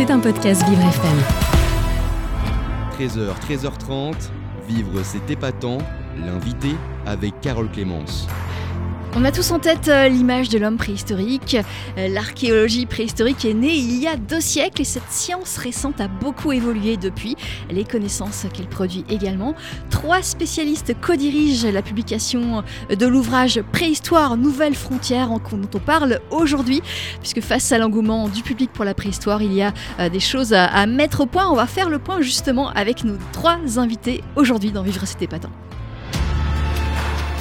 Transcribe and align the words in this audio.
C'est 0.00 0.10
un 0.10 0.18
podcast 0.18 0.66
Vivre 0.66 0.80
FM. 0.80 1.18
13h, 2.98 3.34
13h30, 3.38 4.30
Vivre 4.66 5.02
c'est 5.02 5.30
épatant, 5.30 5.76
l'invité 6.16 6.70
avec 7.04 7.38
Carole 7.42 7.70
Clémence. 7.70 8.26
On 9.16 9.24
a 9.24 9.32
tous 9.32 9.50
en 9.50 9.58
tête 9.58 9.88
euh, 9.88 10.08
l'image 10.08 10.48
de 10.50 10.58
l'homme 10.58 10.76
préhistorique. 10.76 11.56
Euh, 11.98 12.06
L'archéologie 12.08 12.86
préhistorique 12.86 13.44
est 13.44 13.54
née 13.54 13.74
il 13.74 14.00
y 14.00 14.06
a 14.06 14.16
deux 14.16 14.40
siècles 14.40 14.82
et 14.82 14.84
cette 14.84 15.10
science 15.10 15.56
récente 15.56 16.00
a 16.00 16.06
beaucoup 16.06 16.52
évolué 16.52 16.96
depuis. 16.96 17.34
Les 17.70 17.82
connaissances 17.82 18.46
qu'elle 18.54 18.68
produit 18.68 19.04
également. 19.10 19.56
Trois 19.90 20.22
spécialistes 20.22 20.94
co-dirigent 21.00 21.72
la 21.72 21.82
publication 21.82 22.62
de 22.88 23.06
l'ouvrage 23.06 23.60
Préhistoire, 23.72 24.36
Nouvelles 24.36 24.76
frontières 24.76 25.28
dont 25.28 25.70
on 25.74 25.78
parle 25.80 26.20
aujourd'hui. 26.30 26.80
Puisque 27.18 27.40
face 27.40 27.72
à 27.72 27.78
l'engouement 27.78 28.28
du 28.28 28.42
public 28.42 28.70
pour 28.72 28.84
la 28.84 28.94
préhistoire, 28.94 29.42
il 29.42 29.52
y 29.52 29.62
a 29.62 29.72
euh, 29.98 30.08
des 30.08 30.20
choses 30.20 30.52
à, 30.52 30.86
mettre 30.86 31.22
au 31.22 31.26
point. 31.26 31.48
On 31.50 31.56
va 31.56 31.66
faire 31.66 31.90
le 31.90 31.98
point 31.98 32.20
justement 32.20 32.70
avec 32.70 33.02
nos 33.02 33.16
trois 33.32 33.58
invités 33.76 34.22
aujourd'hui 34.36 34.70
dans 34.70 34.82
Vivre 34.82 35.04
c'était 35.04 35.24
épatant. 35.24 35.50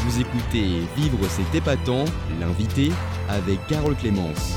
Vous 0.09 0.22
écoutez 0.22 0.88
Vivre 0.98 1.20
c'est 1.30 1.55
épatant, 1.55 2.04
l'invité 2.40 2.90
avec 3.27 3.59
Carole 3.67 3.95
Clémence. 3.95 4.55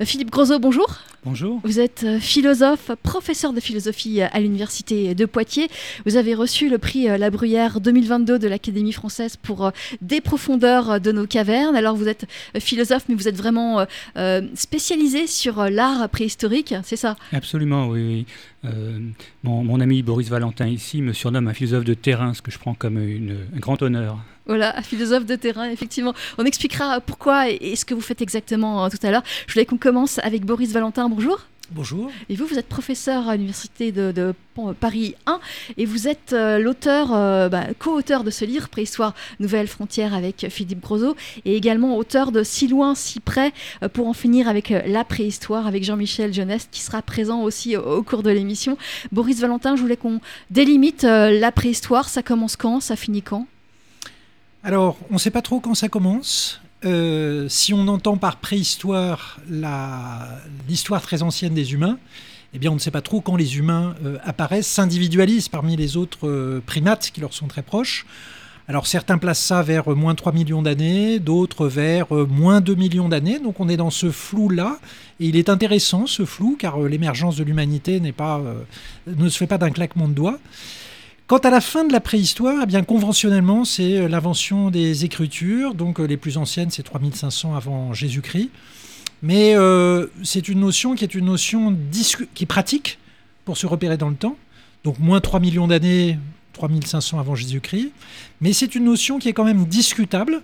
Euh, 0.00 0.06
Philippe 0.06 0.30
Grosot, 0.30 0.58
bonjour. 0.58 0.96
Bonjour. 1.24 1.60
Vous 1.62 1.78
êtes 1.78 2.04
euh, 2.04 2.18
philosophe, 2.18 2.90
professeur 3.02 3.52
de 3.52 3.60
philosophie 3.60 4.22
à 4.22 4.40
l'Université 4.40 5.14
de 5.14 5.26
Poitiers. 5.26 5.68
Vous 6.06 6.16
avez 6.16 6.34
reçu 6.34 6.70
le 6.70 6.78
prix 6.78 7.08
euh, 7.08 7.18
La 7.18 7.28
Bruyère 7.28 7.80
2022 7.80 8.38
de 8.38 8.48
l'Académie 8.48 8.92
française 8.92 9.36
pour 9.36 9.72
des 10.00 10.22
profondeurs 10.22 11.02
de 11.02 11.12
nos 11.12 11.26
cavernes. 11.26 11.76
Alors 11.76 11.94
vous 11.94 12.08
êtes 12.08 12.26
philosophe, 12.58 13.04
mais 13.10 13.14
vous 13.16 13.28
êtes 13.28 13.36
vraiment 13.36 13.84
spécialisé 14.54 15.26
sur 15.26 15.68
l'art 15.68 16.08
préhistorique, 16.08 16.74
c'est 16.82 16.96
ça? 16.96 17.16
Absolument, 17.32 17.88
oui. 17.88 18.00
oui. 18.06 18.26
Euh, 18.64 18.98
mon, 19.42 19.80
ami 19.80 20.02
Boris 20.02 20.28
Valentin 20.28 20.66
ici 20.66 21.02
me 21.02 21.12
surnomme 21.12 21.48
un 21.48 21.54
philosophe 21.54 21.84
de 21.84 21.94
terrain, 21.94 22.34
ce 22.34 22.42
que 22.42 22.50
je 22.50 22.58
prends 22.58 22.74
comme 22.74 22.96
un 22.96 23.58
grand 23.58 23.80
honneur. 23.82 24.18
Voilà, 24.46 24.80
philosophe 24.82 25.26
de 25.26 25.36
terrain, 25.36 25.70
effectivement. 25.70 26.14
On 26.38 26.44
expliquera 26.44 27.00
pourquoi 27.00 27.48
et 27.48 27.76
ce 27.76 27.84
que 27.84 27.94
vous 27.94 28.00
faites 28.00 28.22
exactement 28.22 28.88
tout 28.90 28.98
à 29.02 29.10
l'heure. 29.10 29.22
Je 29.46 29.54
voulais 29.54 29.66
qu'on 29.66 29.78
commence 29.78 30.18
avec 30.18 30.44
Boris 30.44 30.72
Valentin. 30.72 31.08
Bonjour. 31.08 31.46
Bonjour. 31.70 32.10
Et 32.28 32.36
vous, 32.36 32.46
vous 32.46 32.58
êtes 32.58 32.68
professeur 32.68 33.28
à 33.28 33.36
l'Université 33.36 33.90
de, 33.90 34.12
de, 34.12 34.34
Paris 34.78 35.14
1 35.26 35.40
et 35.78 35.86
vous 35.86 36.06
êtes 36.06 36.32
euh, 36.32 36.58
l'auteur, 36.58 37.12
euh, 37.12 37.48
bah, 37.48 37.64
co-auteur 37.78 38.22
de 38.22 38.30
ce 38.30 38.44
livre, 38.44 38.68
Préhistoire 38.68 39.14
Nouvelle 39.40 39.66
Frontière 39.66 40.14
avec 40.14 40.46
Philippe 40.50 40.80
Grosot, 40.80 41.16
et 41.44 41.56
également 41.56 41.96
auteur 41.96 42.32
de 42.32 42.42
Si 42.42 42.68
loin, 42.68 42.94
si 42.94 43.18
près, 43.18 43.52
euh, 43.82 43.88
pour 43.88 44.06
en 44.06 44.12
finir 44.12 44.46
avec 44.46 44.70
euh, 44.70 44.82
la 44.86 45.04
préhistoire, 45.04 45.66
avec 45.66 45.84
Jean-Michel 45.84 46.32
Jeunesse, 46.34 46.68
qui 46.70 46.82
sera 46.82 47.02
présent 47.02 47.42
aussi 47.42 47.76
au, 47.76 47.82
au 47.82 48.02
cours 48.02 48.22
de 48.22 48.30
l'émission. 48.30 48.76
Boris 49.10 49.40
Valentin, 49.40 49.74
je 49.74 49.80
voulais 49.80 49.96
qu'on 49.96 50.20
délimite 50.50 51.04
euh, 51.04 51.30
la 51.38 51.50
préhistoire. 51.50 52.08
Ça 52.08 52.22
commence 52.22 52.56
quand? 52.56 52.80
Ça 52.80 52.94
finit 52.94 53.22
quand? 53.22 53.46
Alors, 54.62 54.96
on 55.10 55.14
ne 55.14 55.18
sait 55.18 55.30
pas 55.30 55.42
trop 55.42 55.60
quand 55.60 55.74
ça 55.74 55.88
commence. 55.88 56.60
Euh, 56.84 57.46
si 57.48 57.72
on 57.72 57.88
entend 57.88 58.16
par 58.16 58.36
préhistoire 58.36 59.38
l'histoire 60.68 61.02
très 61.02 61.22
ancienne 61.22 61.54
des 61.54 61.72
humains, 61.72 61.98
eh 62.52 62.58
bien 62.58 62.70
on 62.70 62.74
ne 62.74 62.80
sait 62.80 62.90
pas 62.90 63.00
trop 63.00 63.20
quand 63.20 63.36
les 63.36 63.56
humains 63.56 63.94
euh, 64.04 64.18
apparaissent, 64.22 64.68
s'individualisent 64.68 65.48
parmi 65.48 65.76
les 65.76 65.96
autres 65.96 66.28
euh, 66.28 66.62
primates 66.64 67.10
qui 67.12 67.20
leur 67.20 67.32
sont 67.32 67.46
très 67.46 67.62
proches. 67.62 68.06
Alors 68.68 68.86
certains 68.86 69.18
placent 69.18 69.42
ça 69.42 69.62
vers 69.62 69.90
moins 69.90 70.14
3 70.14 70.32
millions 70.32 70.62
d'années, 70.62 71.18
d'autres 71.18 71.68
vers 71.68 72.12
moins 72.12 72.60
2 72.60 72.74
millions 72.74 73.10
d'années, 73.10 73.38
donc 73.38 73.60
on 73.60 73.68
est 73.68 73.76
dans 73.76 73.90
ce 73.90 74.10
flou-là, 74.10 74.78
et 75.20 75.26
il 75.26 75.36
est 75.36 75.50
intéressant 75.50 76.06
ce 76.06 76.24
flou, 76.24 76.56
car 76.58 76.80
l'émergence 76.80 77.36
de 77.36 77.44
l'humanité 77.44 78.00
ne 78.00 79.28
se 79.28 79.36
fait 79.36 79.46
pas 79.46 79.58
d'un 79.58 79.70
claquement 79.70 80.08
de 80.08 80.14
doigts. 80.14 80.38
Quant 81.26 81.38
à 81.38 81.48
la 81.48 81.62
fin 81.62 81.84
de 81.84 81.92
la 81.92 82.00
préhistoire, 82.00 82.60
eh 82.62 82.66
bien 82.66 82.82
conventionnellement, 82.82 83.64
c'est 83.64 84.08
l'invention 84.08 84.70
des 84.70 85.06
écritures. 85.06 85.74
Donc 85.74 85.98
les 85.98 86.18
plus 86.18 86.36
anciennes, 86.36 86.70
c'est 86.70 86.82
3500 86.82 87.56
avant 87.56 87.94
Jésus-Christ. 87.94 88.50
Mais 89.22 89.54
euh, 89.56 90.08
c'est 90.22 90.48
une 90.48 90.60
notion 90.60 90.94
qui 90.94 91.02
est 91.02 91.14
une 91.14 91.24
notion 91.24 91.74
qui 92.34 92.44
pratique 92.44 92.98
pour 93.46 93.56
se 93.56 93.66
repérer 93.66 93.96
dans 93.96 94.10
le 94.10 94.16
temps. 94.16 94.36
Donc 94.84 94.98
moins 94.98 95.22
3 95.22 95.40
millions 95.40 95.66
d'années, 95.66 96.18
3500 96.52 97.18
avant 97.18 97.34
Jésus-Christ. 97.34 97.90
Mais 98.42 98.52
c'est 98.52 98.74
une 98.74 98.84
notion 98.84 99.18
qui 99.18 99.30
est 99.30 99.32
quand 99.32 99.44
même 99.44 99.64
discutable. 99.64 100.42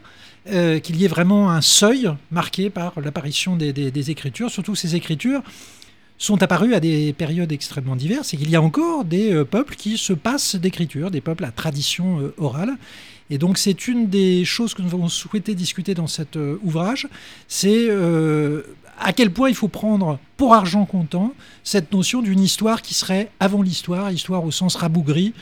Euh, 0.50 0.78
qu'il 0.78 0.96
y 0.96 1.04
ait 1.04 1.08
vraiment 1.08 1.50
un 1.50 1.60
seuil 1.60 2.08
marqué 2.30 2.70
par 2.70 2.98
l'apparition 2.98 3.56
des 3.56 4.10
écritures, 4.10 4.50
surtout 4.50 4.74
ces 4.74 4.96
écritures 4.96 5.42
sont 6.20 6.42
apparus 6.42 6.74
à 6.74 6.80
des 6.80 7.14
périodes 7.14 7.50
extrêmement 7.50 7.96
diverses 7.96 8.34
et 8.34 8.36
qu'il 8.36 8.50
y 8.50 8.54
a 8.54 8.60
encore 8.62 9.06
des 9.06 9.32
euh, 9.32 9.44
peuples 9.44 9.74
qui 9.74 9.96
se 9.96 10.12
passent 10.12 10.54
d'écriture, 10.54 11.10
des 11.10 11.22
peuples 11.22 11.44
à 11.46 11.50
tradition 11.50 12.20
euh, 12.20 12.34
orale. 12.36 12.76
Et 13.30 13.38
donc 13.38 13.56
c'est 13.56 13.88
une 13.88 14.06
des 14.08 14.44
choses 14.44 14.74
que 14.74 14.82
nous 14.82 14.92
avons 14.92 15.08
souhaité 15.08 15.54
discuter 15.54 15.94
dans 15.94 16.06
cet 16.06 16.36
euh, 16.36 16.58
ouvrage, 16.62 17.08
c'est 17.48 17.88
à 19.02 19.14
quel 19.14 19.32
point 19.32 19.48
il 19.48 19.54
faut 19.54 19.68
prendre 19.68 20.18
pour 20.36 20.52
argent 20.52 20.84
comptant 20.84 21.32
cette 21.64 21.90
notion 21.90 22.20
d'une 22.20 22.40
histoire 22.40 22.82
qui 22.82 22.92
serait 22.92 23.30
avant 23.40 23.62
l'histoire, 23.62 24.12
histoire 24.12 24.44
au 24.44 24.50
sens 24.50 24.76
rabougri 24.76 25.32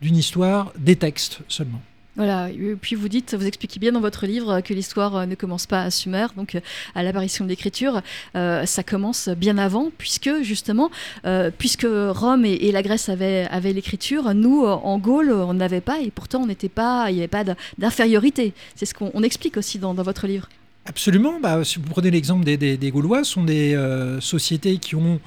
d'une 0.00 0.16
histoire 0.16 0.72
des 0.78 0.94
textes 0.94 1.40
seulement. 1.48 1.82
Voilà, 2.18 2.50
et 2.50 2.74
puis 2.74 2.96
vous 2.96 3.08
dites, 3.08 3.34
vous 3.34 3.46
expliquez 3.46 3.78
bien 3.78 3.92
dans 3.92 4.00
votre 4.00 4.26
livre 4.26 4.60
que 4.60 4.74
l'histoire 4.74 5.24
ne 5.24 5.36
commence 5.36 5.66
pas 5.66 5.82
à 5.82 5.90
Sumer, 5.92 6.26
donc 6.36 6.58
à 6.96 7.04
l'apparition 7.04 7.44
de 7.44 7.48
l'écriture, 7.48 8.02
euh, 8.34 8.66
ça 8.66 8.82
commence 8.82 9.28
bien 9.28 9.56
avant, 9.56 9.92
puisque 9.96 10.42
justement, 10.42 10.90
euh, 11.26 11.52
puisque 11.56 11.86
Rome 11.86 12.44
et, 12.44 12.72
la 12.72 12.82
Grèce 12.82 13.08
avaient, 13.08 13.46
l'écriture, 13.72 14.34
nous, 14.34 14.64
en 14.64 14.98
Gaule, 14.98 15.30
on 15.30 15.54
n'avait 15.54 15.80
pas, 15.80 16.00
et 16.00 16.10
pourtant 16.10 16.40
on 16.40 16.46
n'était 16.46 16.68
pas, 16.68 17.06
il 17.08 17.14
n'y 17.14 17.20
avait 17.20 17.28
pas 17.28 17.44
d'infériorité. 17.78 18.52
C'est 18.74 18.86
ce 18.86 18.94
qu'on 18.94 19.22
explique 19.22 19.56
aussi 19.56 19.78
dans, 19.78 19.94
votre 19.94 20.26
livre. 20.26 20.48
Absolument, 20.86 21.38
bah, 21.38 21.62
si 21.62 21.78
vous 21.78 21.88
prenez 21.88 22.10
l'exemple 22.10 22.44
des, 22.44 22.90
Gaulois, 22.90 23.22
ce 23.22 23.34
sont 23.34 23.44
des 23.44 23.76
euh, 23.76 24.20
sociétés 24.20 24.78
qui 24.78 24.96
ont 24.96 25.20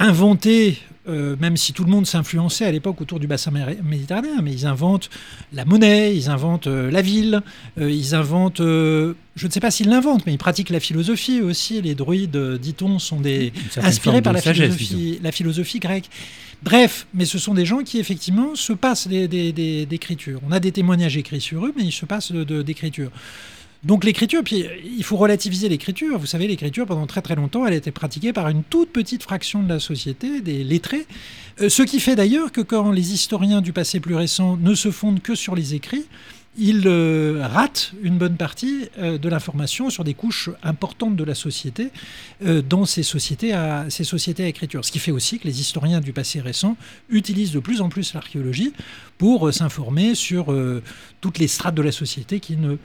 inventé 0.00 0.78
euh, 1.08 1.34
même 1.40 1.56
si 1.56 1.72
tout 1.72 1.84
le 1.84 1.90
monde 1.90 2.06
s'influençait 2.06 2.66
à 2.66 2.70
l'époque 2.70 3.00
autour 3.00 3.18
du 3.18 3.26
bassin 3.26 3.50
méditerranéen, 3.82 4.42
mais 4.42 4.52
ils 4.52 4.66
inventent 4.66 5.08
la 5.52 5.64
monnaie, 5.64 6.14
ils 6.14 6.28
inventent 6.28 6.66
euh, 6.66 6.90
la 6.90 7.00
ville, 7.00 7.40
euh, 7.80 7.90
ils 7.90 8.14
inventent, 8.14 8.58
je 8.60 9.14
ne 9.42 9.50
sais 9.50 9.60
pas 9.60 9.70
s'ils 9.70 9.88
l'inventent, 9.88 10.26
mais 10.26 10.34
ils 10.34 10.38
pratiquent 10.38 10.68
la 10.68 10.78
philosophie 10.78 11.40
aussi. 11.40 11.80
Les 11.80 11.94
druides, 11.94 12.36
dit-on, 12.60 12.98
sont 12.98 13.20
des 13.20 13.52
inspirés 13.78 14.20
par 14.20 14.34
la 14.34 14.42
philosophie, 14.42 15.18
la 15.22 15.32
philosophie 15.32 15.78
grecque. 15.80 16.10
Bref, 16.62 17.06
mais 17.14 17.24
ce 17.24 17.38
sont 17.38 17.54
des 17.54 17.64
gens 17.64 17.82
qui 17.82 17.98
effectivement 17.98 18.54
se 18.54 18.74
passent 18.74 19.08
d'écriture. 19.08 20.40
On 20.46 20.52
a 20.52 20.60
des 20.60 20.72
témoignages 20.72 21.16
écrits 21.16 21.40
sur 21.40 21.64
eux, 21.64 21.72
mais 21.76 21.84
ils 21.84 21.92
se 21.92 22.04
passent 22.04 22.32
d'écriture. 22.32 23.08
De, 23.08 23.14
donc 23.82 24.04
l'écriture, 24.04 24.42
puis 24.44 24.66
il 24.84 25.02
faut 25.04 25.16
relativiser 25.16 25.70
l'écriture. 25.70 26.18
Vous 26.18 26.26
savez, 26.26 26.46
l'écriture, 26.46 26.84
pendant 26.84 27.06
très 27.06 27.22
très 27.22 27.34
longtemps, 27.34 27.66
elle 27.66 27.72
a 27.72 27.76
été 27.76 27.90
pratiquée 27.90 28.32
par 28.34 28.48
une 28.48 28.62
toute 28.62 28.90
petite 28.90 29.22
fraction 29.22 29.62
de 29.62 29.68
la 29.70 29.80
société, 29.80 30.42
des 30.42 30.64
lettrés. 30.64 31.06
Euh, 31.62 31.70
ce 31.70 31.82
qui 31.82 31.98
fait 31.98 32.14
d'ailleurs 32.14 32.52
que 32.52 32.60
quand 32.60 32.90
les 32.90 33.14
historiens 33.14 33.62
du 33.62 33.72
passé 33.72 33.98
plus 33.98 34.14
récent 34.14 34.58
ne 34.58 34.74
se 34.74 34.90
fondent 34.90 35.22
que 35.22 35.34
sur 35.34 35.54
les 35.54 35.74
écrits, 35.74 36.04
ils 36.58 36.82
euh, 36.84 37.46
ratent 37.46 37.92
une 38.02 38.18
bonne 38.18 38.36
partie 38.36 38.88
euh, 38.98 39.16
de 39.16 39.28
l'information 39.30 39.88
sur 39.88 40.04
des 40.04 40.14
couches 40.14 40.50
importantes 40.62 41.16
de 41.16 41.24
la 41.24 41.34
société 41.34 41.90
dans 42.68 42.84
ces 42.84 43.02
sociétés, 43.02 43.54
à, 43.54 43.86
ces 43.88 44.04
sociétés 44.04 44.44
à 44.44 44.48
écriture. 44.48 44.84
Ce 44.84 44.92
qui 44.92 44.98
fait 44.98 45.12
aussi 45.12 45.38
que 45.38 45.46
les 45.46 45.60
historiens 45.60 46.00
du 46.00 46.12
passé 46.12 46.40
récent 46.40 46.76
utilisent 47.08 47.52
de 47.52 47.60
plus 47.60 47.80
en 47.80 47.88
plus 47.88 48.12
l'archéologie 48.12 48.74
pour 49.16 49.52
s'informer 49.54 50.14
sur 50.14 50.54
toutes 51.20 51.38
les 51.38 51.48
strates 51.48 51.74
de 51.74 51.82
la 51.82 51.92
société 51.92 52.40
qui 52.40 52.56
ne 52.56 52.76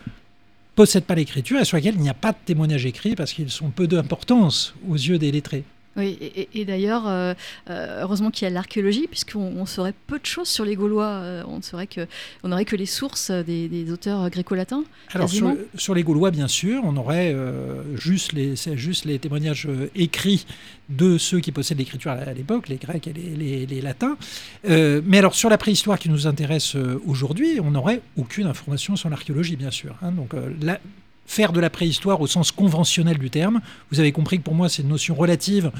possèdent 0.75 1.06
pas 1.06 1.16
l'écriture 1.16 1.59
et 1.59 1.66
sur 1.66 1.78
lesquels 1.78 1.96
il 1.96 2.02
n'y 2.02 2.09
a 2.09 2.13
pas 2.13 2.31
de 2.31 2.38
témoignages 2.46 2.86
écrits 2.86 3.16
parce 3.16 3.34
qu'ils 3.34 3.50
sont 3.50 3.69
peu 3.69 3.88
d'importance 3.88 4.75
aux 4.88 4.96
yeux 4.96 5.18
des 5.18 5.31
lettrés. 5.31 5.63
Oui, 5.97 6.17
et, 6.19 6.50
et 6.53 6.66
d'ailleurs, 6.66 7.07
euh, 7.07 7.33
heureusement 7.69 8.30
qu'il 8.30 8.45
y 8.45 8.51
a 8.51 8.53
l'archéologie, 8.53 9.07
puisqu'on 9.07 9.65
saurait 9.65 9.94
peu 10.07 10.19
de 10.19 10.25
choses 10.25 10.50
sur 10.50 10.65
les 10.65 10.75
Gaulois. 10.75 11.06
Euh, 11.06 11.44
on 11.47 11.62
saurait 11.62 11.88
que, 11.88 12.06
on 12.44 12.50
n'aurait 12.50 12.65
que 12.65 12.75
les 12.75 12.86
sources 12.86 13.31
des, 13.31 13.69
des 13.69 13.92
auteurs 13.92 14.30
gréco-latins. 14.30 14.83
Alors 15.13 15.30
sur, 15.30 15.56
sur, 15.75 15.94
les 15.94 16.03
Gaulois, 16.03 16.31
bien 16.31 16.50
sûr, 16.50 16.81
on 16.83 16.97
aurait 16.97 17.33
euh, 17.33 17.81
juste, 17.97 18.33
les, 18.33 18.56
juste 18.75 19.06
les 19.06 19.19
témoignages 19.19 19.68
écrits 19.95 20.45
de 20.89 21.18
ceux 21.18 21.39
qui 21.39 21.51
possèdent 21.51 21.80
l'écriture 21.80 22.12
à 22.12 22.33
l'époque, 22.33 22.68
les 22.68 22.75
Grecs 22.75 23.07
et 23.07 23.13
les, 23.13 23.36
les, 23.36 23.65
les 23.65 23.81
Latins. 23.81 24.18
mais 24.63 25.18
alors 25.18 25.33
sur 25.33 25.50
la 25.50 25.57
préhistoire 25.57 25.97
qui 25.97 26.09
nous 26.09 26.27
intéresse 26.27 26.75
aujourd'hui, 27.06 27.59
on 27.63 27.71
n'aurait 27.71 28.01
aucune 28.18 28.47
information 28.47 28.95
sur 28.95 29.09
l'archéologie, 29.09 29.56
bien 29.56 29.71
sûr. 29.71 29.95
Hein, 30.03 30.12
donc 30.12 30.33
la, 30.62 30.80
faire 31.25 31.51
de 31.51 31.60
la 31.60 31.69
préhistoire 31.69 32.22
au 32.22 32.27
sens 32.27 32.51
conventionnel 32.51 33.18
du 33.18 33.30
terme. 33.30 33.62
Vous 33.92 34.00
avez 34.00 34.12
compris 34.12 34.38
que 34.38 34.44
pour 34.44 34.56
moi, 34.56 34.69
c'est 34.69 34.81
une 34.81 34.89
notion 34.89 35.16
relative. 35.16 35.72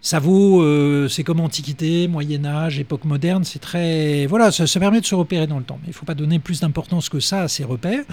Ça 0.00 0.20
vaut, 0.20 0.62
euh, 0.62 1.08
c'est 1.08 1.24
comme 1.24 1.40
Antiquité, 1.40 2.06
Moyen 2.06 2.44
Âge, 2.44 2.78
époque 2.78 3.04
moderne, 3.04 3.42
c'est 3.44 3.58
très... 3.58 4.26
Voilà, 4.26 4.52
ça, 4.52 4.80
permet 4.80 5.00
de 5.00 5.06
se 5.06 5.14
repérer 5.14 5.46
dans 5.46 5.58
le 5.58 5.64
temps. 5.64 5.78
Mais 5.82 5.88
il 5.88 5.90
ne 5.90 5.94
faut 5.94 6.06
pas 6.06 6.14
donner 6.14 6.38
plus 6.38 6.60
d'importance 6.60 7.08
que 7.08 7.18
ça 7.18 7.42
à 7.42 7.48
ces 7.48 7.64
repères. 7.64 8.04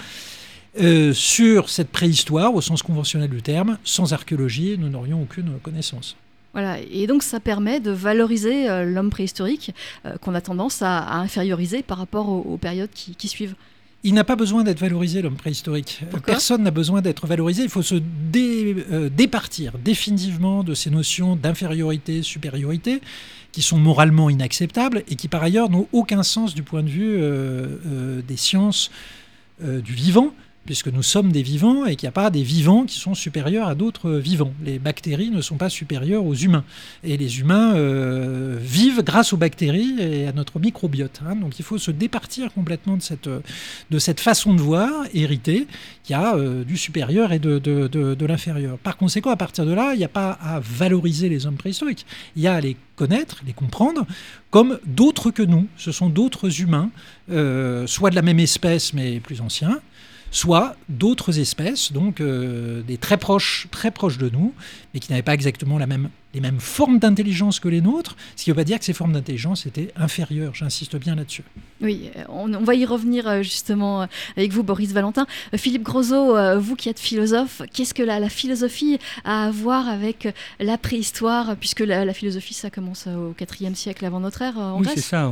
Euh, 0.80 1.12
sur 1.12 1.70
cette 1.70 1.90
préhistoire, 1.90 2.54
au 2.54 2.60
sens 2.60 2.82
conventionnel 2.82 3.30
du 3.30 3.40
terme, 3.40 3.78
sans 3.84 4.12
archéologie, 4.12 4.76
nous 4.78 4.88
n'aurions 4.88 5.22
aucune 5.22 5.58
connaissance. 5.62 6.16
Voilà, 6.52 6.78
et 6.90 7.06
donc 7.06 7.22
ça 7.22 7.38
permet 7.38 7.80
de 7.80 7.92
valoriser 7.92 8.68
euh, 8.68 8.84
l'homme 8.84 9.10
préhistorique 9.10 9.72
qu'on 10.20 10.34
a 10.34 10.40
tendance 10.40 10.82
à, 10.82 11.18
inférioriser 11.18 11.82
par 11.82 11.98
rapport 11.98 12.28
aux, 12.28 12.56
périodes 12.56 12.90
qui, 12.90 13.28
suivent. 13.28 13.54
Il 14.04 14.14
n'a 14.14 14.24
pas 14.24 14.36
besoin 14.36 14.62
d'être 14.62 14.78
valorisé, 14.78 15.20
l'homme 15.22 15.36
préhistorique. 15.36 16.02
Personne 16.24 16.62
n'a 16.62 16.70
besoin 16.70 17.02
d'être 17.02 17.26
valorisé. 17.26 17.64
Il 17.64 17.68
faut 17.68 17.82
se 17.82 17.96
euh, 17.96 19.08
départir 19.08 19.78
définitivement 19.78 20.62
de 20.62 20.74
ces 20.74 20.90
notions 20.90 21.34
d'infériorité, 21.34 22.22
supériorité, 22.22 23.00
qui 23.52 23.62
sont 23.62 23.78
moralement 23.78 24.30
inacceptables 24.30 25.02
et 25.08 25.16
qui, 25.16 25.28
par 25.28 25.42
ailleurs, 25.42 25.70
n'ont 25.70 25.88
aucun 25.92 26.22
sens 26.22 26.54
du 26.54 26.62
point 26.62 26.82
de 26.82 26.88
vue 26.88 28.22
des 28.22 28.36
sciences 28.36 28.90
du 29.60 29.94
vivant 29.94 30.34
puisque 30.66 30.88
nous 30.88 31.02
sommes 31.02 31.32
des 31.32 31.42
vivants 31.42 31.86
et 31.86 31.96
qu'il 31.96 32.06
n'y 32.06 32.10
a 32.10 32.12
pas 32.12 32.30
des 32.30 32.42
vivants 32.42 32.84
qui 32.84 32.98
sont 32.98 33.14
supérieurs 33.14 33.68
à 33.68 33.74
d'autres 33.74 34.10
vivants. 34.10 34.52
Les 34.64 34.78
bactéries 34.78 35.30
ne 35.30 35.40
sont 35.40 35.56
pas 35.56 35.70
supérieures 35.70 36.24
aux 36.24 36.34
humains. 36.34 36.64
Et 37.04 37.16
les 37.16 37.40
humains 37.40 37.74
euh, 37.76 38.58
vivent 38.60 39.02
grâce 39.02 39.32
aux 39.32 39.36
bactéries 39.36 39.94
et 39.98 40.26
à 40.26 40.32
notre 40.32 40.58
microbiote. 40.58 41.20
Hein. 41.26 41.36
Donc 41.36 41.58
il 41.58 41.64
faut 41.64 41.78
se 41.78 41.90
départir 41.90 42.52
complètement 42.52 42.96
de 42.96 43.02
cette, 43.02 43.30
cette 43.98 44.20
façon 44.20 44.54
de 44.54 44.60
voir 44.60 44.90
héritée. 45.14 45.66
Y 46.08 46.14
a 46.14 46.36
euh, 46.36 46.64
du 46.64 46.76
supérieur 46.76 47.32
et 47.32 47.38
de, 47.38 48.26
l'inférieur. 48.26 48.78
Par 48.78 48.96
conséquent, 48.96 49.30
à 49.30 49.36
partir 49.36 49.64
de 49.66 49.72
là, 49.72 49.94
il 49.94 49.98
n'y 49.98 50.04
a 50.04 50.08
pas 50.08 50.32
à 50.42 50.60
valoriser 50.60 51.28
les 51.28 51.46
hommes 51.46 51.56
préhistoriques. 51.56 52.06
Il 52.36 52.42
y 52.42 52.46
a 52.46 52.54
à 52.54 52.60
les 52.60 52.76
connaître, 52.96 53.42
les 53.46 53.52
comprendre 53.52 54.06
comme 54.50 54.78
d'autres 54.86 55.30
que 55.30 55.42
nous. 55.42 55.66
Ce 55.76 55.92
sont 55.92 56.08
d'autres 56.08 56.60
humains, 56.60 56.90
euh, 57.30 57.86
soit 57.86 58.10
de 58.10 58.14
la 58.14 58.22
même 58.22 58.40
espèce 58.40 58.92
mais 58.94 59.20
plus 59.20 59.40
anciens, 59.40 59.80
soit 60.36 60.76
d'autres 60.90 61.38
espèces, 61.38 61.92
donc 61.92 62.20
euh, 62.20 62.82
des 62.82 62.98
très 62.98 63.16
proches, 63.16 63.68
très 63.70 63.90
proches 63.90 64.18
de 64.18 64.28
nous, 64.28 64.52
mais 64.92 65.00
qui 65.00 65.10
n'avaient 65.10 65.22
pas 65.22 65.32
exactement 65.32 65.78
la 65.78 65.86
même 65.86 66.10
les 66.36 66.42
mêmes 66.42 66.60
formes 66.60 66.98
d'intelligence 66.98 67.60
que 67.60 67.68
les 67.68 67.80
nôtres, 67.80 68.14
ce 68.36 68.44
qui 68.44 68.50
ne 68.50 68.54
veut 68.54 68.60
pas 68.60 68.64
dire 68.64 68.78
que 68.78 68.84
ces 68.84 68.92
formes 68.92 69.14
d'intelligence 69.14 69.64
étaient 69.64 69.90
inférieures. 69.96 70.54
J'insiste 70.54 70.96
bien 70.96 71.14
là-dessus. 71.14 71.42
Oui, 71.80 72.10
on, 72.28 72.48
va 72.48 72.74
y 72.74 72.84
revenir 72.84 73.26
euh, 73.26 73.42
justement 73.42 74.02
euh, 74.02 74.06
avec 74.36 74.52
vous, 74.52 74.62
Boris 74.62 74.92
Valentin. 74.92 75.26
Euh, 75.54 75.56
Philippe 75.56 75.82
Grosot, 75.82 76.60
vous 76.60 76.76
qui 76.76 76.90
êtes 76.90 77.00
philosophe, 77.00 77.62
qu'est-ce 77.72 77.94
que 77.94 78.02
la, 78.02 78.28
philosophie 78.28 78.98
a 79.24 79.46
à 79.46 79.50
voir 79.50 79.88
avec 79.88 80.28
la 80.60 80.76
préhistoire, 80.76 81.56
puisque 81.56 81.80
la, 81.80 82.12
philosophie, 82.12 82.52
ça 82.52 82.68
commence 82.68 83.06
au 83.06 83.34
IVe 83.38 83.74
siècle 83.74 84.04
avant 84.04 84.20
notre 84.20 84.42
ère 84.42 84.58
en 84.58 84.80
Oui, 84.80 84.88
c'est 84.94 85.00
ça, 85.00 85.30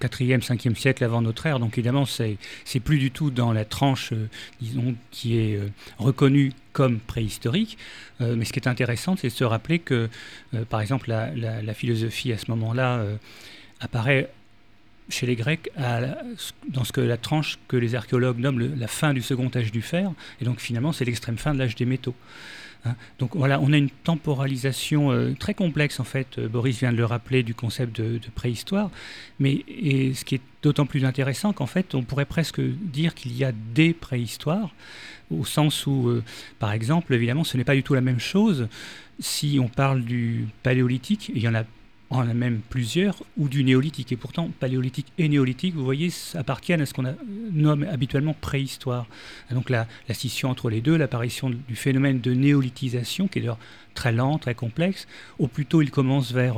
4e, 0.00 0.40
5e 0.42 0.74
siècle 0.74 1.04
avant 1.04 1.22
notre 1.22 1.46
ère. 1.46 1.60
Donc 1.60 1.78
évidemment, 1.78 2.06
c'est 2.06 2.80
plus 2.80 2.98
du 2.98 3.12
tout 3.12 3.30
dans 3.30 3.52
la 3.52 3.64
tranche, 3.64 4.12
disons, 4.60 4.96
qui 5.12 5.38
est 5.38 5.60
reconnue 5.98 6.52
comme 6.78 7.00
préhistorique. 7.00 7.76
Euh, 8.20 8.36
mais 8.36 8.44
ce 8.44 8.52
qui 8.52 8.60
est 8.60 8.68
intéressant, 8.68 9.16
c'est 9.16 9.26
de 9.26 9.32
se 9.32 9.42
rappeler 9.42 9.80
que, 9.80 10.08
euh, 10.54 10.64
par 10.64 10.80
exemple, 10.80 11.10
la, 11.10 11.74
philosophie 11.74 12.32
à 12.32 12.38
ce 12.38 12.48
moment-là 12.52 12.98
euh, 12.98 13.16
apparaît 13.80 14.30
chez 15.08 15.26
les 15.26 15.34
Grecs 15.34 15.70
dans 16.68 16.84
ce 16.84 16.92
que 16.92 17.00
la 17.00 17.16
tranche 17.16 17.58
que 17.66 17.76
les 17.76 17.96
archéologues 17.96 18.38
nomment 18.38 18.76
la 18.76 18.86
fin 18.86 19.12
du 19.12 19.22
second 19.22 19.50
âge 19.56 19.72
du 19.72 19.82
fer, 19.82 20.12
et 20.40 20.44
donc 20.44 20.60
finalement 20.60 20.92
c'est 20.92 21.06
l'extrême 21.06 21.38
fin 21.38 21.54
de 21.54 21.58
l'âge 21.58 21.74
des 21.74 21.86
métaux. 21.86 22.14
Hein. 22.84 22.94
donc 23.18 23.34
voilà, 23.34 23.60
on 23.60 23.72
a 23.72 23.76
une 23.76 23.90
temporalisation 23.90 25.34
très 25.38 25.54
complexe 25.54 26.00
en 26.00 26.04
fait. 26.04 26.38
Boris 26.40 26.78
vient 26.78 26.92
de 26.92 26.96
le 26.96 27.04
rappeler 27.04 27.42
du 27.42 27.54
concept 27.54 28.00
de, 28.00 28.20
préhistoire, 28.34 28.90
mais 29.38 29.64
et 29.68 30.14
ce 30.14 30.24
qui 30.24 30.36
est 30.36 30.40
d'autant 30.62 30.86
plus 30.86 31.04
intéressant 31.04 31.52
qu'en 31.52 31.66
fait 31.66 31.94
on 31.94 32.02
pourrait 32.02 32.24
presque 32.24 32.60
dire 32.60 33.14
qu'il 33.14 33.36
y 33.36 33.44
a 33.44 33.52
des 33.52 33.92
préhistoires 33.92 34.72
au 35.30 35.44
sens 35.44 35.86
où, 35.86 36.08
euh, 36.08 36.22
par 36.58 36.72
exemple, 36.72 37.14
évidemment, 37.14 37.44
ce 37.44 37.56
n'est 37.56 37.64
pas 37.64 37.74
du 37.74 37.82
tout 37.82 37.94
la 37.94 38.00
même 38.00 38.20
chose 38.20 38.68
si 39.20 39.58
on 39.60 39.68
parle 39.68 40.02
du 40.02 40.46
paléolithique, 40.62 41.30
il 41.34 41.42
y 41.42 41.48
en 41.48 41.54
a, 41.54 41.64
en 42.10 42.28
a 42.28 42.34
même 42.34 42.60
plusieurs, 42.68 43.22
ou 43.36 43.48
du 43.48 43.64
néolithique. 43.64 44.12
Et 44.12 44.16
pourtant, 44.16 44.50
paléolithique 44.60 45.12
et 45.18 45.28
néolithique, 45.28 45.74
vous 45.74 45.84
voyez, 45.84 46.10
appartiennent 46.34 46.80
à 46.80 46.86
ce 46.86 46.94
qu'on 46.94 47.04
nomme 47.52 47.84
habituellement 47.84 48.34
préhistoire. 48.40 49.06
donc 49.50 49.68
la, 49.68 49.86
la, 50.08 50.14
scission 50.14 50.48
entre 50.48 50.70
les 50.70 50.80
deux, 50.80 50.96
l'apparition 50.96 51.50
du 51.50 51.76
phénomène 51.76 52.20
de 52.20 52.32
néolithisation, 52.32 53.28
qui 53.28 53.38
est 53.38 53.42
d'ailleurs 53.42 53.58
très 53.94 54.12
lent, 54.12 54.38
très 54.38 54.54
complexe, 54.54 55.06
au 55.38 55.48
plus 55.48 55.66
tôt 55.66 55.82
il 55.82 55.90
commence 55.90 56.32
vers 56.32 56.56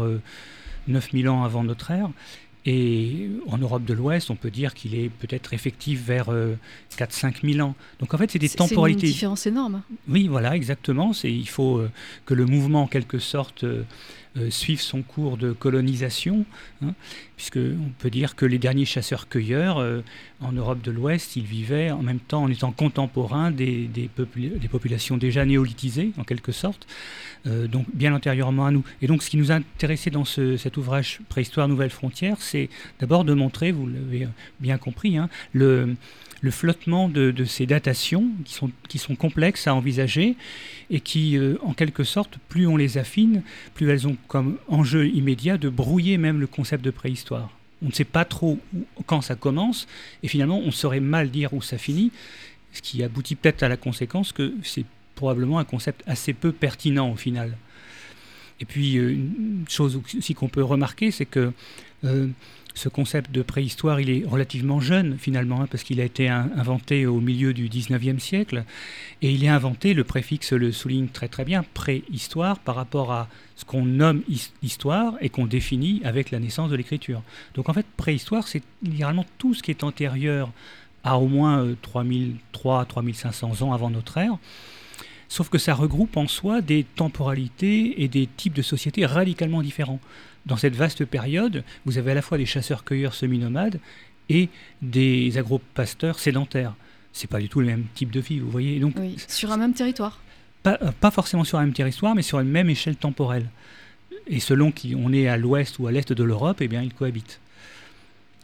9000 0.87 1.26
euh, 1.26 1.31
ans 1.32 1.44
avant 1.44 1.64
notre 1.64 1.91
ère, 1.91 2.11
et 2.67 3.31
en 3.49 3.56
Europe 3.56 3.85
de 3.85 3.94
l'Ouest, 3.94 4.31
on 4.31 4.37
peut 4.37 4.50
dire 4.50 4.75
qu'il 4.75 4.94
est 4.94 5.08
peut-être 5.08 5.55
effectif 5.55 6.05
vers 6.05 6.29
4-5 6.29 6.31
euh, 6.32 7.52
000 7.55 7.67
ans. 7.67 7.75
Donc 8.00 8.12
en 8.12 8.19
fait, 8.19 8.31
c'est 8.31 8.38
des 8.38 8.50
temporalités. 8.50 9.00
C'est 9.00 9.06
une 9.06 9.12
différence 9.12 9.47
énorme. 9.47 9.82
Oui, 10.08 10.29
voilà, 10.29 10.55
exactement. 10.55 11.12
Il 11.25 11.49
faut 11.49 11.79
euh, 11.79 11.91
que 12.26 12.35
le 12.35 12.44
mouvement, 12.44 12.82
en 12.82 12.87
quelque 12.87 13.19
sorte, 13.19 13.64
euh, 14.37 14.50
suive 14.50 14.81
son 14.81 15.03
cours 15.03 15.37
de 15.37 15.53
colonisation, 15.53 16.44
hein, 16.82 16.94
puisqu'on 17.37 17.93
peut 17.99 18.11
dire 18.11 18.37
que 18.37 18.47
les 18.47 18.59
derniers 18.59 18.85
chasseurs-cueilleurs 18.85 20.03
en 20.41 20.53
Europe 20.53 20.82
de 20.82 20.91
l'Ouest, 20.91 21.37
ils 21.37 21.44
vivaient 21.44 21.91
en 21.91 22.03
même 22.03 22.21
temps 22.21 22.43
en 22.43 22.50
étant 22.50 22.73
contemporains 22.73 23.50
des, 23.50 23.87
des, 23.87 24.09
populations 24.09 25.17
déjà 25.17 25.44
néolithisées, 25.44 26.12
en 26.19 26.25
quelque 26.25 26.53
sorte. 26.53 26.87
Euh, 27.47 27.67
donc 27.67 27.87
bien 27.94 28.15
antérieurement 28.15 28.67
à 28.67 28.71
nous. 28.71 28.85
Et 29.00 29.06
donc 29.06 29.23
ce 29.23 29.31
qui 29.31 29.38
nous 29.38 29.50
a 29.50 29.61
dans 30.12 30.25
cet 30.25 30.76
ouvrage 30.76 31.21
Préhistoire 31.29 31.69
Nouvelle 31.69 31.91
Frontière, 31.91 32.37
c'est 32.41 32.69
d'abord 32.99 33.25
de 33.25 33.33
montrer, 33.33 33.73
vous 33.73 33.87
l'avez 33.87 34.29
bien 34.61 34.76
compris, 34.76 35.17
hein, 35.17 35.31
le, 35.55 35.97
flottement 36.48 37.08
de, 37.08 37.44
ces 37.44 37.66
datations 37.66 38.31
qui 38.44 38.54
sont, 38.54 38.70
qui 38.88 38.98
sont 38.98 39.14
complexes 39.14 39.66
à 39.66 39.75
envisager 39.75 40.37
et 40.88 41.00
qui, 41.00 41.37
euh, 41.37 41.58
en 41.62 41.75
quelque 41.75 42.04
sorte, 42.04 42.38
plus 42.48 42.66
on 42.66 42.78
les 42.78 42.96
affine, 42.96 43.42
plus 43.75 43.90
elles 43.90 44.08
ont 44.08 44.16
comme 44.26 44.56
enjeu 44.69 45.08
immédiat 45.08 45.58
de 45.58 45.69
brouiller 45.69 46.16
même 46.16 46.40
le 46.40 46.46
concept 46.46 46.82
de 46.84 46.90
préhistoire. 46.90 47.50
On 47.82 47.88
ne 47.88 47.92
sait 47.92 48.04
pas 48.04 48.25
trop 48.25 48.58
quand 49.06 49.20
ça 49.20 49.34
commence 49.34 49.87
et 50.22 50.28
finalement 50.28 50.58
on 50.58 50.70
saurait 50.70 51.00
mal 51.00 51.31
dire 51.31 51.52
où 51.52 51.60
ça 51.60 51.76
finit, 51.76 52.10
ce 52.72 52.81
qui 52.81 53.02
aboutit 53.02 53.34
peut-être 53.34 53.62
à 53.62 53.69
la 53.69 53.76
conséquence 53.76 54.32
que 54.32 54.54
c'est 54.62 54.84
probablement 55.14 55.58
un 55.58 55.64
concept 55.64 56.02
assez 56.06 56.32
peu 56.32 56.52
pertinent 56.52 57.10
au 57.10 57.16
final. 57.16 57.56
Et 58.60 58.66
puis, 58.66 58.98
euh, 58.98 59.10
une 59.10 59.64
chose 59.69 60.00
aussi 60.16 60.34
qu'on 60.34 60.48
peut 60.48 60.62
remarquer, 60.62 61.10
c'est 61.10 61.26
que 61.26 61.52
euh, 62.04 62.28
ce 62.75 62.88
concept 62.88 63.31
de 63.32 63.43
préhistoire, 63.43 64.00
il 64.00 64.11
est 64.11 64.25
relativement 64.26 64.81
jeune 64.81 65.19
finalement, 65.19 65.62
hein, 65.62 65.69
parce 65.70 65.82
qu'il 65.82 66.00
a 66.00 66.05
été 66.05 66.28
inventé 66.28 67.06
au 67.06 67.20
milieu 67.20 67.52
du 67.52 67.69
19e 67.69 68.19
siècle, 68.19 68.64
et 69.22 69.31
il 69.31 69.44
est 69.44 69.49
inventé, 69.49 69.94
le 69.94 70.05
préfixe 70.05 70.52
le 70.52 70.72
souligne 70.72 71.08
très 71.08 71.28
très 71.28 71.44
bien, 71.44 71.64
préhistoire 71.75 72.58
par 72.58 72.76
rapport 72.76 73.12
à 73.12 73.28
ce 73.56 73.64
qu'on 73.64 73.84
nomme 73.84 74.22
histoire 74.62 75.14
et 75.20 75.28
qu'on 75.28 75.46
définit 75.46 76.00
avec 76.04 76.30
la 76.30 76.38
naissance 76.38 76.71
de 76.71 76.76
l'écriture. 76.76 77.23
Donc 77.54 77.68
en 77.68 77.73
fait, 77.73 77.87
préhistoire, 77.97 78.49
c'est 78.49 78.62
littéralement 78.83 79.26
tout 79.38 79.54
ce 79.54 79.62
qui 79.62 79.71
est 79.71 79.85
antérieur 79.85 80.50
à 81.04 81.18
au 81.18 81.28
moins 81.28 81.66
3003-3500 82.64 83.62
euh, 83.62 83.64
ans 83.64 83.73
avant 83.73 83.90
notre 83.90 84.18
ère, 84.18 84.37
sauf 85.28 85.49
que 85.49 85.59
ça 85.59 85.75
regroupe 85.75 86.16
en 86.16 86.26
soi 86.26 86.61
des 86.61 86.85
temporalités 86.85 88.02
et 88.02 88.09
des 88.09 88.26
types 88.26 88.54
de 88.54 88.62
sociétés 88.62 89.06
radicalement 89.06 89.62
différents. 89.62 90.00
Dans 90.47 90.56
cette 90.56 90.75
vaste 90.75 91.04
période, 91.04 91.64
vous 91.85 91.99
avez 91.99 92.12
à 92.12 92.14
la 92.14 92.23
fois 92.23 92.38
des 92.38 92.47
chasseurs-cueilleurs 92.47 93.14
semi-nomades 93.14 93.78
et 94.28 94.49
des 94.80 95.37
agro-pasteurs 95.38 96.18
sédentaires. 96.18 96.75
C'est 97.12 97.28
pas 97.28 97.40
du 97.40 97.49
tout 97.49 97.61
le 97.61 97.66
même 97.66 97.85
type 97.94 98.11
de 98.11 98.20
vie, 98.20 98.38
vous 98.38 98.50
voyez. 98.50 98.78
Donc, 98.78 98.94
sur 99.28 99.52
un 99.52 99.56
même 99.56 99.75
territoire 99.75 100.20
pas, 100.62 100.78
euh, 100.82 100.92
pas, 101.00 101.11
forcément 101.11 101.44
sur 101.44 101.59
un 101.59 101.62
même 101.62 101.73
territoire, 101.73 102.14
mais 102.14 102.23
sur 102.23 102.40
une 102.40 102.49
même 102.49 102.70
échelle 102.70 102.97
temporelle. 102.97 103.47
Et 104.26 104.40
selon 104.40 104.70
qui 104.70 104.94
on 104.94 105.12
est 105.12 105.26
à 105.26 105.37
l'ouest 105.37 105.78
ou 105.78 105.87
à 105.87 105.92
l'est 105.92 106.12
de 106.12 106.25
l'Europe, 106.25 106.59
eh 106.61 106.68
bien, 106.68 106.82
ils 106.82 106.92
cohabitent. 106.92 107.40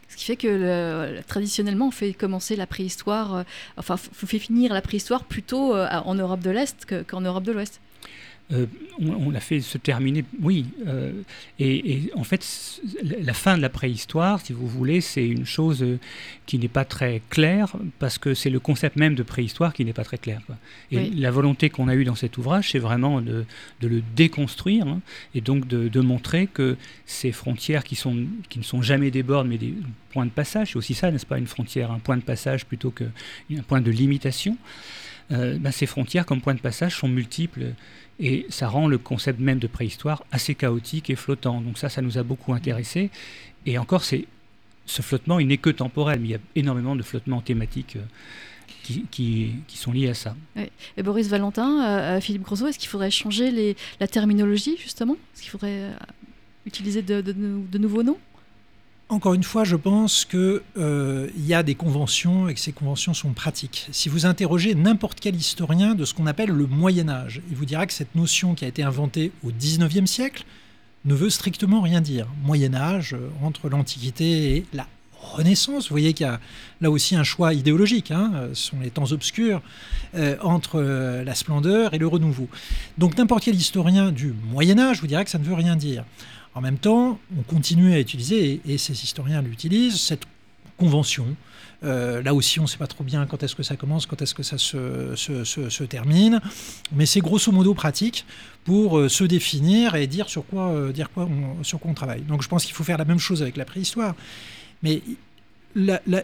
Ce 0.09 0.15
qui 0.15 0.25
fait 0.25 0.35
que 0.35 1.21
traditionnellement, 1.27 1.87
on 1.87 1.91
fait 1.91 2.13
commencer 2.13 2.55
la 2.55 2.65
préhistoire, 2.65 3.35
euh, 3.35 3.43
enfin, 3.77 3.95
on 4.23 4.25
fait 4.25 4.39
finir 4.39 4.73
la 4.73 4.81
préhistoire 4.81 5.23
plutôt 5.25 5.75
euh, 5.75 5.87
en 6.05 6.15
Europe 6.15 6.39
de 6.39 6.49
l'Est 6.49 6.87
qu'en 7.05 7.21
Europe 7.21 7.43
de 7.43 7.51
l'Ouest. 7.51 7.79
Euh, 8.53 8.65
on, 8.99 9.29
l'a 9.29 9.41
fait 9.41 9.59
se 9.59 9.77
terminer, 9.77 10.23
oui. 10.41 10.65
Euh, 10.87 11.11
et, 11.59 12.09
en 12.15 12.23
fait, 12.23 12.79
la 13.03 13.33
fin 13.33 13.57
de 13.57 13.61
la 13.61 13.69
préhistoire, 13.69 14.39
si 14.39 14.53
vous 14.53 14.67
voulez, 14.67 15.01
c'est 15.01 15.27
une 15.27 15.45
chose 15.45 15.83
euh, 15.83 15.99
qui 16.45 16.57
n'est 16.57 16.69
pas 16.69 16.85
très 16.85 17.21
claire, 17.29 17.75
parce 17.99 18.17
que 18.17 18.33
c'est 18.33 18.49
le 18.49 18.61
concept 18.61 18.95
même 18.95 19.15
de 19.15 19.23
préhistoire 19.23 19.73
qui 19.73 19.83
n'est 19.83 19.93
pas 19.93 20.05
très 20.05 20.17
clair. 20.17 20.41
Et 20.91 21.09
la 21.09 21.29
volonté 21.29 21.69
qu'on 21.69 21.89
a 21.89 21.95
eue 21.95 22.05
dans 22.05 22.15
cet 22.15 22.37
ouvrage, 22.37 22.71
c'est 22.71 22.79
vraiment 22.79 23.21
de, 23.21 23.45
le 23.81 24.01
déconstruire, 24.15 24.87
hein, 24.87 25.01
et 25.35 25.41
donc 25.41 25.67
de, 25.67 26.01
montrer 26.01 26.47
que 26.47 26.77
ces 27.05 27.33
frontières 27.33 27.83
qui, 27.83 27.95
sont, 27.95 28.15
qui 28.49 28.59
ne 28.59 28.63
sont 28.63 28.81
jamais 28.81 29.11
des 29.11 29.23
bornes, 29.23 29.49
mais 29.49 29.57
des 29.57 29.73
points 30.11 30.25
de 30.25 30.31
passage, 30.31 30.69
c'est 30.69 30.77
aussi 30.77 30.93
ça, 30.93 31.11
n'est-ce 31.11 31.25
pas, 31.25 31.37
une 31.37 31.47
frontière, 31.47 31.91
un 31.91 31.99
point 31.99 32.15
de 32.15 32.21
passage 32.21 32.65
plutôt 32.65 32.91
qu'un 32.91 33.61
point 33.67 33.81
de 33.81 33.91
limitation, 33.91 34.57
ben, 35.29 35.71
ces 35.71 35.85
frontières 35.85 36.25
comme 36.25 36.39
point 36.39 36.55
de 36.55 36.61
passage 36.61 36.95
sont 36.95 37.09
multiples 37.09 37.73
et 38.19 38.45
ça 38.49 38.67
rend 38.67 38.87
le 38.87 38.97
concept 38.97 39.39
même 39.39 39.59
de 39.59 39.67
préhistoire 39.67 40.23
assez 40.31 40.55
chaotique 40.55 41.09
et 41.09 41.15
flottant. 41.15 41.61
Donc 41.61 41.77
ça, 41.77 41.89
ça 41.89 42.01
nous 42.01 42.17
a 42.17 42.23
beaucoup 42.23 42.53
intéressé. 42.53 43.09
Et 43.65 43.77
encore, 43.77 44.03
c'est 44.03 44.25
ce 44.85 45.01
flottement, 45.01 45.39
il 45.39 45.47
n'est 45.47 45.57
que 45.57 45.69
temporel, 45.69 46.19
mais 46.19 46.27
il 46.27 46.31
y 46.31 46.35
a 46.35 46.39
énormément 46.55 46.95
de 46.95 47.03
flottements 47.03 47.41
thématiques 47.41 47.97
euh, 47.97 49.01
qui, 49.11 49.53
sont 49.67 49.91
liées 49.91 50.09
à 50.09 50.13
ça. 50.13 50.35
Et 50.95 51.03
Boris 51.03 51.27
Valentin, 51.27 52.19
Philippe 52.21 52.43
Grosot, 52.43 52.67
est-ce 52.67 52.79
qu'il 52.79 52.89
faudrait 52.89 53.11
changer 53.11 53.75
la 53.99 54.07
terminologie 54.07 54.77
justement? 54.77 55.17
Est-ce 55.33 55.41
qu'il 55.41 55.51
faudrait 55.51 55.91
utiliser 56.65 57.01
de 57.01 57.77
nouveaux 57.77 58.03
noms? 58.03 58.17
Encore 59.09 59.33
une 59.33 59.43
fois, 59.43 59.63
je 59.63 59.75
pense 59.75 60.25
qu'il 60.25 60.61
euh, 60.77 61.29
y 61.37 61.53
a 61.53 61.63
des 61.63 61.75
conventions 61.75 62.49
et 62.49 62.53
que 62.53 62.59
ces 62.59 62.73
conventions 62.73 63.13
sont 63.13 63.31
pratiques. 63.31 63.87
Si 63.91 64.09
vous 64.09 64.25
interrogez 64.25 64.75
n'importe 64.75 65.19
quel 65.21 65.35
historien 65.35 65.95
de 65.95 66.03
ce 66.03 66.13
qu'on 66.13 66.27
appelle 66.27 66.49
le 66.49 66.67
Moyen 66.67 67.07
Âge, 67.07 67.41
il 67.49 67.55
vous 67.55 67.65
dira 67.65 67.85
que 67.85 67.93
cette 67.93 68.15
notion 68.15 68.53
qui 68.53 68.65
a 68.65 68.67
été 68.67 68.83
inventée 68.83 69.31
au 69.43 69.51
XIXe 69.51 70.09
siècle 70.09 70.43
ne 71.05 71.13
veut 71.13 71.29
strictement 71.29 71.81
rien 71.81 72.01
dire. 72.01 72.27
Moyen 72.43 72.73
Âge, 72.73 73.13
euh, 73.13 73.29
entre 73.41 73.69
l'Antiquité 73.69 74.57
et 74.57 74.65
la 74.73 74.85
Renaissance, 75.19 75.85
vous 75.85 75.93
voyez 75.93 76.13
qu'il 76.13 76.25
y 76.25 76.29
a 76.29 76.39
là 76.81 76.91
aussi 76.91 77.15
un 77.15 77.23
choix 77.23 77.53
idéologique, 77.53 78.11
hein, 78.11 78.31
euh, 78.35 78.49
ce 78.53 78.69
sont 78.69 78.79
les 78.81 78.89
temps 78.89 79.11
obscurs, 79.11 79.61
entre 80.41 80.81
la 80.81 81.35
splendeur 81.35 81.93
et 81.93 81.99
le 81.99 82.07
renouveau. 82.07 82.47
Donc 82.97 83.17
n'importe 83.17 83.43
quel 83.43 83.55
historien 83.55 84.11
du 84.11 84.33
Moyen 84.51 84.79
Âge 84.79 84.99
vous 85.01 85.05
dira 85.07 85.23
que 85.23 85.29
ça 85.29 85.37
ne 85.37 85.43
veut 85.43 85.53
rien 85.53 85.75
dire. 85.75 86.05
En 86.57 86.61
même 86.61 86.79
temps, 86.79 87.19
on 87.37 87.43
continue 87.43 87.93
à 87.93 87.99
utiliser, 87.99 88.61
et, 88.67 88.79
ces 88.79 89.03
historiens 89.03 89.43
l'utilisent, 89.43 90.01
cette 90.01 90.23
convention. 90.75 91.27
Euh, 91.83 92.23
là 92.23 92.33
aussi, 92.33 92.59
on 92.59 92.63
ne 92.63 92.67
sait 92.67 92.79
pas 92.79 92.87
trop 92.87 93.03
bien 93.03 93.27
quand 93.27 93.43
est-ce 93.43 93.53
que 93.53 93.61
ça 93.61 93.75
commence, 93.75 94.07
quand 94.07 94.23
est-ce 94.23 94.33
que 94.33 94.41
ça 94.41 94.57
se, 94.57 95.83
termine, 95.83 96.41
mais 96.91 97.05
c'est 97.05 97.19
grosso 97.19 97.51
modo 97.51 97.75
pratique 97.75 98.25
pour 98.63 98.97
euh, 98.97 99.07
se 99.07 99.23
définir 99.23 99.93
et 99.93 100.07
dire 100.07 100.29
sur 100.29 100.47
quoi, 100.47 100.69
euh, 100.69 100.91
dire 100.91 101.11
quoi 101.11 101.29
on, 101.29 101.63
sur 101.63 101.79
quoi 101.79 101.91
on 101.91 101.93
travaille. 101.93 102.21
Donc 102.21 102.41
je 102.41 102.47
pense 102.47 102.65
qu'il 102.65 102.73
faut 102.73 102.83
faire 102.83 102.97
la 102.97 103.05
même 103.05 103.19
chose 103.19 103.43
avec 103.43 103.55
la 103.55 103.65
préhistoire. 103.65 104.15
Mais 104.81 105.03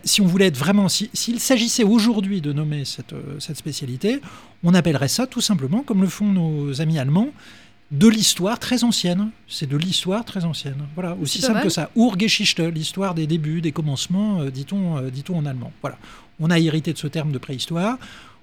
si 0.04 0.22
on 0.22 0.25
voulait 0.25 0.48
être 0.48 0.58
vraiment, 0.58 0.90
s'il 0.90 1.40
s'agissait 1.40 1.84
aujourd'hui 1.84 2.42
de 2.42 2.54
nommer 2.54 2.86
cette, 2.86 3.13
cette 3.38 3.58
spécialité, 3.58 4.20
on 4.63 4.74
appellerait 4.74 5.10
ça 5.10 5.28
tout 5.28 5.42
simplement, 5.42 5.84
comme 5.84 6.02
le 6.02 6.08
font 6.08 6.25
nos 6.25 6.82
amis 6.82 6.98
allemands, 6.98 7.30
de 7.94 8.08
l'histoire 8.08 8.60
très 8.60 8.84
ancienne. 8.84 9.30
C'est 9.48 9.70
de 9.70 9.78
l'histoire 9.78 10.26
très 10.26 10.44
ancienne. 10.44 10.88
Voilà, 10.96 11.16
aussi 11.22 11.40
simple 11.40 11.62
que 11.62 11.70
ça. 11.70 11.92
Urgeschichte, 11.96 12.60
l'histoire 12.60 13.14
des 13.14 13.28
débuts, 13.28 13.62
des 13.62 13.72
commencements, 13.72 14.42
euh, 14.42 14.50
dit-on 14.50 14.98
euh, 14.98 15.10
dit 15.10 15.24
en 15.32 15.46
allemand. 15.46 15.72
Voilà. 15.82 15.98
On 16.40 16.50
a 16.50 16.60
hérité 16.60 16.92
de 16.92 16.98
ce 16.98 17.08
terme 17.08 17.32
de 17.32 17.38
préhistoire, 17.38 18.00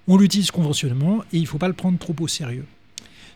on 0.06 0.16
l'utilise 0.16 0.52
conventionnellement 0.52 1.22
et 1.32 1.38
il 1.38 1.42
ne 1.42 1.46
faut 1.46 1.58
pas 1.58 1.68
le 1.68 1.74
prendre 1.74 1.98
trop 1.98 2.14
au 2.20 2.28
sérieux. 2.28 2.64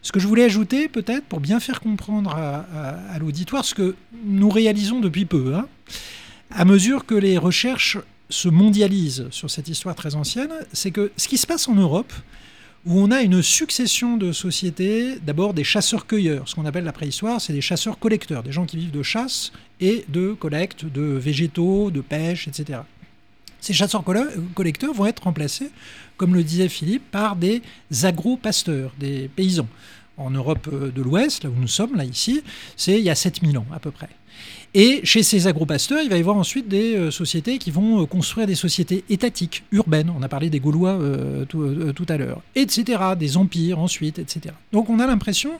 Ce 0.02 0.12
que 0.12 0.20
je 0.20 0.28
voulais 0.28 0.44
ajouter, 0.44 0.88
peut-être, 0.88 1.24
pour 1.24 1.40
bien 1.40 1.58
faire 1.58 1.80
comprendre 1.80 2.30
à, 2.36 3.18
l'auditoire, 3.18 3.64
ce 3.64 3.74
que 3.74 3.96
nous 4.24 4.50
réalisons 4.50 5.00
depuis 5.00 5.24
peu, 5.24 5.54
hein, 5.54 5.66
à 6.50 6.64
mesure 6.66 7.06
que 7.06 7.14
les 7.14 7.38
recherches 7.38 7.96
se 8.28 8.48
mondialisent 8.48 9.26
sur 9.30 9.50
cette 9.50 9.68
histoire 9.68 9.94
très 9.94 10.14
ancienne, 10.14 10.52
c'est 10.74 10.90
que 10.90 11.10
ce 11.16 11.26
qui 11.26 11.38
se 11.38 11.46
passe 11.46 11.68
en 11.68 11.74
Europe, 11.74 12.12
où 12.86 13.00
on 13.00 13.10
a 13.10 13.22
une 13.22 13.42
succession 13.42 14.16
de 14.16 14.32
sociétés, 14.32 15.18
d'abord 15.18 15.54
des 15.54 15.64
chasseurs-cueilleurs. 15.64 16.48
Ce 16.48 16.54
qu'on 16.54 16.66
appelle 16.66 16.84
la 16.84 16.92
préhistoire, 16.92 17.40
c'est 17.40 17.54
des 17.54 17.62
chasseurs-collecteurs, 17.62 18.42
des 18.42 18.52
gens 18.52 18.66
qui 18.66 18.76
vivent 18.76 18.90
de 18.90 19.02
chasse 19.02 19.52
et 19.80 20.04
de 20.08 20.34
collecte 20.34 20.84
de 20.84 21.02
végétaux, 21.02 21.90
de 21.90 22.02
pêche, 22.02 22.46
etc. 22.46 22.80
Ces 23.60 23.72
chasseurs-collecteurs 23.72 24.92
vont 24.92 25.06
être 25.06 25.22
remplacés, 25.22 25.70
comme 26.18 26.34
le 26.34 26.44
disait 26.44 26.68
Philippe, 26.68 27.10
par 27.10 27.36
des 27.36 27.62
agro-pasteurs, 28.02 28.92
des 28.98 29.30
paysans. 29.34 29.68
En 30.16 30.30
Europe 30.30 30.68
de 30.70 31.02
l'Ouest, 31.02 31.44
là 31.44 31.50
où 31.50 31.58
nous 31.58 31.66
sommes, 31.66 31.96
là 31.96 32.04
ici, 32.04 32.42
c'est 32.76 32.98
il 32.98 33.04
y 33.04 33.10
a 33.10 33.14
7000 33.14 33.56
ans 33.58 33.66
à 33.72 33.80
peu 33.80 33.90
près. 33.90 34.10
Et 34.76 35.02
chez 35.04 35.22
ces 35.22 35.46
agropasteurs, 35.46 36.02
il 36.02 36.10
va 36.10 36.16
y 36.16 36.20
avoir 36.20 36.36
ensuite 36.36 36.66
des 36.66 36.96
euh, 36.96 37.12
sociétés 37.12 37.58
qui 37.58 37.70
vont 37.70 38.02
euh, 38.02 38.06
construire 38.06 38.48
des 38.48 38.56
sociétés 38.56 39.04
étatiques, 39.08 39.62
urbaines. 39.70 40.12
On 40.18 40.20
a 40.20 40.28
parlé 40.28 40.50
des 40.50 40.58
Gaulois 40.58 40.98
euh, 41.00 41.44
tout, 41.44 42.06
à 42.08 42.16
l'heure, 42.16 42.42
etc. 42.56 43.00
Des 43.16 43.36
empires 43.36 43.78
ensuite, 43.78 44.18
etc. 44.18 44.52
Donc 44.72 44.90
on 44.90 44.98
a 44.98 45.06
l'impression, 45.06 45.52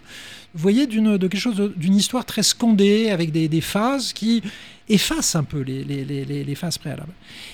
vous 0.55 0.63
voyez, 0.63 0.87
d'une, 0.87 1.17
de 1.17 1.27
quelque 1.27 1.41
chose, 1.41 1.73
d'une 1.77 1.97
histoire 1.97 2.25
très 2.25 2.45
scandée 2.45 3.11
avec 3.11 3.33
des, 3.33 3.49
des 3.49 3.61
phases 3.61 4.13
qui 4.13 4.43
efface 4.89 5.35
un 5.35 5.45
peu 5.45 5.61
les, 5.61 5.83
les, 5.83 6.05
les, 6.05 6.55
phases 6.55 6.79
préalables. 6.79 7.13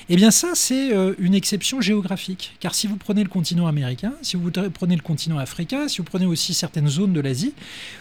Eh 0.09 0.16
bien 0.16 0.30
ça, 0.30 0.50
c'est 0.54 0.92
euh, 0.92 1.14
une 1.19 1.35
exception 1.35 1.80
géographique. 1.80 2.57
Car 2.61 2.75
si 2.75 2.87
vous 2.87 2.97
prenez 2.97 3.23
le 3.23 3.28
continent 3.28 3.66
américain, 3.66 4.12
si 4.21 4.37
vous 4.37 4.50
prenez 4.50 4.97
le 4.97 5.02
continent 5.02 5.38
africain, 5.38 5.88
si 5.88 5.99
vous 5.99 6.04
prenez 6.04 6.26
aussi 6.26 6.54
certaines 6.54 6.88
zones 6.88 7.12
de 7.12 7.21
l'Asie, 7.21 7.54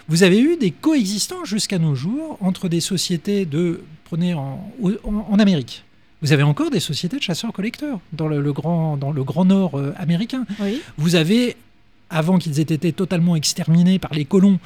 vous 0.07 0.23
avez 0.23 0.39
eu 0.39 0.57
des 0.57 0.71
coexistants 0.71 1.45
jusqu'à 1.45 1.79
nos 1.79 1.95
jours 1.95 2.37
entre 2.41 2.69
des 2.69 2.81
sociétés 2.81 3.45
de... 3.45 3.81
Prenez 4.05 4.33
en, 4.33 4.67
en, 5.03 5.37
Amérique. 5.37 5.83
Vous 6.23 6.33
avez 6.33 6.41
encore 6.41 6.71
des 6.71 6.79
sociétés 6.79 7.17
de 7.17 7.21
chasseurs-collecteurs 7.21 7.99
dans 8.11 8.27
le, 8.27 8.51
grand, 8.51 8.97
dans 8.97 9.11
le 9.11 9.23
grand 9.23 9.45
nord 9.45 9.75
euh, 9.75 9.93
américain. 9.97 10.45
Vous 10.97 11.13
avez, 11.13 11.55
avant 12.09 12.37
qu'ils 12.37 12.59
aient 12.59 12.63
été 12.63 12.93
totalement 12.93 13.35
exterminés 13.35 13.99
par 13.99 14.13
les 14.13 14.25
colons, 14.25 14.59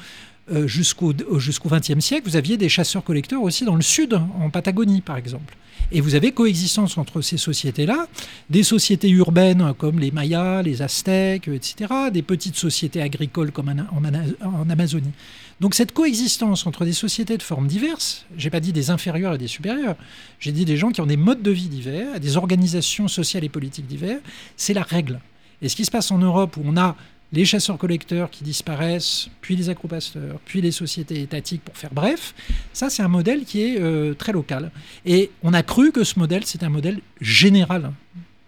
euh, 0.52 0.66
jusqu'au 0.66 1.14
jusqu'au 1.38 1.70
XXe 1.70 2.00
siècle, 2.00 2.28
vous 2.28 2.36
aviez 2.36 2.58
des 2.58 2.68
chasseurs-collecteurs 2.68 3.40
aussi 3.40 3.64
dans 3.64 3.76
le 3.76 3.82
sud, 3.82 4.20
en 4.38 4.50
Patagonie 4.50 5.00
par 5.00 5.16
exemple. 5.16 5.56
Et 5.90 6.02
vous 6.02 6.14
avez 6.14 6.32
coexistence 6.32 6.98
entre 6.98 7.22
ces 7.22 7.38
sociétés-là, 7.38 8.08
des 8.50 8.62
sociétés 8.62 9.08
urbaines 9.08 9.72
comme 9.78 9.98
les 9.98 10.10
Mayas, 10.10 10.62
les 10.62 10.82
Aztèques, 10.82 11.48
etc., 11.48 12.10
des 12.12 12.22
petites 12.22 12.56
sociétés 12.56 13.00
agricoles 13.00 13.52
comme 13.52 13.70
en, 13.70 14.68
Amazonie. 14.68 15.12
Donc 15.60 15.74
cette 15.74 15.92
coexistence 15.92 16.66
entre 16.66 16.84
des 16.84 16.92
sociétés 16.92 17.38
de 17.38 17.42
formes 17.42 17.66
diverses, 17.66 18.26
j'ai 18.36 18.50
pas 18.50 18.60
dit 18.60 18.72
des 18.72 18.90
inférieurs 18.90 19.34
et 19.34 19.38
des 19.38 19.46
supérieurs, 19.46 19.96
j'ai 20.40 20.52
dit 20.52 20.64
des 20.64 20.76
gens 20.76 20.90
qui 20.90 21.00
ont 21.00 21.06
des 21.06 21.16
modes 21.16 21.42
de 21.42 21.50
vie 21.50 21.68
divers, 21.68 22.20
des 22.20 22.36
organisations 22.36 23.08
sociales 23.08 23.44
et 23.44 23.48
politiques 23.48 23.86
diverses, 23.86 24.20
c'est 24.56 24.74
la 24.74 24.82
règle. 24.82 25.20
Et 25.62 25.68
ce 25.68 25.76
qui 25.76 25.84
se 25.84 25.90
passe 25.90 26.10
en 26.10 26.18
Europe 26.18 26.56
où 26.56 26.62
on 26.64 26.76
a 26.76 26.96
les 27.34 27.44
chasseurs-collecteurs 27.44 28.30
qui 28.30 28.44
disparaissent, 28.44 29.28
puis 29.40 29.56
les 29.56 29.68
acropasteurs, 29.68 30.38
puis 30.44 30.60
les 30.60 30.70
sociétés 30.70 31.20
étatiques, 31.20 31.62
pour 31.62 31.76
faire 31.76 31.92
bref. 31.92 32.34
Ça, 32.72 32.90
c'est 32.90 33.02
un 33.02 33.08
modèle 33.08 33.44
qui 33.44 33.62
est 33.62 33.80
euh, 33.80 34.14
très 34.14 34.32
local. 34.32 34.70
Et 35.04 35.30
on 35.42 35.52
a 35.52 35.62
cru 35.62 35.90
que 35.90 36.04
ce 36.04 36.18
modèle, 36.18 36.44
c'est 36.44 36.62
un 36.62 36.68
modèle 36.68 37.00
général 37.20 37.92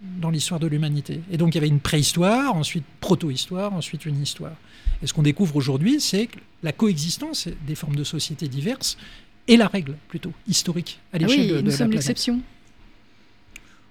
dans 0.01 0.29
l'histoire 0.29 0.59
de 0.59 0.67
l'humanité. 0.67 1.21
Et 1.31 1.37
donc, 1.37 1.53
il 1.53 1.55
y 1.55 1.59
avait 1.59 1.67
une 1.67 1.81
préhistoire, 1.81 2.55
ensuite 2.55 2.85
proto-histoire, 3.01 3.73
ensuite 3.73 4.05
une 4.05 4.21
histoire. 4.21 4.55
Et 5.03 5.07
ce 5.07 5.13
qu'on 5.13 5.21
découvre 5.21 5.57
aujourd'hui, 5.57 5.99
c'est 5.99 6.27
que 6.27 6.39
la 6.63 6.71
coexistence 6.71 7.49
des 7.67 7.75
formes 7.75 7.95
de 7.95 8.05
sociétés 8.05 8.47
diverses 8.47 8.97
est 9.49 9.57
la 9.57 9.67
règle, 9.67 9.95
plutôt, 10.07 10.31
historique, 10.47 10.99
à 11.11 11.15
ah 11.15 11.19
l'échelle 11.19 11.39
oui, 11.39 11.47
de, 11.47 11.61
nous 11.61 11.71
sommes 11.71 11.91
l'exception. 11.91 12.41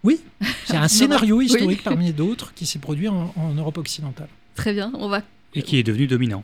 Oui, 0.03 0.21
c'est 0.65 0.77
un 0.77 0.89
scénario 0.99 1.41
historique 1.43 1.83
parmi 1.83 2.13
d'autres 2.13 2.55
qui 2.55 2.65
s'est 2.65 2.79
produit 2.79 3.09
en 3.09 3.55
Europe 3.55 3.79
occidentale. 3.79 4.29
Très 4.57 4.73
bien, 4.73 4.91
on 4.95 5.09
va. 5.09 5.23
Et 5.55 5.63
qui 5.63 5.79
est 5.79 5.83
devenu 5.83 6.07
dominant. 6.07 6.43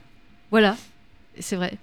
Voilà, 0.50 0.76
c'est 1.38 1.56
vrai. 1.56 1.76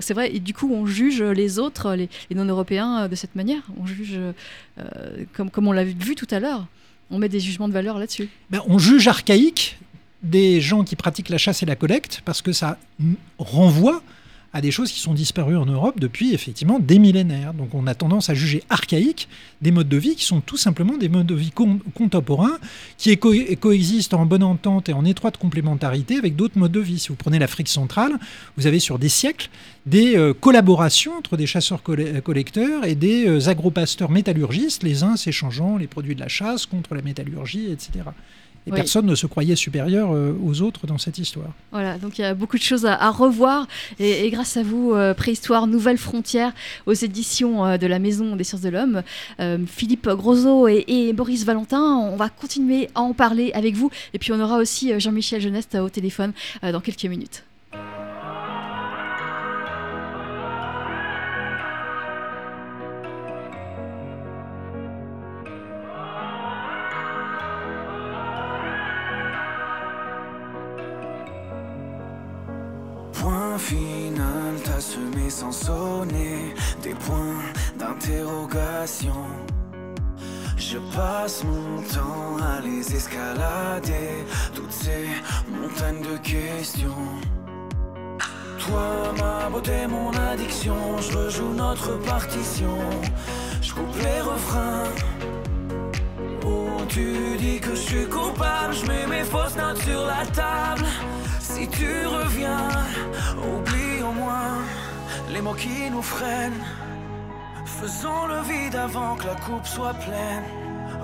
C'est 0.00 0.14
vrai, 0.14 0.34
et 0.34 0.40
du 0.40 0.52
coup, 0.52 0.70
on 0.72 0.84
juge 0.84 1.22
les 1.22 1.58
autres, 1.58 1.94
les, 1.94 2.08
non-européens, 2.34 3.04
euh, 3.04 3.08
de 3.08 3.14
cette 3.14 3.36
manière. 3.36 3.62
On 3.80 3.86
juge, 3.86 4.18
euh, 4.18 5.24
comme, 5.32 5.50
comme 5.50 5.68
on 5.68 5.72
l'a 5.72 5.84
vu 5.84 6.14
tout 6.14 6.26
à 6.30 6.40
l'heure, 6.40 6.66
on 7.10 7.18
met 7.18 7.28
des 7.28 7.40
jugements 7.40 7.68
de 7.68 7.72
valeur 7.72 7.98
là-dessus. 7.98 8.28
Ben, 8.50 8.60
on 8.66 8.78
juge 8.78 9.06
archaïque 9.08 9.78
des 10.22 10.60
gens 10.60 10.84
qui 10.84 10.96
pratiquent 10.96 11.28
la 11.28 11.38
chasse 11.38 11.62
et 11.62 11.66
la 11.66 11.76
collecte 11.76 12.22
parce 12.24 12.42
que 12.42 12.52
ça 12.52 12.78
renvoie 13.38 14.02
à 14.54 14.60
des 14.60 14.70
choses 14.70 14.92
qui 14.92 15.00
sont 15.00 15.14
disparues 15.14 15.56
en 15.56 15.66
Europe 15.66 15.98
depuis 15.98 16.32
effectivement 16.32 16.78
des 16.78 17.00
millénaires. 17.00 17.52
Donc 17.54 17.74
on 17.74 17.88
a 17.88 17.94
tendance 17.94 18.30
à 18.30 18.34
juger 18.34 18.62
archaïques 18.70 19.28
des 19.60 19.72
modes 19.72 19.88
de 19.88 19.96
vie 19.96 20.14
qui 20.14 20.24
sont 20.24 20.40
tout 20.40 20.56
simplement 20.56 20.96
des 20.96 21.08
modes 21.08 21.26
de 21.26 21.34
vie 21.34 21.50
contemporains 21.50 22.58
qui 22.96 23.18
coexistent 23.18 24.14
en 24.14 24.26
bonne 24.26 24.44
entente 24.44 24.88
et 24.88 24.92
en 24.92 25.04
étroite 25.04 25.38
complémentarité 25.38 26.16
avec 26.16 26.36
d'autres 26.36 26.56
modes 26.56 26.72
de 26.72 26.80
vie. 26.80 27.00
Si 27.00 27.08
vous 27.08 27.16
prenez 27.16 27.40
l'Afrique 27.40 27.68
centrale, 27.68 28.12
vous 28.56 28.68
avez 28.68 28.78
sur 28.78 29.00
des 29.00 29.08
siècles 29.08 29.50
des 29.86 30.16
euh, 30.16 30.32
collaborations 30.32 31.18
entre 31.18 31.36
des 31.36 31.46
chasseurs-collecteurs 31.46 32.84
et 32.84 32.94
des 32.94 33.26
euh, 33.26 33.48
agropasteurs 33.48 34.10
métallurgistes, 34.10 34.82
les 34.82 35.02
uns 35.02 35.16
s'échangeant 35.16 35.76
les 35.76 35.88
produits 35.88 36.14
de 36.14 36.20
la 36.20 36.28
chasse 36.28 36.64
contre 36.64 36.94
la 36.94 37.02
métallurgie, 37.02 37.70
etc. 37.70 38.04
Et 38.66 38.70
personne 38.70 39.06
ne 39.06 39.14
se 39.14 39.26
croyait 39.26 39.56
supérieur 39.56 40.12
euh, 40.12 40.34
aux 40.42 40.62
autres 40.62 40.86
dans 40.86 40.96
cette 40.96 41.18
histoire. 41.18 41.50
Voilà, 41.70 41.98
donc 41.98 42.18
il 42.18 42.22
y 42.22 42.24
a 42.24 42.34
beaucoup 42.34 42.56
de 42.56 42.62
choses 42.62 42.86
à, 42.86 43.10
revoir. 43.10 43.66
Et, 43.98 44.30
grâce 44.30 44.56
à 44.56 44.62
vous, 44.62 44.92
euh, 44.94 45.12
Préhistoire 45.12 45.66
Nouvelles 45.66 45.98
Frontières, 45.98 46.52
aux 46.86 46.94
éditions 46.94 47.66
euh, 47.66 47.76
de 47.76 47.86
la 47.86 47.98
Maison 47.98 48.36
des 48.36 48.44
Sciences 48.44 48.62
de 48.62 48.70
l'Homme, 48.70 49.02
Philippe 49.66 50.08
Grosot 50.08 50.68
et, 50.68 51.12
Boris 51.12 51.44
Valentin, 51.44 51.82
on 51.82 52.16
va 52.16 52.28
continuer 52.28 52.88
à 52.94 53.00
en 53.02 53.12
parler 53.12 53.52
avec 53.54 53.74
vous. 53.74 53.90
Et 54.12 54.18
puis 54.18 54.32
on 54.32 54.40
aura 54.40 54.58
aussi 54.58 54.98
Jean-Michel 54.98 55.40
Geneste 55.40 55.74
au 55.74 55.88
téléphone 55.88 56.32
dans 56.62 56.80
quelques 56.80 57.04
minutes. 57.04 57.44
Final, 73.64 74.54
t'as 74.62 74.80
semé 74.80 75.30
sans 75.30 75.52
sonner 75.52 76.54
des 76.82 76.94
points 76.94 77.42
d'interrogation. 77.78 79.22
Je 80.56 80.78
passe 80.94 81.44
mon 81.44 81.80
temps 81.82 82.36
à 82.42 82.60
les 82.60 82.94
escalader, 82.94 84.10
toutes 84.54 84.72
ces 84.72 85.06
montagnes 85.48 86.02
de 86.02 86.16
questions. 86.18 87.08
Toi, 88.58 89.12
ma 89.18 89.48
beauté, 89.48 89.86
mon 89.88 90.12
addiction, 90.32 90.76
je 91.00 91.16
rejoue 91.16 91.54
notre 91.54 91.96
partition. 92.12 92.78
Je 93.62 93.72
coupe 93.72 93.96
les 94.02 94.20
refrains. 94.20 94.90
Oh, 96.46 96.82
tu 96.88 97.36
dis 97.38 97.60
que 97.60 97.70
je 97.70 97.84
suis 97.90 98.06
coupable, 98.06 98.74
je 98.74 98.86
mets 98.86 99.06
mes 99.06 99.24
fausses 99.24 99.56
notes 99.56 99.82
sur 99.82 100.02
la 100.06 100.26
table. 100.26 100.86
Si 101.54 101.68
tu 101.68 101.92
reviens, 102.18 102.68
oublie 103.52 104.02
au 104.02 104.10
moins 104.10 104.58
les 105.32 105.40
mots 105.40 105.54
qui 105.54 105.88
nous 105.88 106.02
freinent. 106.02 106.64
Faisons 107.64 108.26
le 108.26 108.40
vide 108.50 108.74
avant 108.74 109.14
que 109.14 109.26
la 109.28 109.36
coupe 109.36 109.64
soit 109.64 109.94
pleine. 110.06 110.46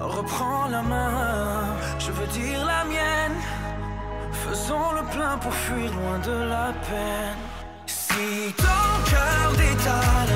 Reprends 0.00 0.66
la 0.66 0.82
main, 0.82 1.76
je 2.00 2.10
veux 2.10 2.26
dire 2.40 2.64
la 2.64 2.82
mienne. 2.92 3.38
Faisons 4.44 4.88
le 4.98 5.04
plein 5.14 5.38
pour 5.38 5.54
fuir 5.54 5.88
loin 5.98 6.18
de 6.30 6.36
la 6.54 6.68
peine. 6.88 7.40
Si 7.86 8.52
ton 8.56 8.90
cœur 9.12 9.46
détale, 9.64 10.32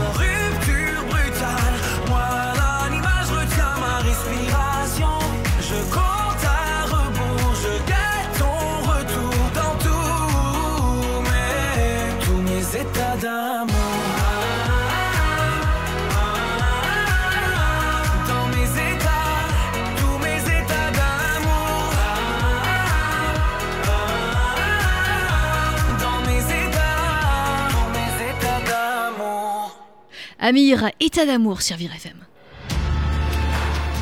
Amir, 30.48 30.90
état 31.00 31.24
d'amour 31.24 31.62
sur 31.62 31.74
Vivre 31.78 31.94
FM. 31.94 32.18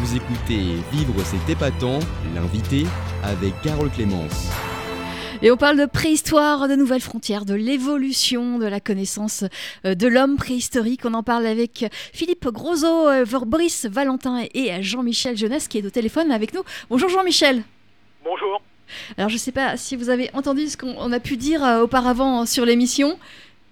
Vous 0.00 0.16
écoutez 0.16 0.75
Vivre 0.90 1.14
c'est 1.22 1.52
épatant, 1.52 2.00
l'invité 2.34 2.82
avec 3.22 3.52
Carole 3.62 3.88
Clémence. 3.90 4.50
Et 5.40 5.52
on 5.52 5.56
parle 5.56 5.78
de 5.78 5.87
préhistoire, 5.87 6.66
de 6.66 6.75
nouvelles 6.75 7.00
frontières, 7.00 7.44
de 7.44 7.54
l'évolution 7.54 8.58
de 8.58 8.66
la 8.66 8.80
connaissance 8.80 9.44
euh, 9.84 9.94
de 9.94 10.08
l'homme 10.08 10.37
préhistorique. 10.37 11.02
On 11.04 11.14
en 11.14 11.22
parle 11.22 11.46
avec 11.46 11.84
Philippe 12.12 12.49
Grosot, 12.49 13.08
euh, 13.08 13.25
Boris 13.46 13.87
Valentin 13.87 14.42
et 14.52 14.82
Jean-Michel 14.82 15.37
Jeunesse 15.37 15.68
qui 15.68 15.78
est 15.78 15.87
au 15.87 15.90
téléphone 15.90 16.32
avec 16.32 16.54
nous. 16.54 16.62
Bonjour 16.90 17.08
Jean-Michel. 17.08 17.62
Bonjour. 18.25 18.61
Alors 19.16 19.28
je 19.28 19.34
ne 19.37 19.38
sais 19.38 19.52
pas 19.52 19.76
si 19.76 19.94
vous 19.94 20.11
avez 20.11 20.28
entendu 20.34 20.66
ce 20.66 20.76
qu'on 20.76 20.96
on 20.99 21.12
a 21.12 21.20
pu 21.20 21.37
dire 21.37 21.64
euh, 21.64 21.82
auparavant 21.84 22.46
sur 22.46 22.64
l'émission. 22.66 23.16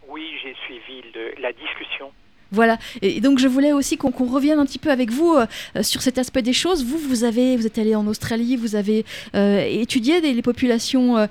Oui, 0.09 0.23
j'ai 0.41 0.55
suivi 0.67 1.03
le- 1.17 1.35
la 1.43 1.53
discussion. 1.53 2.12
Voilà. 2.52 2.78
Et 3.02 3.21
donc 3.21 3.38
je 3.38 3.49
voulais 3.49 3.73
aussi 3.73 3.97
qu'on 3.97 4.11
revienne 4.11 4.59
un 4.59 4.66
petit 4.66 4.78
peu 4.78 4.90
avec 4.90 5.11
vous 5.11 5.35
euh, 5.35 5.47
sur 5.83 6.02
cet 6.02 6.19
aspect 6.19 6.42
des 6.42 6.52
choses. 6.52 6.85
Vous, 6.85 6.99
vous 6.99 7.25
avez, 7.25 7.57
vous 7.57 7.66
êtes 7.66 7.78
allé 7.78 7.95
en 7.95 8.07
Australie, 8.07 8.57
vous 8.57 8.75
avez 8.76 9.04
euh, 9.35 9.64
étudié 9.66 10.21
les 10.21 10.42
populations. 10.42 11.16
euh, 11.19 11.26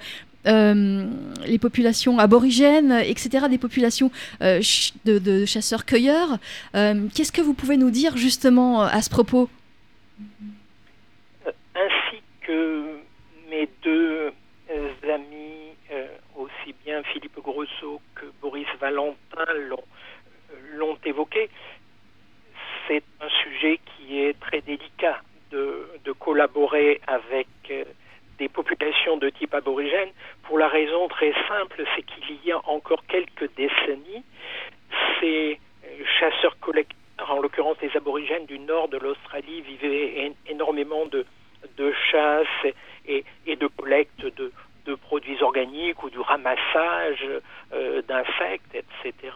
euh, 0.47 1.05
les 1.45 1.59
populations 1.59 2.17
aborigènes, 2.17 2.93
etc., 2.93 3.47
des 3.49 3.57
populations 3.57 4.09
euh, 4.41 4.61
de, 5.03 5.19
de 5.19 5.45
chasseurs-cueilleurs. 5.45 6.38
Euh, 6.75 7.07
Qu'est-ce 7.13 7.33
que 7.33 7.41
vous 7.41 7.53
pouvez 7.53 7.75
nous 7.75 7.91
dire 7.91 8.15
justement 8.15 8.81
euh, 8.83 8.88
à 8.89 9.01
ce 9.01 9.09
propos? 9.09 9.49
Euh, 11.45 11.51
Ainsi 11.75 12.21
que 12.47 12.85
mes 13.51 13.67
deux 13.83 14.31
euh, 14.71 15.13
amis, 15.13 15.75
euh, 15.91 16.07
aussi 16.38 16.73
bien 16.85 17.03
Philippe 17.11 17.38
Grosso 17.43 17.99
que 18.15 18.25
Boris 18.41 18.67
Valentin 18.79 19.45
l'ont 19.69 19.77
euh, 19.77 19.99
l'ont 20.79 20.98
évoqué, 21.05 21.50
c'est 22.88 23.03
un 23.21 23.29
sujet 23.43 23.80
qui 23.86 24.21
est 24.23 24.39
très 24.39 24.62
délicat 24.62 25.19
de, 25.51 25.86
collaborer 26.19 26.99
avec 27.08 27.47
euh, 27.71 27.84
des 28.39 28.49
populations 28.49 29.17
de 29.17 29.30
type 29.30 29.54
aborigène 29.54 30.10
pour 30.43 30.58
la 30.58 30.67
raison 30.67 31.08
très 31.08 31.34
simple, 31.47 31.84
c'est 31.95 32.01
qu'il 32.04 32.38
y 32.45 32.51
a 32.51 32.60
encore 32.67 33.04
quelques 33.08 33.49
décennies, 33.56 34.23
ces 35.19 35.60
euh, 35.86 36.04
chasseurs-collecteurs, 36.19 36.95
en 37.32 37.39
l'occurrence 37.39 37.77
les 37.82 37.95
aborigènes 37.95 38.45
du 38.47 38.60
nord 38.60 38.88
de 38.89 38.97
l'Australie, 38.97 39.62
vivaient 39.62 40.32
énormément 40.47 41.06
de, 41.06 41.25
de 41.77 41.93
chasse 42.12 42.47
et, 43.08 43.23
et 43.45 43.56
de 43.56 43.67
collecte 43.67 44.21
de, 44.21 44.51
de 44.86 44.95
produits 44.95 45.41
organiques 45.43 46.01
ou 46.04 46.10
du 46.10 46.19
ramassage 46.19 47.25
euh, 47.73 48.01
d'insectes, 48.04 48.73
etc., 48.75 49.34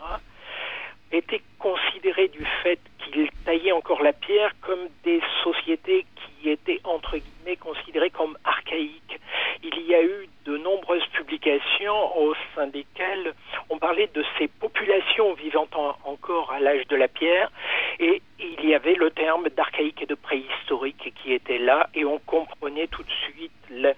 étaient 1.11 1.41
considérés 1.59 2.27
du 2.29 2.43
fait 2.63 2.79
qu'ils 2.97 3.29
taillaient 3.45 3.71
encore 3.71 4.01
la 4.01 4.13
pierre 4.13 4.51
comme 4.61 4.87
des 5.03 5.21
sociétés 5.43 6.05
qui 6.15 6.49
étaient, 6.49 6.79
entre 6.83 7.17
guillemets, 7.17 7.55
considérées 7.57 8.09
comme 8.09 8.35
archaïques. 8.43 9.19
Il 9.61 9.79
y 9.85 9.93
a 9.93 10.01
eu 10.03 10.27
de 10.45 10.57
nombreuses 10.57 11.05
publications 11.13 12.17
au 12.17 12.33
sein 12.55 12.65
desquelles 12.67 13.33
on 13.69 13.77
parlait 13.77 14.09
de 14.15 14.25
ces 14.39 14.47
populations 14.47 15.33
vivant 15.35 15.67
en- 15.75 15.95
encore 16.05 16.51
à 16.51 16.59
l'âge 16.59 16.87
de 16.87 16.95
la 16.95 17.07
pierre 17.07 17.51
et 17.99 18.21
il 18.39 18.65
y 18.67 18.73
avait 18.73 18.95
le 18.95 19.11
terme 19.11 19.47
d'archaïque 19.49 20.01
et 20.01 20.05
de 20.07 20.15
préhistorique 20.15 21.13
qui 21.21 21.31
était 21.31 21.59
là 21.59 21.89
et 21.93 22.05
on 22.05 22.17
comprenait 22.19 22.87
tout 22.87 23.03
de 23.03 23.11
suite 23.31 23.51
la, 23.69 23.93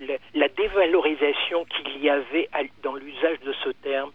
la- 0.00 0.18
la 0.34 0.48
dévalorisation 0.48 1.64
qu'il 1.64 2.04
y 2.04 2.10
avait 2.10 2.48
à- 2.52 2.62
dans 2.82 2.94
l'usage 2.94 3.40
de 3.40 3.54
ce 3.64 3.70
terme. 3.70 4.12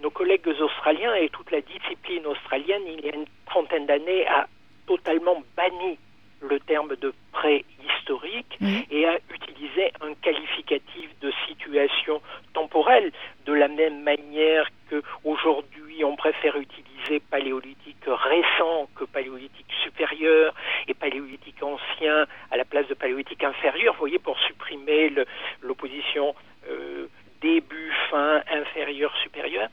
Nos 0.00 0.10
collègues 0.10 0.46
australiens 0.60 1.14
et 1.16 1.28
toute 1.28 1.50
la 1.50 1.60
discipline 1.60 2.24
australienne, 2.24 2.82
il 2.86 3.04
y 3.04 3.10
a 3.10 3.14
une 3.16 3.26
trentaine 3.46 3.84
d'années, 3.86 4.26
a 4.28 4.46
totalement 4.86 5.42
banni 5.56 5.98
le 6.40 6.60
terme 6.60 6.94
de 6.96 7.12
préhistorique 7.32 8.56
Oui. 8.60 8.86
et 8.92 9.06
a 9.06 9.18
utilisé 9.34 9.90
un 10.00 10.14
qualificatif 10.14 11.10
de 11.20 11.32
situation 11.48 12.22
temporelle 12.54 13.10
de 13.44 13.52
la 13.52 13.66
même 13.66 14.02
manière 14.02 14.68
que 14.88 15.02
aujourd'hui 15.24 16.04
on 16.04 16.14
préfère 16.14 16.56
utiliser 16.56 17.18
paléolithique 17.30 17.96
récent 18.06 18.88
que 18.94 19.04
paléolithique 19.04 19.72
supérieur 19.82 20.54
et 20.86 20.94
paléolithique 20.94 21.60
ancien 21.62 22.26
à 22.52 22.56
la 22.56 22.64
place 22.64 22.86
de 22.86 22.94
paléolithique 22.94 23.42
inférieur, 23.42 23.94
vous 23.94 24.00
voyez, 24.00 24.18
pour 24.20 24.38
supprimer 24.40 25.08
le- 25.08 25.26
l'opposition 25.62 26.34
euh, 26.70 27.06
début, 27.40 27.92
fin, 28.10 28.42
inférieur, 28.50 29.14
supérieur. 29.22 29.68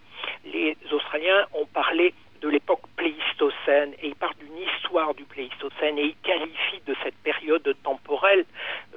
Les 0.45 0.77
Australiens 0.91 1.45
ont 1.53 1.65
parlé 1.65 2.13
de 2.41 2.47
l'époque 2.49 2.82
pléistocène 2.95 3.93
et 4.01 4.08
ils 4.10 4.15
parlent 4.15 4.36
d'une 4.36 4.58
histoire 4.58 5.13
et 5.81 6.05
ils 6.05 6.15
qualifient 6.23 6.81
de 6.85 6.95
cette 7.03 7.17
période 7.17 7.75
temporelle 7.83 8.45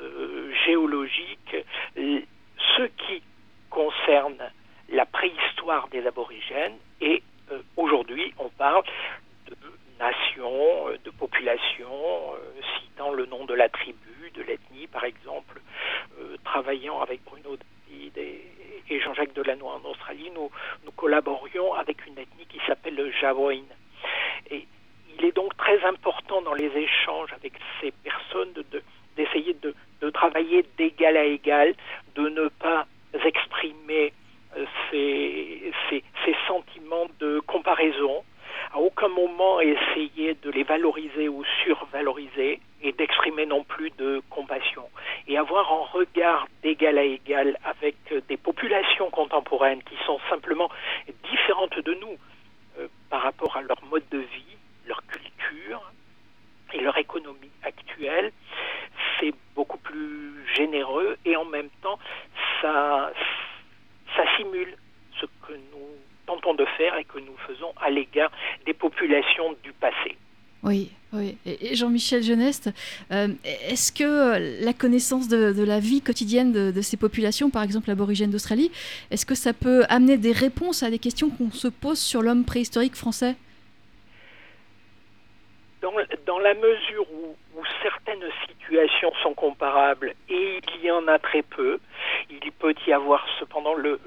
euh, 0.01 0.53
géologique 0.67 1.57
ce 1.97 2.83
qui 2.83 3.23
concerne 3.71 4.51
la 4.91 5.07
préhistoire 5.07 5.89
des 5.89 6.07
aborigènes 6.07 6.77
et 7.01 7.23
euh, 7.51 7.61
aujourd'hui 7.77 8.33
on 8.39 8.49
parle 8.51 8.85
de 9.47 9.57
nations, 9.99 10.89
euh, 10.89 10.97
de 11.05 11.11
populations, 11.11 12.35
citant 12.79 13.13
le 13.13 13.27
nom 13.27 13.45
de 13.45 13.55
la 13.55 13.69
tribu, 13.69 14.31
de 14.35 14.43
l'ethnie 14.43 14.87
par 14.87 15.05
exemple, 15.05 15.61
travaillant 16.45 17.01
avec 17.01 17.23
Bruno 17.25 17.57
David 17.57 18.19
et, 18.19 19.01
Jean-Jacques 19.01 19.35
Delannoy 19.35 19.69
en 19.69 19.85
Australie, 19.91 20.31
nous, 20.35 20.51
nous 20.85 20.93
collaborions 20.93 21.75
avec 21.75 22.07
une 22.07 22.19
ethnie 22.19 22.47
qui 22.47 22.59
s'appelle 22.67 22.95
le 22.95 23.11
Jawoin. 23.13 23.63
Et 24.51 24.67
il 25.19 25.25
est 25.25 25.33
donc 25.37 25.57
très 25.57 25.83
important 25.85 26.43
dans 26.43 26.55
les 26.55 26.71
échanges 26.77 27.33
avec 27.33 27.53
ces 27.81 27.91
personnes 27.91 28.53
de- 28.55 28.65
de- 28.71 28.83
d'essayer 29.17 29.55
de, 29.55 29.75
de 30.01 30.11
travailler 30.11 30.65
d'égal 30.77 31.17
à 31.17 31.25
égal, 31.25 31.75
de 32.15 32.29
ne 32.29 32.49
pas 32.49 32.87
exprimer 33.25 34.13
euh, 34.57 34.65
ces, 34.91 35.73
ces- 35.89 36.05
ces 36.25 36.37
sentiments 36.47 37.07
de 37.21 37.41
comparaison, 37.41 38.23
à 38.73 38.79
aucun 38.79 39.09
moment 39.09 39.61
essayer 39.61 40.35
de 40.43 40.51
les 40.51 40.63
valoriser 40.63 41.29
ou 41.29 41.43
survaloriser 41.65 42.61
et 42.83 42.93
d'exprimer 42.93 43.47
non 43.47 43.65
plus 43.65 43.91
de 43.99 44.23
compassion. 44.31 44.85
Et 45.27 45.37
avoir 45.37 45.71
un 45.73 45.85
regard 45.99 46.47
d'égal 46.63 46.99
à 46.99 47.03
égal 47.05 47.59
avec 47.65 47.97
euh, 48.13 48.21
des 48.29 48.37
populations 48.37 49.11
contemporaines 49.11 49.83
qui 49.83 49.97
sont 50.07 50.19
simplement 50.31 50.71
différentes 51.31 51.79
de 51.79 51.95
nous 51.95 52.17
euh, 52.79 52.87
par 53.11 53.23
rapport 53.23 53.57
à 53.57 53.63
leur 53.63 53.83
mode 53.91 54.09
de 54.11 54.19
vie, 54.19 54.58
leur 54.89 55.03
culture 55.07 55.93
et 56.73 56.81
leur 56.81 56.97
économie 56.99 57.51
actuelle, 57.63 58.33
c'est 59.19 59.33
beaucoup 59.55 59.79
plus 59.79 60.33
généreux 60.55 61.17
et 61.25 61.37
en 61.37 61.45
même 61.45 61.69
temps 61.83 61.99
ça, 62.61 63.13
ça 64.17 64.23
simule 64.37 64.75
ce 65.21 65.27
que 65.47 65.53
nous 65.53 65.89
tentons 66.27 66.55
de 66.55 66.65
faire 66.77 66.97
et 66.97 67.05
que 67.05 67.19
nous 67.19 67.37
faisons 67.47 67.73
à 67.81 67.91
l'égard 67.91 68.31
des 68.67 68.75
populations 68.75 69.55
du 69.63 69.73
passé. 69.73 70.17
Oui, 70.65 70.91
oui. 71.13 71.37
Et 71.47 71.77
Jean-Michel 71.77 72.23
Geneste, 72.23 72.71
euh, 73.13 73.29
est-ce 73.45 73.93
que 73.93 74.65
la 74.65 74.73
connaissance 74.73 75.29
de, 75.29 75.63
la 75.63 75.79
vie 75.79 76.01
quotidienne 76.01 76.53
de, 76.53 76.83
ces 76.83 76.97
populations, 76.97 77.49
par 77.49 77.63
exemple 77.63 77.91
aborigènes 77.91 78.31
d'Australie, 78.31 78.71
est-ce 79.11 79.25
que 79.25 79.37
ça 79.37 79.53
peut 79.53 79.85
amener 79.89 80.19
des 80.19 80.33
réponses 80.33 80.83
à 80.83 80.91
des 80.91 80.99
questions 80.99 81.31
qu'on 81.31 81.53
se 81.53 81.69
pose 81.69 81.99
sur 81.99 82.23
l'homme 82.23 82.45
préhistorique 82.45 82.97
français? 82.97 83.37
Dans, 86.27 86.39
la 86.39 86.55
mesure 86.55 87.07
où, 87.13 87.37
certaines 87.83 88.25
situations 88.47 89.13
sont 89.23 89.35
comparables 89.35 90.15
et 90.29 90.61
il 90.77 90.85
y 90.85 90.91
en 90.91 91.07
a 91.09 91.19
très 91.19 91.43
peu, 91.43 91.79
il 92.31 92.53
peut 92.53 92.75
y 92.87 92.93
avoir 92.93 93.27
cependant 93.39 93.75
le, 93.75 94.01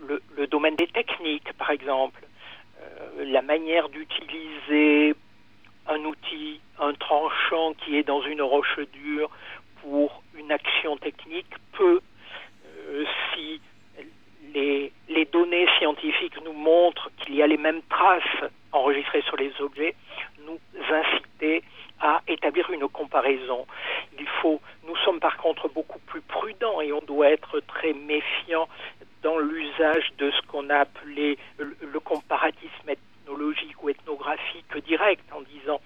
domaine 0.47 0.75
des 0.75 0.87
techniques, 0.87 1.51
par 1.53 1.69
exemple, 1.69 2.21
euh, 2.81 3.25
la 3.25 3.41
manière 3.41 3.89
d'utiliser 3.89 5.15
un 5.87 5.99
outil, 6.05 6.59
un 6.79 6.93
tranchant 6.93 7.73
qui 7.73 7.97
est 7.97 8.03
dans 8.03 8.21
une 8.21 8.41
roche 8.41 8.79
dure 8.93 9.29
pour 9.81 10.23
une 10.35 10.51
action 10.51 10.97
technique 10.97 11.53
peut, 11.73 12.01
euh, 12.65 13.05
si 13.33 13.61
les, 14.53 14.91
données 15.31 15.67
scientifiques 15.77 16.41
nous 16.43 16.53
montrent 16.53 17.09
qu'il 17.17 17.35
y 17.35 17.41
a 17.41 17.47
les 17.47 17.57
mêmes 17.57 17.81
traces 17.89 18.51
enregistrées 18.71 19.21
sur 19.21 19.37
les 19.37 19.51
objets, 19.59 19.95
nous 20.45 20.59
inciter 20.89 21.63
à 21.99 22.21
établir 22.27 22.69
une 22.71 22.87
comparaison. 22.89 23.65
Il 24.19 24.27
faut, 24.41 24.59
nous 24.87 24.95
sommes 24.97 25.19
par 25.19 25.37
contre 25.37 25.69
beaucoup 25.69 25.99
plus 25.99 26.21
prudents 26.21 26.81
et 26.81 26.91
on 26.91 27.01
doit 27.01 27.29
être 27.29 27.59
très 27.61 27.93
méfiant 27.93 28.67
dans 29.21 29.37
l'usage 29.37 30.11
de 30.17 30.31
ce 30.31 30.41
qu'on 30.47 30.69
a 30.69 30.79
appelé 30.79 31.37
le 31.57 31.99
comparatisme 31.99 32.89
ethnologique 32.89 33.83
ou 33.83 33.89
ethnographique 33.89 34.75
direct 34.85 35.23
en 35.31 35.41
disant 35.41 35.79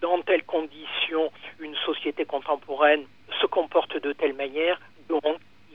dans 0.00 0.20
telles 0.22 0.44
conditions 0.44 1.30
une 1.58 1.74
société 1.86 2.24
contemporaine 2.24 3.04
se 3.40 3.46
comporte 3.46 4.00
de 4.00 4.12
telle 4.12 4.34
manière, 4.34 4.80
donc 5.08 5.24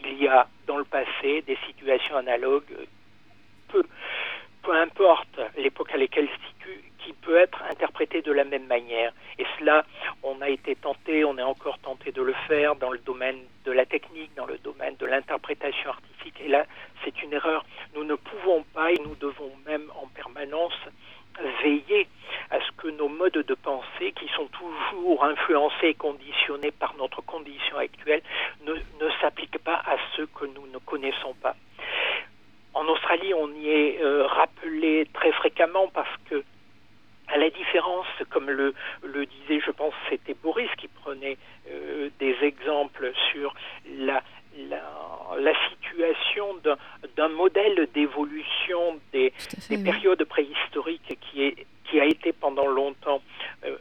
il 0.06 0.24
y 0.24 0.28
a 0.28 0.48
dans 0.68 0.78
le 0.78 0.84
passé 0.84 1.42
des 1.46 1.58
situations 1.68 2.18
analogues, 2.18 2.64
peu, 3.70 3.84
peu 4.62 4.76
importe 4.76 5.40
l'époque 5.58 5.92
à 5.94 5.98
laquelle 5.98 6.28
se 6.28 6.48
situe, 6.48 6.84
qui 7.04 7.14
peut 7.14 7.38
être 7.38 7.62
interprétée 7.70 8.22
de 8.22 8.32
la 8.32 8.44
même 8.44 8.66
manière. 8.68 9.14
Et 9.38 9.46
cela, 9.60 9.86
on 10.24 10.42
a 10.42 10.50
été 10.50 10.76
tenté, 10.76 11.26
on 11.26 11.38
est 11.38 11.44
encore 11.44 11.80
tenté 11.80 12.12
de 12.12 12.22
le 12.22 12.34
faire 12.48 12.76
dans 12.76 12.92
le 12.92 13.00
domaine 13.00 13.40
de 13.66 13.72
la 13.72 13.86
technique, 13.86 14.34
dans 14.36 14.46
le 14.46 14.58
domaine 14.58 14.96
de 14.98 15.06
l'interprétation 15.06 15.90
artistique. 15.90 16.40
Et 16.42 16.48
là, 16.48 16.66
c'est 17.04 17.22
une 17.24 17.34
erreur. 17.34 17.66
Nous 17.96 18.04
ne 18.04 18.16
pouvons 18.16 18.64
pas 18.74 18.92
et 18.92 19.00
nous 19.04 19.16
devons 19.16 19.52
même 19.66 19.92
en 20.02 20.08
permanence 20.08 20.78
veiller 21.64 22.08
à 22.52 22.60
ce 22.60 22.72
que 22.78 22.90
nos 22.90 23.10
modes 23.10 23.34
de 23.34 23.56
pensée, 23.56 24.12
qui 24.12 24.28
sont 24.36 24.48
toujours 24.48 25.26
influencés 25.26 25.88
et 25.88 25.94
conditionnés 25.96 26.72
par 26.72 26.96
notre 26.96 27.22
condition 27.22 27.78
actuelle, 27.78 28.22
ne, 28.66 28.74
ne 28.74 29.12
s'appliquent 29.20 29.64
pas 29.64 29.82
à 29.86 29.98
ceux 30.16 30.28
que 30.28 30.46
nous 30.46 30.68
ne 30.68 30.78
connaissons 30.78 31.34
pas. 31.42 31.56
En 32.76 32.86
Australie, 32.88 33.34
on 33.34 33.50
y 33.54 33.70
est 33.70 34.02
euh, 34.02 34.26
rappelé 34.28 35.08
très 35.14 35.32
fréquemment 35.32 35.88
parce 35.94 36.16
que 36.30 36.44
à 37.28 37.38
la 37.38 37.50
différence, 37.50 38.06
comme 38.30 38.50
le, 38.50 38.74
le 39.04 39.26
disait, 39.26 39.60
je 39.66 39.72
pense, 39.72 39.94
c'était 40.10 40.34
Boris 40.36 40.70
qui 40.78 40.88
prenait 40.88 41.38
euh, 41.70 42.10
des 42.20 42.36
exemples 42.42 43.12
sur 43.32 43.54
la, 43.98 44.22
la, 45.40 45.54
situation 45.70 46.46
d'un 47.16 47.30
modèle 47.30 47.88
d'évolution 47.94 49.00
des, 49.12 49.34
périodes 49.84 50.24
préhistoriques 50.26 51.18
qui, 51.22 51.44
est, 51.44 51.66
qui 51.86 52.00
a 52.00 52.06
été 52.06 52.34
pendant 52.34 52.68
longtemps 52.68 53.22
euh, 53.66 53.78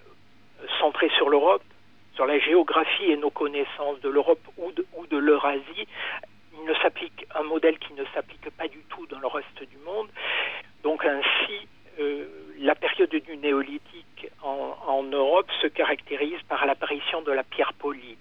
centré 0.81 1.11
sur 1.17 1.29
l'Europe, 1.29 1.63
sur 2.15 2.27
la 2.27 2.39
géographie 2.39 3.11
et 3.11 3.17
nos 3.17 3.31
connaissances 3.31 4.01
de 4.01 4.09
l'Europe 4.09 4.41
ou 4.57 4.73
de, 4.73 4.87
ou 4.97 5.07
de 5.07 5.17
l'Eurasie. 5.17 5.87
Il 6.55 6.65
ne 6.65 6.75
s'applique 6.75 7.27
un 7.35 7.43
modèle 7.43 7.79
qui 7.79 7.93
ne 7.95 8.05
s'applique 8.15 8.49
pas 8.51 8.69
du 8.69 8.79
tout 8.89 9.07
dans 9.07 9.19
le 9.19 9.27
reste 9.27 9.63
du 9.63 9.79
monde. 9.85 10.09
Donc 10.83 11.05
ainsi, 11.05 11.67
euh, 11.99 12.25
la 12.59 12.75
période 12.75 13.11
du 13.11 13.37
néolithique 13.37 14.31
en, 14.43 15.03
Europe 15.03 15.51
se 15.61 15.67
caractérise 15.67 16.41
par 16.49 16.65
l'apparition 16.65 17.23
de 17.23 17.33
la 17.33 17.43
pierre 17.43 17.73
polie. 17.75 18.17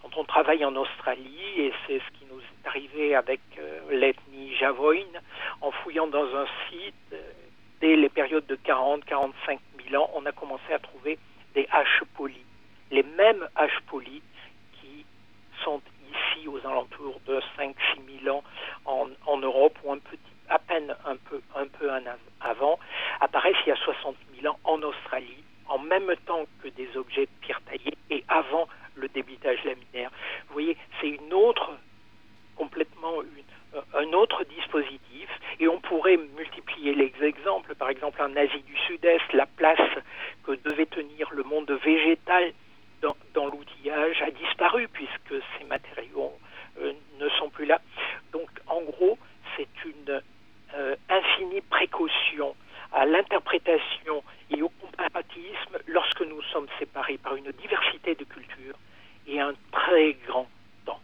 Quand 0.00 0.16
on 0.16 0.24
travaille 0.24 0.64
en 0.64 0.74
Australie, 0.76 1.58
et 1.58 1.72
c'est 1.86 1.98
ce 1.98 2.18
qui 2.18 2.24
nous 2.30 2.38
est 2.38 2.66
arrivé 2.66 3.14
avec 3.14 3.40
euh, 3.58 3.80
l'ethnie 3.90 4.54
Javoine, 4.56 5.20
en 5.60 5.70
fouillant 5.70 6.06
dans 6.06 6.24
un 6.24 6.46
site, 6.68 6.94
euh, 7.12 7.20
dès 7.80 7.96
les 7.96 8.08
périodes 8.08 8.46
de 8.46 8.56
40-45 8.56 9.58
000 9.90 10.02
ans, 10.02 10.10
on 10.14 10.24
a 10.24 10.32
commencé 10.32 10.72
à 10.72 10.78
trouver 10.78 11.18
des 11.54 11.66
haches 11.70 12.02
polies. 12.14 12.46
Les 12.90 13.02
mêmes 13.02 13.46
haches 13.56 13.80
polies 13.88 14.22
qui 14.80 15.04
sont 15.64 15.82
ici 16.08 16.48
aux 16.48 16.64
alentours 16.66 17.20
de 17.26 17.40
5-6 17.58 17.74
000 18.22 18.34
ans 18.34 18.44
en, 18.86 19.08
en 19.26 19.36
Europe 19.38 19.76
ou 19.84 19.92
un 19.92 19.98
petit 19.98 20.18
à 20.50 20.58
peine 20.58 20.94
un 21.06 21.16
peu, 21.16 21.40
un 21.56 21.66
peu 21.66 21.90
en 21.90 22.02
avant, 22.40 22.78
apparaissent 23.20 23.56
il 23.64 23.70
y 23.70 23.72
a 23.72 23.76
60 23.76 24.16
000 24.40 24.52
ans 24.52 24.58
en 24.64 24.82
Australie, 24.82 25.44
en 25.68 25.78
même 25.78 26.12
temps 26.26 26.44
que 26.62 26.68
des 26.80 26.96
objets 26.96 27.26
de 27.26 27.30
pierre 27.40 27.60
taillée 27.62 27.96
et 28.10 28.24
avant 28.28 28.68
le 28.96 29.08
débitage 29.08 29.58
laminaire. 29.64 30.10
Vous 30.48 30.54
voyez, 30.54 30.76
c'est 31.00 31.08
une 31.08 31.32
autre, 31.32 31.72
complètement 32.56 33.22
une, 33.22 33.78
un 33.94 34.12
autre 34.12 34.44
dispositif 34.44 35.28
et 35.58 35.68
on 35.68 35.80
pourrait 35.80 36.18
multiplier 36.36 36.94
les 36.94 37.12
exemples. 37.22 37.74
Par 37.74 37.90
exemple, 37.90 38.20
en 38.22 38.34
Asie 38.36 38.62
du 38.62 38.76
Sud-Est, 38.86 39.32
la 39.32 39.46
place 39.46 39.90
que 40.44 40.52
devait 40.68 40.86
tenir 40.86 41.28
le 41.32 41.42
monde 41.42 41.70
végétal 41.84 42.52
dans, 43.02 43.16
dans 43.34 43.46
l'outillage 43.46 44.22
a 44.22 44.30
disparu 44.30 44.88
puisque 44.88 45.42
ces 45.58 45.64
matériaux 45.64 46.32
euh, 46.80 46.92
ne 47.18 47.28
sont 47.30 47.50
plus 47.50 47.66
là. 47.66 47.80
Donc, 48.32 48.48
en 48.66 48.82
gros, 48.82 49.18
c'est 49.56 49.68
une 49.84 50.22
euh, 50.74 50.96
infinie 51.08 51.60
précaution 51.62 52.54
à 52.92 53.06
l'interprétation 53.06 54.22
et 54.50 54.62
au 54.62 54.68
comparatisme 54.68 55.78
lorsque 55.86 56.22
nous 56.22 56.42
sommes 56.52 56.66
séparés 56.78 57.18
par 57.18 57.36
une 57.36 57.50
diversité 57.52 58.14
de 58.14 58.24
cultures 58.24 58.76
et 59.26 59.40
un 59.40 59.54
très 59.72 60.14
grand 60.26 60.48
temps, 60.84 61.00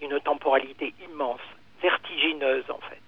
une 0.00 0.18
temporalité 0.20 0.94
immense, 1.08 1.40
vertigineuse 1.80 2.64
en 2.70 2.80
fait. 2.88 3.00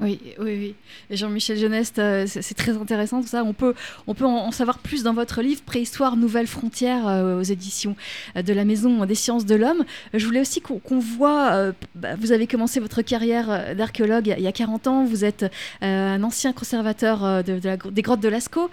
Oui, 0.00 0.34
oui, 0.38 0.76
oui. 1.07 1.07
Jean-Michel 1.18 1.58
Geneste, 1.58 1.98
euh, 1.98 2.24
c'est 2.26 2.54
très 2.54 2.76
intéressant 2.76 3.20
tout 3.20 3.28
ça. 3.28 3.44
On 3.44 3.52
peut, 3.52 3.74
on 4.06 4.14
peut 4.14 4.24
en 4.24 4.50
savoir 4.52 4.78
plus 4.78 5.02
dans 5.02 5.12
votre 5.12 5.42
livre 5.42 5.60
Préhistoire, 5.62 6.16
Nouvelles 6.16 6.46
Frontières 6.46 7.06
euh, 7.08 7.40
aux 7.40 7.42
éditions 7.42 7.96
euh, 8.36 8.42
de 8.42 8.52
la 8.52 8.64
Maison 8.64 9.04
des 9.04 9.14
Sciences 9.14 9.44
de 9.44 9.54
l'Homme. 9.54 9.84
Je 10.14 10.24
voulais 10.24 10.40
aussi 10.40 10.60
qu'on 10.60 10.98
voit, 10.98 11.72
bah, 11.94 12.14
vous 12.16 12.32
avez 12.32 12.46
commencé 12.46 12.80
votre 12.80 13.02
carrière 13.02 13.74
d'archéologue 13.74 14.34
il 14.36 14.42
y 14.42 14.46
a 14.46 14.52
40 14.52 14.86
ans, 14.86 15.04
vous 15.04 15.24
êtes 15.24 15.44
un 15.80 16.22
ancien 16.22 16.52
conservateur 16.52 17.42
de, 17.42 17.58
des 17.90 18.02
grottes 18.02 18.20
de 18.20 18.28
Lascaux. 18.28 18.70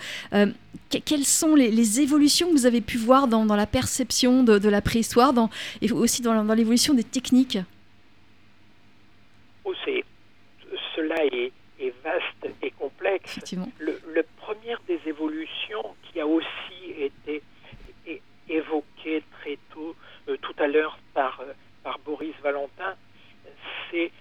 quelles 0.89 1.25
sont 1.25 1.55
les, 1.55 2.01
évolutions 2.01 2.47
que 2.47 2.53
vous 2.53 2.65
avez 2.65 2.81
pu 2.81 2.97
voir 2.97 3.27
dans, 3.27 3.43
la 3.55 3.65
perception 3.65 4.43
de, 4.43 4.69
la 4.69 4.81
préhistoire 4.81 5.33
et 5.81 5.91
aussi 5.91 6.21
dans, 6.21 6.53
l'évolution 6.53 6.93
des 6.93 7.03
techniques? 7.03 7.57
Cela 10.95 11.15
est, 11.25 11.51
complexe. 13.19 13.55
Le, 13.79 14.23
première 14.37 14.79
des 14.87 14.99
évolutions 15.05 15.95
qui 16.03 16.19
a 16.19 16.27
aussi 16.27 16.91
été 16.97 17.41
évoquée 18.47 19.23
très 19.39 19.57
tôt, 19.73 19.95
euh, 20.27 20.37
tout 20.37 20.53
à 20.59 20.67
l'heure 20.67 20.99
par, 21.13 21.39
euh, 21.41 21.53
par 21.83 21.97
Boris 21.99 22.35
Valentin, 22.43 22.95
c'est 23.89 24.11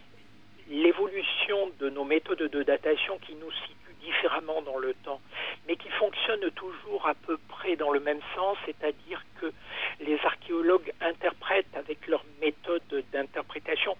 l'évolution 0.70 1.70
de 1.78 1.90
nos 1.90 2.04
méthodes 2.04 2.50
de 2.50 2.62
datation 2.62 3.18
qui 3.18 3.34
nous 3.34 3.50
situent 3.50 3.74
différemment 4.00 4.62
dans 4.62 4.78
le 4.78 4.94
temps, 5.04 5.20
mais 5.66 5.76
qui 5.76 5.88
fonctionnent 5.90 6.50
toujours 6.52 7.06
à 7.06 7.14
peu 7.14 7.38
près 7.48 7.76
dans 7.76 7.90
le 7.90 8.00
même 8.00 8.20
sens, 8.34 8.56
c'est-à-dire 8.64 9.22
que 9.40 9.52
les 10.00 10.18
archéologues 10.24 10.92
interprètent 11.00 11.74
avec 11.74 12.06
leurs 12.06 12.24
méthodes 12.40 13.04
d'interprétation 13.12 13.96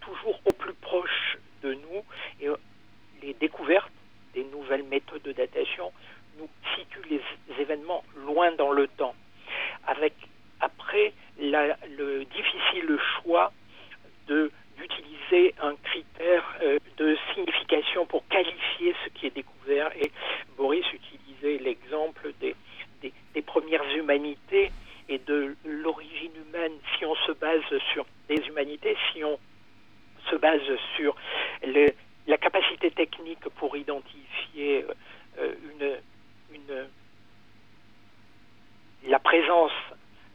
toujours 0.00 0.40
au 0.44 0.52
plus 0.52 0.74
proche 0.74 1.38
de 1.62 1.74
nous 1.74 2.04
et 2.40 2.48
euh, 2.48 2.56
les 3.22 3.34
découvertes 3.34 3.92
des 4.34 4.44
nouvelles 4.44 4.84
méthodes 4.84 5.22
de 5.22 5.32
datation 5.32 5.92
nous 6.38 6.48
situent 6.76 7.08
les 7.10 7.20
événements 7.60 8.04
loin 8.26 8.52
dans 8.52 8.72
le 8.72 8.86
temps. 8.88 9.14
Avec 9.86 10.14
après 10.60 11.12
le 11.38 12.24
difficile 12.24 12.98
choix 13.22 13.52
de 14.26 14.50
d'utiliser 14.78 15.54
un 15.60 15.74
critère 15.82 16.44
euh, 16.62 16.78
de 16.96 17.16
signification 17.34 18.06
pour 18.06 18.26
qualifier 18.28 18.94
ce 19.04 19.10
qui 19.10 19.26
est 19.26 19.34
découvert. 19.34 19.90
Et 19.96 20.10
Boris 20.56 20.84
utilisait 20.92 21.58
l'exemple 21.58 22.32
des, 22.40 22.54
des, 23.02 23.12
des, 23.34 23.42
premières 23.42 23.84
humanités 23.96 24.70
et 25.08 25.18
de 25.18 25.56
l'origine 25.64 26.32
humaine. 26.46 26.72
Si 26.96 27.04
on 27.04 27.14
se 27.26 27.32
base 27.32 27.62
sur 27.92 28.06
des 28.28 28.40
humanités, 28.46 28.96
si 29.12 29.24
on 29.24 29.38
se 30.30 30.36
base 30.36 30.60
sur 30.96 31.16
la 32.28 32.36
capacité 32.36 32.90
technique 32.90 33.48
pour 33.56 33.76
identifier 33.76 34.84
euh, 35.38 35.54
la 39.06 39.18
présence 39.18 39.72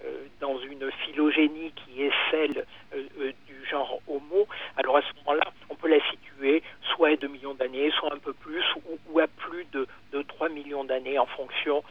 euh, 0.04 0.26
dans 0.42 0.58
une 0.60 0.92
phylogénie 0.92 1.72
qui 1.72 2.04
est 2.04 2.12
celle 2.32 2.66
euh, 2.96 3.32
du 3.46 3.66
genre 3.70 4.00
Homo, 4.08 4.48
alors 4.78 4.98
à 4.98 5.02
ce 5.02 5.16
moment-là, 5.20 5.46
on 5.70 5.76
peut 5.76 5.88
la 5.88 6.00
situer 6.10 6.64
soit 6.96 7.10
à 7.10 7.16
2 7.16 7.28
millions 7.28 7.54
d'années, 7.54 7.92
soit 7.92 8.14
un 8.14 8.18
peu 8.18 8.34
plus, 8.34 8.64
ou, 9.10 9.20
à 9.20 9.28
plus 9.28 9.66
de, 9.72 9.88
3 10.28 10.50
millions 10.50 10.84
d'années 10.84 11.20
en 11.20 11.28
fonction 11.28 11.84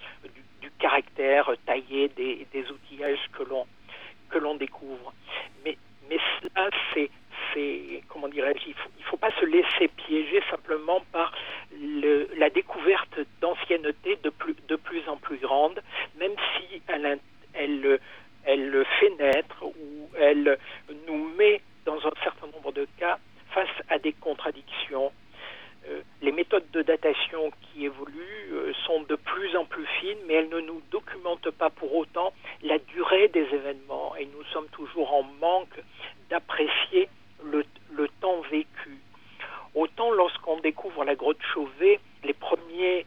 du, 0.61 0.71
caractère 0.79 1.49
taillé 1.65 2.09
des, 2.09 2.47
des 2.53 2.69
outillages 2.69 3.31
que 3.33 3.45
l'on 3.45 3.67
que 4.31 4.39
l'on 4.39 4.57
découvre. 4.57 5.13
Mais, 5.65 5.77
mais 6.09 6.19
cela, 6.41 6.71
c'est 6.93 7.09
c'est 7.53 8.03
comment 8.09 8.29
dirais-je, 8.29 8.69
il 8.69 8.75
faut, 8.75 8.91
faut 9.05 9.17
pas 9.17 9.31
se 9.41 9.45
laisser 9.45 9.89
piéger 9.89 10.43
simplement 10.51 11.03
par 11.13 11.33
la 12.37 12.51
découverte 12.51 13.19
d'ancienneté 13.41 14.19
de 14.23 14.31
plus, 14.31 14.57
de 14.69 14.77
plus 14.77 15.09
en 15.09 15.17
plus 15.17 15.39
grande, 15.39 15.83
même 16.19 16.35
si 16.57 16.83
elle, 16.89 17.19
elle, 17.55 18.01
elle 18.45 18.85
fait 19.01 19.11
naître 19.19 19.65
ou 19.65 20.11
elle 20.19 20.59
nous 21.07 21.29
met 21.37 21.61
dans 21.85 21.99
un 21.99 22.13
certain 22.23 22.47
nombre 22.49 22.73
de 22.73 22.87
cas 22.99 23.19
face 23.51 23.69
à 23.89 23.99
des 23.99 24.13
contradictions. 24.13 25.13
Euh, 25.89 26.01
les 26.21 26.31
méthodes 26.31 26.71
de 26.73 26.83
datation 26.83 27.51
qui 27.61 27.85
évoluent 27.87 28.53
euh, 28.53 28.73
sont 28.87 29.03
de 29.03 29.17
plus 29.17 29.57
en 29.57 29.65
plus 29.65 29.87
fines, 30.01 30.19
mais 30.27 30.35
elles 30.35 30.49
ne 30.49 30.61
nous 30.61 30.81
documentent 30.93 31.51
pas 31.51 31.71
pour 31.71 31.95
autant 31.97 32.33
la 32.63 32.79
durée 32.79 33.29
des 33.29 33.47
événements 33.53 34.15
et 34.17 34.27
nous 34.27 34.45
sommes 34.53 34.69
toujours 34.69 35.13
en 35.13 35.25
manque 35.41 35.81
d'apprécier 36.31 37.09
le, 37.45 37.65
le 37.91 38.09
temps 38.21 38.43
vécu. 38.43 38.99
Autant 39.75 40.13
lorsqu'on 40.13 40.61
découvre 40.61 41.05
la 41.05 41.15
grotte 41.15 41.43
Chauvet, 41.53 41.99
les 42.25 42.35
premiers 42.35 43.07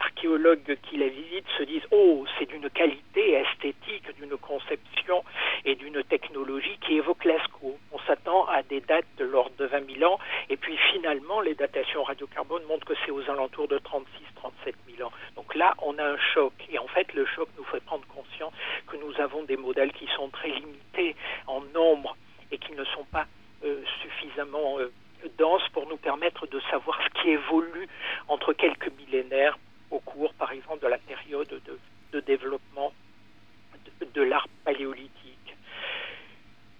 archéologues 0.00 0.78
qui 0.82 0.96
la 0.96 1.08
visitent 1.08 1.48
se 1.56 1.62
disent 1.64 1.82
Oh, 1.90 2.24
c'est 2.38 2.46
d'une 2.46 2.68
qualité 2.70 3.32
esthétique, 3.32 4.04
d'une 4.16 4.36
conception 4.36 5.24
et 5.64 5.74
d'une 5.74 6.02
technologie 6.04 6.78
qui 6.86 6.94
évoque 6.94 7.24
Lascaux. 7.24 7.78
On 7.92 7.98
s'attend 8.00 8.46
à 8.46 8.62
des 8.62 8.80
dates 8.80 9.06
de 9.18 9.24
l'ordre 9.24 9.54
de 9.58 9.66
20 9.66 9.98
000 9.98 10.12
ans, 10.12 10.18
et 10.48 10.56
puis 10.56 10.76
finalement, 10.92 11.40
les 11.40 11.54
datations 11.54 12.02
radiocarbone 12.04 12.62
montrent 12.64 12.86
que 12.86 12.94
c'est 13.04 13.10
aux 13.10 13.28
alentours 13.30 13.68
de 13.68 13.78
36-37 13.78 14.74
000 14.96 15.08
ans. 15.08 15.12
Donc 15.36 15.54
là, 15.54 15.74
on 15.82 15.98
a 15.98 16.04
un 16.04 16.18
choc, 16.34 16.52
et 16.70 16.78
en 16.78 16.86
fait, 16.88 17.12
le 17.14 17.26
choc 17.26 17.48
nous 17.56 17.64
fait 17.64 17.82
prendre 17.84 18.06
conscience 18.06 18.52
que 18.86 18.96
nous 18.96 19.20
avons 19.20 19.42
des 19.44 19.56
modèles 19.56 19.92
qui 19.92 20.06
sont 20.16 20.28
très 20.28 20.50
limités 20.50 21.16
en 21.46 21.60
nombre 21.74 22.16
et 22.50 22.58
qui 22.58 22.72
ne 22.72 22.84
sont 22.84 23.04
pas 23.04 23.26
euh, 23.64 23.82
suffisamment 24.02 24.78
euh, 24.78 24.92
denses 25.38 25.66
pour 25.72 25.88
nous 25.88 25.96
permettre 25.96 26.46
de 26.46 26.60
savoir 26.70 26.98
ce 27.02 27.20
qui 27.20 27.30
évolue 27.30 27.88
entre 28.28 28.52
quelques 28.52 28.90
millénaires 28.98 29.58
au 29.90 30.00
cours, 30.00 30.32
par 30.34 30.52
exemple, 30.52 30.82
de 30.82 30.88
la 30.88 30.98
période 30.98 31.48
de, 31.48 31.78
de 32.12 32.20
développement 32.20 32.92
de, 34.00 34.06
de 34.06 34.22
l'art 34.22 34.48
paléolithique. 34.64 35.56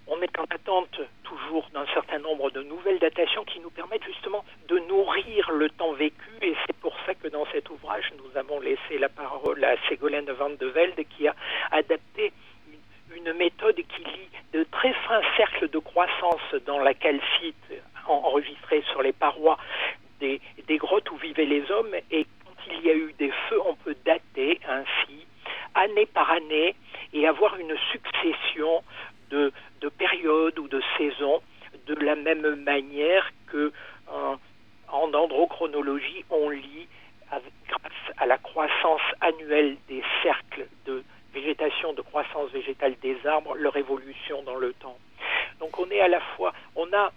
On 0.06 0.20
est 0.22 0.38
en 0.38 0.44
attente 0.44 1.00
toujours 1.22 1.68
d'un 1.74 1.86
certain 1.92 2.18
nombre 2.18 2.50
de 2.50 2.62
nouvelles 2.62 2.98
datations 2.98 3.44
qui 3.44 3.60
nous 3.60 3.70
permettent 3.70 4.04
justement 4.04 4.42
de 4.68 4.78
nourrir 4.78 5.50
le 5.50 5.68
temps 5.68 5.92
vécu 5.92 6.30
et 6.40 6.54
c'est 6.66 6.76
pour 6.76 6.96
ça 7.04 7.14
que 7.14 7.28
dans 7.28 7.44
cet 7.52 7.68
ouvrage 7.68 8.10
nous 8.16 8.38
avons 8.38 8.58
laissé 8.58 8.98
la 8.98 9.10
parole 9.10 9.62
à 9.64 9.67
Ségolène 9.88 10.30
Van 10.32 10.50
de 10.50 10.66
Velde 10.66 11.04
qui 11.16 11.28
a 11.28 11.34
adapté 11.70 12.32
une 13.14 13.32
méthode 13.34 13.76
qui 13.76 14.04
lie 14.04 14.28
de 14.52 14.64
très 14.64 14.92
fins 14.92 15.20
cercles 15.36 15.68
de 15.70 15.78
croissance 15.78 16.54
dans 16.66 16.78
la 16.78 16.94
calcite 16.94 17.56
enregistrés 18.06 18.82
sur 18.90 19.02
les 19.02 19.12
parois 19.12 19.58
des, 20.20 20.40
grottes 20.78 21.10
où 21.10 21.16
vivaient 21.16 21.44
les 21.44 21.70
hommes. 21.70 21.94
Et 22.10 22.24
quand 22.44 22.72
il 22.72 22.86
y 22.86 22.90
a 22.90 22.94
eu 22.94 23.12
des 23.18 23.32
feux, 23.48 23.60
on 23.66 23.74
peut 23.74 23.96
dater 24.04 24.60
ainsi, 24.68 25.26
année 25.74 26.06
par 26.06 26.30
année, 26.30 26.74
et 27.12 27.26
avoir 27.26 27.56
une 27.56 27.76
succession 27.92 28.82
de, 29.30 29.52
de 29.80 29.88
périodes 29.88 30.58
ou 30.58 30.68
de 30.68 30.82
saisons 30.96 31.40
de 31.86 31.94
la 31.94 32.16
même 32.16 32.56
manière 32.64 33.30
que 33.46 33.72
euh, 34.12 34.36
en 34.90 35.08
dendrochronologie, 35.08 36.24
on 36.30 36.50
lit 36.50 36.88
grâce 37.30 38.16
à 38.16 38.26
la 38.26 38.38
croissance 38.38 39.00
annuelle 39.20 39.76
des 39.88 40.02
cercles 40.22 40.66
de 40.86 41.04
végétation, 41.32 41.92
de 41.92 42.02
croissance 42.02 42.50
végétale 42.50 42.94
des 43.02 43.16
arbres, 43.26 43.54
leur 43.56 43.76
évolution 43.76 44.42
dans 44.42 44.56
le 44.56 44.72
temps. 44.74 44.98
Donc 45.60 45.78
on 45.78 45.90
est 45.90 46.00
à 46.00 46.08
la 46.08 46.20
fois, 46.20 46.52
on 46.76 46.90
a 46.92 47.12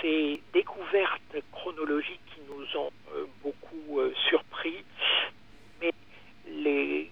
ces 0.00 0.40
découvertes 0.52 1.36
chronologiques 1.52 2.20
qui 2.34 2.40
nous 2.48 2.80
ont 2.80 2.90
euh, 3.14 3.26
beaucoup 3.42 4.00
euh, 4.00 4.12
surpris, 4.28 4.84
mais 5.80 5.92
les 6.48 7.10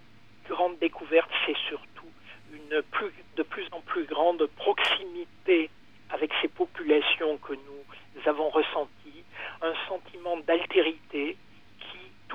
grandes 0.48 0.78
découvertes, 0.78 1.30
c'est 1.46 1.56
surtout 1.68 2.08
une 2.52 2.82
plus, 2.82 3.12
de 3.36 3.42
plus 3.42 3.66
en 3.72 3.80
plus 3.80 4.04
grande 4.04 4.46
proximité 4.56 5.70
avec 6.10 6.30
ces 6.40 6.48
populations 6.48 7.38
que 7.38 7.54
nous 7.54 8.28
avons 8.28 8.48
ressenties, 8.48 9.24
un 9.60 9.74
sentiment 9.88 10.36
d'altérité 10.38 11.36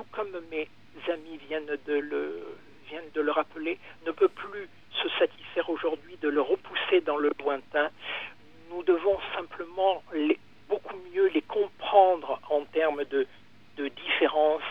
tout 0.00 0.06
comme 0.12 0.32
mes 0.50 0.66
amis 1.12 1.38
viennent 1.48 1.76
de 1.84 3.20
le 3.20 3.30
rappeler, 3.32 3.78
ne 4.06 4.12
peut 4.12 4.28
plus 4.28 4.68
se 5.02 5.08
satisfaire 5.18 5.68
aujourd'hui 5.68 6.16
de 6.22 6.28
le 6.28 6.40
repousser 6.40 7.02
dans 7.02 7.18
le 7.18 7.30
lointain. 7.38 7.90
Nous 8.70 8.82
devons 8.82 9.18
simplement 9.34 10.02
beaucoup 10.68 10.96
mieux 11.12 11.26
les 11.28 11.42
comprendre 11.42 12.40
en 12.48 12.62
termes 12.64 13.04
de, 13.10 13.26
de 13.76 13.88
différence, 13.88 14.62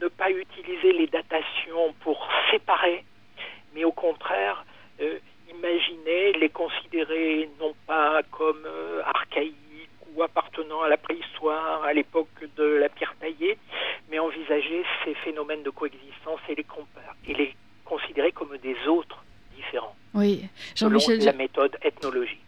ne 0.00 0.08
pas 0.08 0.30
utiliser 0.30 0.92
les 0.92 1.06
datations 1.06 1.92
pour 2.00 2.26
séparer, 2.50 3.04
mais 3.74 3.84
au 3.84 3.92
contraire, 3.92 4.64
euh, 5.00 5.18
imaginer, 5.50 6.32
les 6.32 6.48
considérer 6.48 7.48
non 7.60 7.74
pas 7.86 8.22
comme 8.32 8.64
euh, 8.66 9.02
archaïques 9.04 9.56
ou 10.14 10.22
appartenant 10.22 10.82
à 10.82 10.88
la 10.88 10.96
préhistoire, 10.96 11.84
à 11.84 11.92
l'époque 11.92 12.28
de 12.56 12.64
la 12.64 12.88
pierre 12.88 13.14
taillée, 13.20 13.58
mais 14.10 14.18
envisager 14.18 14.84
ces 15.04 15.14
phénomènes 15.14 15.62
de 15.62 15.70
coexistence 15.70 16.40
et 16.48 16.54
les, 16.54 16.66
et 17.26 17.34
les 17.34 17.56
considérer 17.84 18.32
comme 18.32 18.56
des 18.58 18.76
autres 18.86 19.24
différents. 19.56 19.96
Jean-Michel. 20.74 21.24
La 21.24 21.32
méthode 21.32 21.76
ethnologique. 21.82 22.38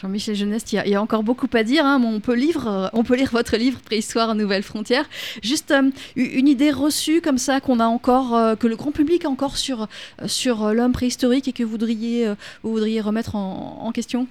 Jean-Michel 0.00 0.34
Jeunesse, 0.34 0.72
il 0.72 0.88
y, 0.88 0.94
a, 0.94 1.02
encore 1.02 1.22
beaucoup 1.22 1.48
à 1.52 1.62
dire. 1.62 1.84
Hein, 1.84 2.00
on, 2.02 2.20
peut 2.20 2.34
lire, 2.34 2.66
euh, 2.66 2.88
on 2.94 3.04
peut 3.04 3.16
lire 3.16 3.28
votre 3.32 3.56
livre 3.56 3.80
Préhistoire 3.82 4.34
Nouvelle 4.34 4.62
Frontière. 4.62 5.04
Juste 5.42 5.72
euh, 5.72 5.90
une 6.16 6.48
idée 6.48 6.70
reçue 6.70 7.20
comme 7.20 7.36
ça 7.36 7.60
qu'on 7.60 7.80
a 7.80 7.84
encore, 7.84 8.34
euh, 8.34 8.56
que 8.56 8.66
le 8.66 8.76
grand 8.76 8.92
public 8.92 9.26
a 9.26 9.28
encore 9.28 9.58
sur, 9.58 9.88
sur 10.26 10.72
l'homme 10.72 10.92
préhistorique 10.92 11.48
et 11.48 11.52
que 11.52 11.62
vous 11.62 11.70
voudriez, 11.70 12.26
vous 12.62 12.72
voudriez 12.72 13.02
remettre 13.02 13.36
en, 13.36 13.92
question? 13.92 14.26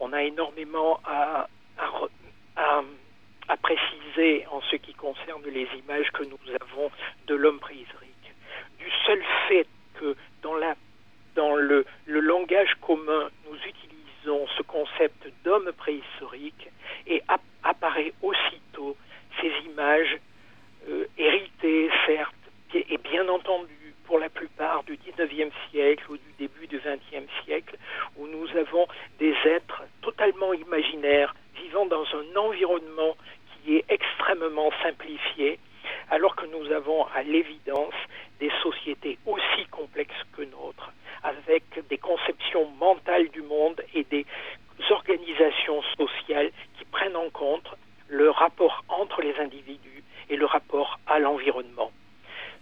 On 0.00 0.12
a 0.12 0.22
énormément 0.22 1.00
à, 1.04 1.48
à, 2.56 2.82
à, 3.48 3.56
préciser 3.58 4.46
en 4.50 4.62
ce 4.70 4.76
qui 4.76 4.94
concerne 4.94 5.42
les 5.52 5.68
images 5.84 6.10
que 6.12 6.22
nous 6.22 6.38
avons 6.60 6.90
de 7.26 7.34
l'homme 7.34 7.58
préhistorique. 7.58 8.32
Du 8.78 8.86
seul 9.06 9.20
fait 9.48 9.66
que 10.00 10.16
dans 10.42 10.54
la 10.54 10.74
dans 11.34 11.54
le, 11.54 11.84
langage 12.06 12.74
commun, 12.80 13.30
nous 13.48 13.56
utilisons 13.56 14.46
ce 14.56 14.62
concept 14.62 15.28
d'homme 15.44 15.70
préhistorique 15.76 16.68
et 17.06 17.22
apparaît 17.62 18.12
aussitôt 18.22 18.96
ces 19.40 19.52
images 19.70 20.18
euh, 20.88 21.06
héritées, 21.18 21.90
certes, 22.06 22.34
et 22.74 22.98
bien 22.98 23.28
entendu 23.28 23.94
pour 24.04 24.18
la 24.18 24.28
plupart 24.28 24.82
du 24.84 24.96
19e 24.96 25.50
siècle 25.70 26.04
ou 26.10 26.16
du 26.16 26.32
début 26.38 26.66
du 26.66 26.78
20e 26.78 27.26
siècle, 27.44 27.76
où 28.16 28.26
nous 28.26 28.48
avons 28.56 28.86
des 29.18 29.34
êtres 29.44 29.82
totalement 30.02 30.52
imaginaires 30.52 31.34
vivant 31.56 31.86
dans 31.86 32.04
un 32.14 32.36
environnement 32.36 33.16
qui 33.62 33.76
est 33.76 33.84
extrêmement 33.88 34.70
simplifié, 34.82 35.58
alors 36.10 36.36
que 36.36 36.46
nous 36.46 36.70
avons 36.72 37.06
à 37.14 37.22
l'évidence 37.22 37.94
des 38.40 38.50
sociétés 38.62 39.18
aussi 39.26 39.66
complexes 39.70 40.12
que 40.36 40.42
nôtres, 40.42 40.92
avec 41.22 41.64
des 41.88 41.98
conceptions 41.98 42.68
mentales 42.78 43.28
du 43.30 43.42
monde 43.42 43.80
et 43.94 44.04
des 44.04 44.26
organisations 44.90 45.82
sociales 45.96 46.50
qui 46.78 46.84
prennent 46.86 47.16
en 47.16 47.30
compte 47.30 47.68
le 48.08 48.30
rapport 48.30 48.84
entre 48.88 49.22
les 49.22 49.34
individus 49.38 50.02
et 50.30 50.36
le 50.36 50.46
rapport 50.46 50.98
à 51.06 51.18
l'environnement. 51.18 51.90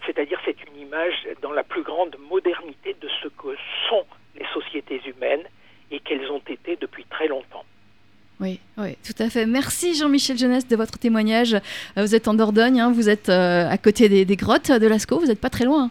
C'est-à-dire 0.07 0.41
c'est 0.45 0.57
une 0.65 0.77
image 0.81 1.29
dans 1.43 1.53
la 1.53 1.63
plus 1.63 1.83
grande 1.83 2.17
modernité 2.29 2.95
de 3.01 3.09
ce 3.23 3.29
que 3.29 3.57
sont 3.89 4.05
les 4.35 4.47
sociétés 4.53 5.01
humaines 5.07 5.45
et 5.91 6.01
qu'elles 6.01 6.31
ont 6.31 6.43
été 6.49 6.77
depuis 6.77 7.05
très 7.05 7.29
longtemps. 7.29 7.65
Oui, 8.41 8.59
oui, 8.77 8.97
tout 9.05 9.12
à 9.23 9.31
fait. 9.31 9.47
Merci 9.47 9.95
Jean-Michel 9.95 10.37
Jeunesse 10.37 10.67
de 10.67 10.77
votre 10.77 10.99
témoignage. 10.99 11.55
Euh, 11.55 12.05
vous 12.05 12.15
êtes 12.15 12.29
en 12.29 12.35
Dordogne, 12.35 12.81
hein, 12.81 12.93
vous 12.93 13.09
êtes 13.09 13.29
euh, 13.29 13.69
à 13.69 13.79
côté 13.79 14.09
des, 14.09 14.25
des, 14.25 14.37
grottes 14.37 14.71
de 14.71 14.87
Lascaux, 14.87 15.21
vous 15.21 15.27
n'êtes 15.27 15.41
pas 15.41 15.51
très 15.51 15.65
loin. 15.65 15.91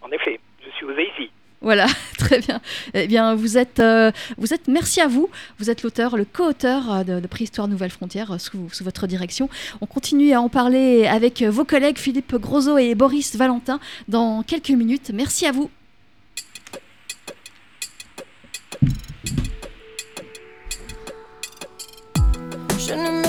En 0.00 0.10
effet, 0.10 0.40
je 0.64 0.70
suis 0.70 0.84
aux 0.84 0.92
ici. 0.92 1.30
Voilà, 1.60 1.86
très 2.18 2.40
bien. 2.40 2.60
Eh 2.92 3.06
bien, 3.06 3.34
vous 3.34 3.56
êtes, 3.56 3.78
euh, 3.78 4.10
vous 4.36 4.52
êtes, 4.52 4.66
merci 4.66 5.00
à 5.00 5.06
vous. 5.06 5.30
Vous 5.58 5.70
êtes 5.70 5.82
l'auteur, 5.84 6.16
le 6.16 6.24
co-auteur 6.24 7.04
de, 7.04 7.20
de, 7.20 7.26
Préhistoire 7.28 7.68
Nouvelle 7.68 7.90
Frontière 7.90 8.40
sous, 8.40 8.68
sous, 8.72 8.84
votre 8.84 9.06
direction. 9.06 9.48
On 9.80 9.86
continue 9.86 10.32
à 10.32 10.40
en 10.40 10.48
parler 10.48 11.06
avec 11.06 11.42
vos 11.42 11.64
collègues 11.64 11.98
Philippe 11.98 12.34
Grosot 12.34 12.78
et 12.78 12.94
Boris 12.94 13.36
Valentin 13.36 13.78
dans 14.08 14.42
quelques 14.42 14.70
minutes. 14.70 15.12
Merci 15.14 15.46
à 15.46 15.52
vous. 15.52 15.70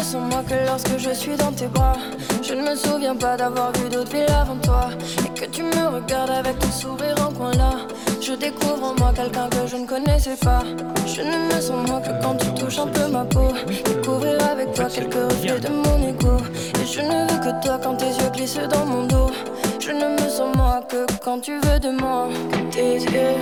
Me 0.04 0.06
sens 0.06 0.30
moi 0.30 0.44
que 0.46 0.56
lorsque 0.68 0.98
je 0.98 1.12
suis 1.12 1.38
dans 1.38 1.54
tes 1.54 1.68
bras. 1.68 1.96
Je 2.42 2.54
ne 2.54 2.62
me 2.62 2.76
souviens 2.76 3.16
pas 3.16 3.38
d'avoir 3.38 3.72
vu 3.72 3.88
d'autres 3.88 4.12
villes 4.12 4.36
avant 4.38 4.58
toi. 4.58 4.90
Et 5.26 5.30
que 5.40 5.46
tu 5.46 5.64
me 5.64 5.96
regardes 5.96 6.30
avec 6.30 6.60
ton 6.60 6.72
sourire 6.72 7.16
en 7.26 7.32
coin 7.32 7.54
là. 7.54 7.72
Je 8.20 8.34
découvre 8.34 8.84
en 8.84 8.96
moi 9.00 9.14
quelqu'un 9.16 9.48
que 9.48 9.66
je 9.66 9.78
ne 9.78 9.86
connaissais 9.88 10.36
pas. 10.36 10.62
Je 11.08 11.22
ne 11.22 11.56
me 11.56 11.62
sens 11.62 11.88
moi 11.88 12.02
que 12.02 12.22
quand 12.22 12.36
tu 12.36 12.54
touches 12.54 12.80
un 12.80 12.88
peu 12.88 13.08
ma 13.08 13.24
peau. 13.24 13.48
Découvrir 13.86 14.46
avec 14.46 14.74
toi 14.74 14.88
quelques 14.94 15.14
reflets 15.14 15.62
de 15.62 15.70
mon 15.70 16.10
ego. 16.10 16.36
Et 16.82 16.86
je 16.86 17.00
ne 17.00 17.32
veux 17.32 17.40
que 17.40 17.66
toi 17.66 17.80
quand 17.82 17.96
tes 17.96 18.08
yeux 18.08 18.30
glissent 18.34 18.68
dans 18.70 18.86
mon 18.86 19.08
dos. 19.08 19.32
Je 19.80 19.92
ne 19.92 20.22
me 20.22 20.30
sens 20.30 20.54
moi 20.58 20.82
que 20.90 21.06
quand 21.24 21.40
tu 21.40 21.54
veux 21.62 21.80
de 21.80 21.92
moi. 21.92 22.28
Que 22.52 22.76
tes 22.76 22.96
yeux 22.96 23.38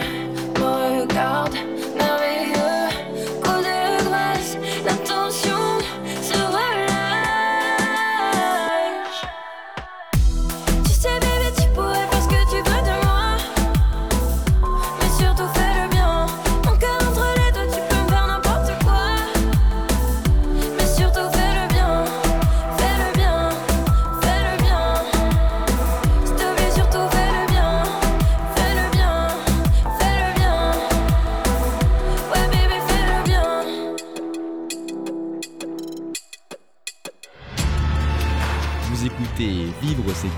me 0.60 1.02
regardent 1.02 1.56
merveilleux. 1.98 2.61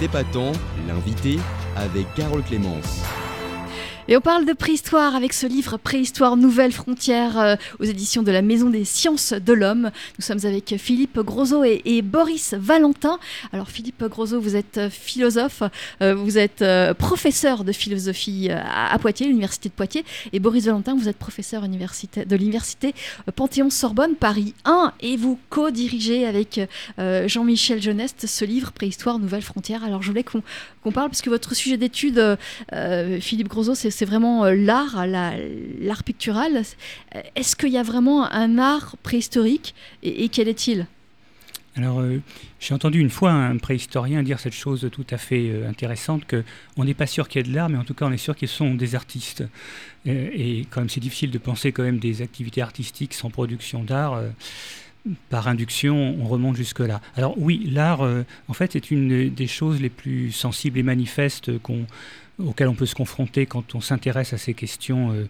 Épatant, 0.03 0.51
l'invité 0.87 1.39
avec 1.75 2.13
Carole 2.13 2.43
Clémence. 2.43 3.01
Et 4.09 4.17
on 4.17 4.21
parle 4.21 4.45
de 4.45 4.51
préhistoire 4.51 5.15
avec 5.15 5.31
ce 5.31 5.47
livre 5.47 5.77
Préhistoire 5.77 6.35
Nouvelle 6.35 6.73
Frontière 6.73 7.39
euh, 7.39 7.55
aux 7.79 7.85
éditions 7.85 8.21
de 8.21 8.31
la 8.33 8.41
Maison 8.41 8.69
des 8.69 8.83
Sciences 8.83 9.31
de 9.31 9.53
l'Homme. 9.53 9.91
Nous 10.19 10.25
sommes 10.25 10.43
avec 10.43 10.75
Philippe 10.77 11.19
Grosot 11.19 11.63
et, 11.63 12.01
Boris 12.01 12.53
Valentin. 12.53 13.17
Alors 13.53 13.69
Philippe 13.69 14.03
Grosot, 14.03 14.41
vous 14.41 14.57
êtes 14.57 14.77
euh, 14.77 14.89
philosophe, 14.89 15.63
euh, 16.01 16.13
vous 16.15 16.37
êtes 16.37 16.65
professeur 16.97 17.63
de 17.63 17.71
philosophie 17.71 18.49
à, 18.51 18.97
Poitiers, 18.99 19.27
l'Université 19.27 19.69
de 19.69 19.73
Poitiers. 19.73 20.03
Et 20.33 20.39
Boris 20.39 20.65
Valentin, 20.65 20.95
vous 20.95 21.07
êtes 21.07 21.17
professeur 21.17 21.61
de 21.61 22.35
l'Université 22.35 22.93
Panthéon-Sorbonne 23.35 24.15
Paris 24.15 24.53
1 24.65 24.93
et 24.99 25.15
vous 25.15 25.39
co-dirigez 25.49 26.25
avec 26.25 26.59
Jean-Michel 26.97 27.81
Geneste 27.81 28.27
ce 28.27 28.43
livre 28.43 28.71
Préhistoire 28.71 29.19
Nouvelle 29.19 29.41
Frontière. 29.41 29.83
Alors 29.83 30.01
je 30.01 30.09
voulais 30.09 30.23
qu'on 30.23 30.91
parle 30.91 31.09
parce 31.09 31.21
que 31.21 31.29
votre 31.29 31.55
sujet 31.55 31.77
d'étude, 31.77 32.37
Philippe 33.21 33.47
Grosot, 33.47 33.75
c'est 33.75 33.92
c'est 33.93 34.05
vraiment 34.05 34.45
euh, 34.45 34.55
l'art, 34.55 35.05
l'art 35.07 36.03
pictural. 36.03 36.63
Est-ce 37.35 37.55
qu'il 37.55 37.69
y 37.69 37.77
a 37.77 37.83
vraiment 37.83 38.29
un 38.31 38.57
art 38.57 38.97
préhistorique 39.03 39.73
et, 40.01 40.29
quel 40.29 40.47
est-il? 40.47 40.87
Alors, 41.75 42.01
euh, 42.01 42.21
j'ai 42.59 42.73
entendu 42.73 42.99
une 42.99 43.09
fois 43.09 43.31
un 43.31 43.57
préhistorien 43.57 44.21
dire 44.21 44.39
cette 44.39 44.53
chose 44.53 44.87
tout 44.91 45.05
à 45.09 45.17
fait 45.17 45.49
euh, 45.49 45.67
intéressante 45.67 46.25
que 46.25 46.43
on 46.77 46.85
n'est 46.85 46.93
pas 46.93 47.07
sûr 47.07 47.27
qu'il 47.27 47.41
y 47.41 47.47
ait 47.47 47.51
de 47.51 47.55
l'art, 47.55 47.69
mais 47.69 47.77
en 47.77 47.83
tout 47.83 47.95
cas, 47.95 48.05
on 48.05 48.11
est 48.11 48.17
sûr 48.17 48.35
qu'ils 48.35 48.47
sont 48.47 48.75
des 48.75 48.93
artistes. 48.93 49.43
et 50.05 50.67
quand 50.69 50.81
même, 50.81 50.89
c'est 50.89 50.99
difficile 50.99 51.31
de 51.31 51.39
penser 51.39 51.71
quand 51.71 51.83
même 51.83 51.99
des 51.99 52.21
activités 52.21 52.61
artistiques 52.61 53.13
sans 53.13 53.29
production 53.29 53.83
d'art. 53.83 54.21
par 55.29 55.47
induction, 55.47 56.15
on 56.21 56.25
remonte 56.27 56.55
jusque-là. 56.55 57.01
Alors 57.15 57.33
oui, 57.37 57.67
l'art, 57.71 58.01
en 58.47 58.53
fait, 58.53 58.75
est 58.75 58.91
une 58.91 59.33
des 59.33 59.47
choses 59.47 59.81
les 59.81 59.89
plus 59.89 60.31
sensibles 60.31 60.77
et 60.79 60.83
manifestes 60.83 61.57
qu'on 61.59 61.85
auxquelles 62.39 62.67
on 62.67 62.75
peut 62.75 62.85
se 62.85 62.95
confronter 62.95 63.45
quand 63.45 63.75
on 63.75 63.81
s'intéresse 63.81 64.33
à 64.33 64.37
ces 64.37 64.53
questions. 64.53 65.11
Euh, 65.11 65.27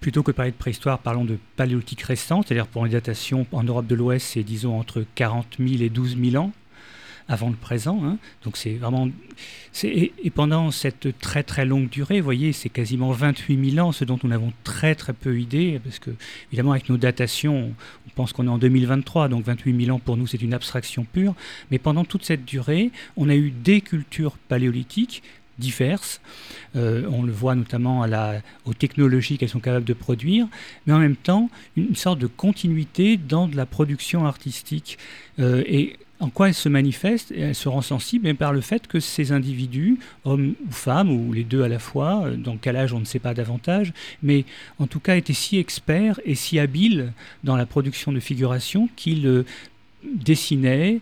plutôt 0.00 0.22
que 0.22 0.30
de 0.30 0.36
parler 0.36 0.50
de 0.50 0.56
préhistoire, 0.56 0.98
parlons 0.98 1.24
de 1.24 1.38
paléolithique 1.56 2.02
récent, 2.02 2.42
c'est-à-dire 2.42 2.66
pour 2.66 2.86
les 2.86 2.92
datations 2.92 3.46
en 3.52 3.62
Europe 3.62 3.86
de 3.86 3.94
l'Ouest, 3.94 4.28
c'est 4.32 4.42
disons 4.42 4.78
entre 4.78 5.04
40 5.14 5.56
000 5.58 5.82
et 5.82 5.90
12 5.90 6.16
000 6.18 6.42
ans 6.42 6.52
avant 7.28 7.50
le 7.50 7.56
présent. 7.56 8.00
Hein. 8.04 8.18
Donc 8.44 8.56
c'est 8.56 8.74
vraiment. 8.74 9.08
Et, 9.84 10.12
et, 10.22 10.30
pendant 10.30 10.70
cette 10.70 11.18
très 11.18 11.42
très 11.42 11.64
longue 11.64 11.88
durée, 11.88 12.20
vous 12.20 12.24
voyez, 12.24 12.52
c'est 12.52 12.68
quasiment 12.68 13.10
28 13.12 13.72
000 13.72 13.86
ans, 13.86 13.92
ce 13.92 14.04
dont 14.04 14.18
nous 14.22 14.32
avons 14.32 14.52
très 14.64 14.94
très 14.94 15.12
peu 15.12 15.38
idée, 15.38 15.80
parce 15.82 15.98
que 15.98 16.10
évidemment 16.50 16.72
avec 16.72 16.88
nos 16.88 16.96
datations, 16.96 17.74
on 18.06 18.10
pense 18.14 18.32
qu'on 18.32 18.46
est 18.46 18.50
en 18.50 18.58
2023, 18.58 19.28
donc 19.28 19.44
28 19.44 19.84
000 19.84 19.96
ans 19.96 20.00
pour 20.00 20.16
nous 20.16 20.26
c'est 20.26 20.42
une 20.42 20.54
abstraction 20.54 21.04
pure. 21.04 21.34
Mais 21.70 21.78
pendant 21.78 22.04
toute 22.04 22.24
cette 22.24 22.44
durée, 22.44 22.90
on 23.16 23.28
a 23.28 23.34
eu 23.34 23.50
des 23.50 23.80
cultures 23.80 24.36
paléolithiques 24.48 25.22
diverses. 25.62 26.20
Euh, 26.76 27.06
on 27.10 27.22
le 27.22 27.32
voit 27.32 27.54
notamment 27.54 28.04
aux 28.64 28.74
technologies 28.74 29.38
qu'elles 29.38 29.48
sont 29.48 29.60
capables 29.60 29.84
de 29.84 29.92
produire, 29.92 30.46
mais 30.86 30.92
en 30.92 30.98
même 30.98 31.16
temps 31.16 31.48
une 31.76 31.96
sorte 31.96 32.18
de 32.18 32.26
continuité 32.26 33.16
dans 33.16 33.48
la 33.54 33.66
production 33.66 34.26
artistique. 34.26 34.98
Euh, 35.38 35.62
et 35.66 35.96
en 36.20 36.30
quoi 36.30 36.48
elle 36.48 36.54
se 36.54 36.68
manifeste 36.68 37.32
Elle 37.36 37.54
se 37.54 37.68
rend 37.68 37.82
sensible 37.82 38.34
par 38.34 38.52
le 38.52 38.60
fait 38.60 38.86
que 38.86 39.00
ces 39.00 39.32
individus, 39.32 39.98
hommes 40.24 40.54
ou 40.66 40.72
femmes, 40.72 41.10
ou 41.10 41.32
les 41.32 41.44
deux 41.44 41.62
à 41.62 41.68
la 41.68 41.78
fois, 41.78 42.24
euh, 42.24 42.36
dans 42.36 42.56
quel 42.56 42.76
âge 42.76 42.92
on 42.92 43.00
ne 43.00 43.04
sait 43.04 43.18
pas 43.18 43.34
davantage, 43.34 43.92
mais 44.22 44.44
en 44.78 44.86
tout 44.86 45.00
cas 45.00 45.16
étaient 45.16 45.32
si 45.32 45.58
experts 45.58 46.20
et 46.24 46.34
si 46.34 46.58
habiles 46.58 47.12
dans 47.44 47.56
la 47.56 47.66
production 47.66 48.12
de 48.12 48.20
figuration 48.20 48.88
qu'ils 48.96 49.44
dessinaient, 50.04 51.00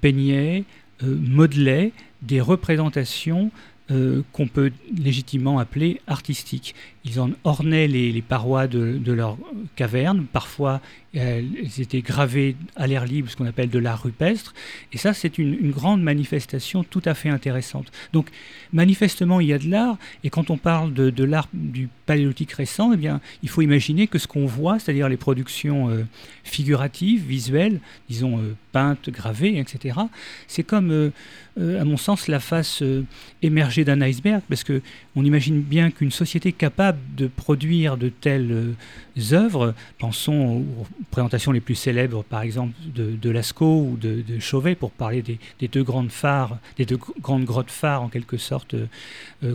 peignaient, 0.00 0.64
modelaient 1.02 1.92
des 2.22 2.40
représentations 2.40 3.50
euh, 3.90 4.22
qu'on 4.32 4.48
peut 4.48 4.72
légitimement 4.96 5.58
appeler 5.58 6.00
artistiques. 6.06 6.74
Ils 7.08 7.20
en 7.20 7.30
ornaient 7.44 7.86
les, 7.86 8.20
parois 8.20 8.66
de, 8.66 9.12
leurs 9.12 9.38
cavernes, 9.76 10.26
parfois 10.32 10.80
elles 11.14 11.46
étaient 11.78 12.02
gravées 12.02 12.56
à 12.74 12.86
l'air 12.86 13.06
libre, 13.06 13.30
ce 13.30 13.36
qu'on 13.36 13.46
appelle 13.46 13.70
de 13.70 13.78
l'art 13.78 14.02
rupestre, 14.02 14.52
et 14.92 14.98
ça 14.98 15.14
c'est 15.14 15.38
une, 15.38 15.70
grande 15.70 16.02
manifestation 16.02 16.82
tout 16.82 17.00
à 17.04 17.14
fait 17.14 17.28
intéressante. 17.28 17.92
Donc 18.12 18.28
manifestement 18.72 19.40
il 19.40 19.46
y 19.46 19.52
a 19.52 19.58
de 19.58 19.70
l'art, 19.70 19.96
et 20.24 20.30
quand 20.30 20.50
on 20.50 20.58
parle 20.58 20.92
de, 20.92 21.24
l'art 21.24 21.48
du 21.54 21.88
paléolithique 22.06 22.52
récent, 22.52 22.92
eh 22.92 22.96
bien, 22.96 23.20
il 23.44 23.48
faut 23.48 23.62
imaginer 23.62 24.08
que 24.08 24.18
ce 24.18 24.26
qu'on 24.26 24.46
voit, 24.46 24.78
c'est-à-dire 24.80 25.08
les 25.08 25.16
productions 25.16 25.88
euh, 25.88 26.04
figuratives, 26.42 27.24
visuelles, 27.24 27.80
disons 28.08 28.38
euh, 28.38 28.56
peintes, 28.72 29.10
gravées, 29.10 29.58
etc., 29.58 30.00
c'est 30.48 30.64
comme 30.64 31.12
euh, 31.58 31.80
à 31.80 31.84
mon 31.84 31.96
sens, 31.96 32.28
la 32.28 32.40
face 32.40 32.82
euh, 32.82 33.04
émergée 33.42 33.84
d'un 33.84 34.00
iceberg, 34.02 34.42
parce 34.48 34.62
que 34.62 34.82
on 35.14 35.24
imagine 35.24 35.60
bien 35.60 35.90
qu'une 35.90 36.10
société 36.10 36.52
capable 36.52 36.95
de 37.16 37.26
produire 37.26 37.96
de 37.96 38.08
telles 38.08 38.52
euh, 38.52 39.32
œuvres, 39.32 39.74
pensons 39.98 40.64
aux 40.80 40.86
présentations 41.10 41.52
les 41.52 41.60
plus 41.60 41.74
célèbres, 41.74 42.24
par 42.24 42.42
exemple 42.42 42.74
de, 42.94 43.30
Lascaux 43.30 43.88
ou 43.92 43.96
de, 43.96 44.22
Chauvet, 44.38 44.74
pour 44.74 44.90
parler 44.90 45.22
des, 45.22 45.68
deux 45.68 45.82
grandes 45.82 46.10
phares, 46.10 46.58
des 46.76 46.86
deux 46.86 46.98
grandes 47.20 47.44
grottes 47.44 47.70
phares 47.70 48.02
en 48.02 48.08
quelque 48.08 48.36
sorte 48.36 48.74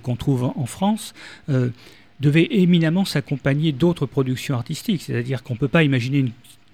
qu'on 0.04 0.16
trouve 0.16 0.44
en, 0.44 0.66
France 0.66 1.14
devait 2.20 2.48
éminemment 2.52 3.06
s'accompagner 3.06 3.72
d'autres 3.72 4.06
productions 4.06 4.56
artistiques. 4.56 5.02
C'est-à-dire 5.02 5.44
qu'on 5.44 5.54
ne 5.54 5.60
peut 5.60 5.68
pas 5.68 5.84
imaginer 5.84 6.20
une 6.20 6.32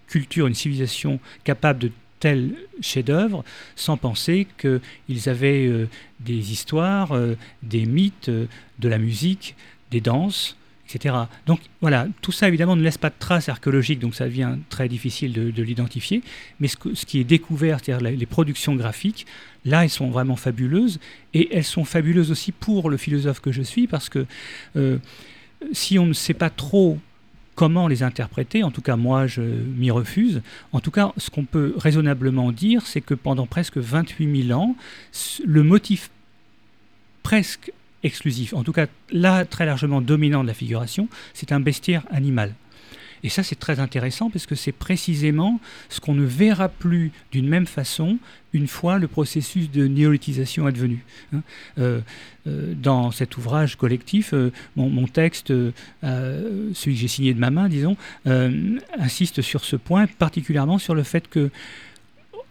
culture, 0.07 0.47
une 0.47 0.53
civilisation 0.53 1.19
capable 1.43 1.79
de 1.79 1.91
tel 2.19 2.53
chef-d'œuvre 2.81 3.43
sans 3.75 3.97
penser 3.97 4.47
qu'ils 4.57 5.29
avaient 5.29 5.67
euh, 5.67 5.87
des 6.19 6.51
histoires, 6.51 7.11
euh, 7.11 7.35
des 7.63 7.85
mythes, 7.85 8.29
euh, 8.29 8.47
de 8.79 8.89
la 8.89 8.97
musique, 8.97 9.55
des 9.91 10.01
danses, 10.01 10.57
etc. 10.87 11.15
Donc 11.45 11.59
voilà, 11.81 12.07
tout 12.21 12.31
ça 12.31 12.47
évidemment 12.47 12.75
ne 12.75 12.81
laisse 12.81 12.97
pas 12.97 13.09
de 13.09 13.15
traces 13.17 13.49
archéologiques, 13.49 13.99
donc 13.99 14.15
ça 14.15 14.25
devient 14.25 14.55
très 14.69 14.87
difficile 14.87 15.33
de, 15.33 15.63
l'identifier. 15.63 16.21
Mais 16.59 16.67
ce, 16.67 16.77
qui 16.77 17.19
est 17.19 17.25
découvert, 17.25 17.79
c'est-à-dire 17.79 18.09
les 18.09 18.25
productions 18.25 18.75
graphiques, 18.75 19.25
là, 19.65 19.83
elles 19.83 19.89
sont 19.89 20.09
vraiment 20.09 20.35
fabuleuses. 20.35 20.99
Et 21.33 21.55
elles 21.55 21.65
sont 21.65 21.83
fabuleuses 21.83 22.31
aussi 22.31 22.51
pour 22.51 22.89
le 22.89 22.97
philosophe 22.97 23.41
que 23.41 23.51
je 23.51 23.61
suis, 23.61 23.87
parce 23.87 24.09
que 24.09 24.25
si 25.73 25.99
on 25.99 26.05
ne 26.05 26.13
sait 26.13 26.33
pas 26.33 26.49
trop 26.49 26.99
Comment 27.57 27.87
les 27.87 28.03
interpréter 28.03 28.63
En 28.63 28.69
tout 28.69 28.83
cas, 28.83 28.97
moi, 28.97 29.25
je 29.25 29.41
m'y 29.41 29.89
refuse. 29.89 30.43
En 30.73 30.79
tout 30.79 30.91
cas, 30.91 31.11
ce 31.17 31.31
qu'on 31.31 31.43
peut 31.43 31.73
raisonnablement 31.75 32.51
dire, 32.51 32.85
c'est 32.85 33.01
que 33.01 33.15
pendant 33.15 33.47
presque 33.47 33.77
28 33.77 34.43
000 34.49 34.59
ans, 34.59 34.75
le 35.43 35.63
motif 35.63 36.11
presque 37.23 37.71
exclusif, 38.03 38.53
en 38.53 38.63
tout 38.63 38.73
cas 38.73 38.87
là 39.11 39.45
très 39.45 39.65
largement 39.65 40.01
dominant 40.01 40.43
de 40.43 40.47
la 40.47 40.53
figuration, 40.53 41.07
c'est 41.33 41.51
un 41.51 41.59
bestiaire 41.59 42.03
animal. 42.11 42.53
Et 43.23 43.29
ça, 43.29 43.43
c'est 43.43 43.55
très 43.57 43.79
intéressant 43.79 44.29
parce 44.29 44.45
que 44.45 44.55
c'est 44.55 44.71
précisément 44.71 45.59
ce 45.89 45.99
qu'on 45.99 46.13
ne 46.13 46.25
verra 46.25 46.69
plus 46.69 47.11
d'une 47.31 47.47
même 47.47 47.65
façon 47.65 48.19
une 48.53 48.67
fois 48.67 48.97
le 48.97 49.07
processus 49.07 49.69
de 49.69 49.87
néolithisation 49.87 50.65
advenu. 50.65 51.03
Hein. 51.33 51.41
Euh, 51.77 52.01
euh, 52.47 52.73
dans 52.75 53.11
cet 53.11 53.37
ouvrage 53.37 53.75
collectif, 53.75 54.33
euh, 54.33 54.51
mon, 54.75 55.07
texte, 55.07 55.47
celui 55.47 56.73
que 56.73 56.91
j'ai 56.99 57.07
signé 57.07 57.33
de 57.33 57.39
ma 57.39 57.49
main, 57.49 57.69
disons, 57.69 57.97
insiste 58.97 59.41
sur 59.41 59.63
ce 59.63 59.75
point, 59.75 60.07
particulièrement 60.07 60.77
sur 60.77 60.95
le 60.95 61.03
fait 61.03 61.27
que 61.27 61.49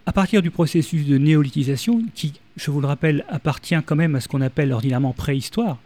à 0.08 0.12
partir 0.12 0.40
du 0.40 0.52
processus 0.52 1.04
de 1.04 1.18
néolithisation, 1.18 2.00
qui, 2.14 2.34
je 2.56 2.70
vous 2.70 2.80
le 2.80 2.86
rappelle, 2.86 3.24
appartient 3.28 3.76
quand 3.84 3.96
même 3.96 4.14
à 4.14 4.20
ce 4.20 4.28
qu'on 4.28 4.40
appelle 4.40 4.72
ordinairement 4.72 5.12
préhistoire, 5.12 5.78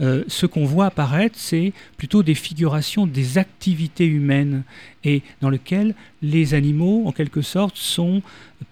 euh, 0.00 0.24
ce 0.26 0.46
qu'on 0.46 0.64
voit 0.64 0.86
apparaître, 0.86 1.36
c'est 1.38 1.72
plutôt 1.96 2.24
des 2.24 2.34
figurations 2.34 3.06
des 3.06 3.38
activités 3.38 4.06
humaines, 4.06 4.64
et 5.04 5.22
dans 5.40 5.50
lesquelles 5.50 5.94
les 6.20 6.54
animaux, 6.54 7.04
en 7.06 7.12
quelque 7.12 7.42
sorte, 7.42 7.76
sont 7.76 8.22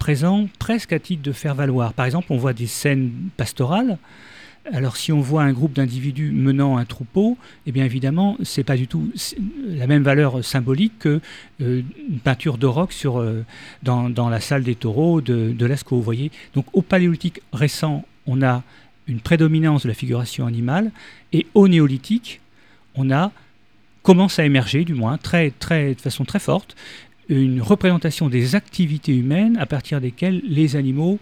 présents 0.00 0.48
presque 0.58 0.92
à 0.92 0.98
titre 0.98 1.22
de 1.22 1.32
faire 1.32 1.54
valoir. 1.54 1.92
Par 1.92 2.04
exemple, 2.04 2.26
on 2.30 2.36
voit 2.36 2.52
des 2.52 2.66
scènes 2.66 3.12
pastorales 3.36 3.98
alors 4.72 4.96
si 4.96 5.12
on 5.12 5.20
voit 5.20 5.42
un 5.42 5.52
groupe 5.52 5.72
d'individus 5.72 6.30
menant 6.30 6.76
un 6.76 6.84
troupeau, 6.84 7.36
eh 7.66 7.72
bien 7.72 7.84
évidemment, 7.84 8.36
c'est 8.42 8.64
pas 8.64 8.76
du 8.76 8.86
tout 8.86 9.10
la 9.66 9.86
même 9.86 10.02
valeur 10.02 10.44
symbolique 10.44 10.98
que 10.98 11.20
euh, 11.60 11.82
une 12.08 12.18
peinture 12.18 12.58
de 12.58 12.66
roc 12.66 12.92
sur, 12.92 13.18
euh, 13.18 13.44
dans, 13.82 14.28
la 14.28 14.40
salle 14.40 14.62
des 14.62 14.74
taureaux 14.74 15.20
de, 15.20 15.52
de 15.52 15.66
Lascaux. 15.66 16.00
Voyez 16.00 16.30
Donc 16.54 16.66
au 16.72 16.82
paléolithique 16.82 17.40
récent, 17.52 18.04
on 18.26 18.42
a 18.42 18.62
une 19.06 19.20
prédominance 19.20 19.84
de 19.84 19.88
la 19.88 19.94
figuration 19.94 20.46
animale, 20.46 20.90
et 21.32 21.46
au 21.54 21.66
néolithique, 21.66 22.40
on 22.94 23.10
a 23.10 23.32
commence 24.02 24.38
à 24.38 24.46
émerger, 24.46 24.84
du 24.84 24.94
moins, 24.94 25.18
de 25.22 25.94
façon 26.00 26.24
très 26.24 26.38
forte, 26.38 26.76
une 27.28 27.60
représentation 27.60 28.30
des 28.30 28.54
activités 28.54 29.14
humaines 29.14 29.58
à 29.58 29.66
partir 29.66 30.00
desquelles 30.00 30.40
les 30.44 30.76
animaux 30.76 31.18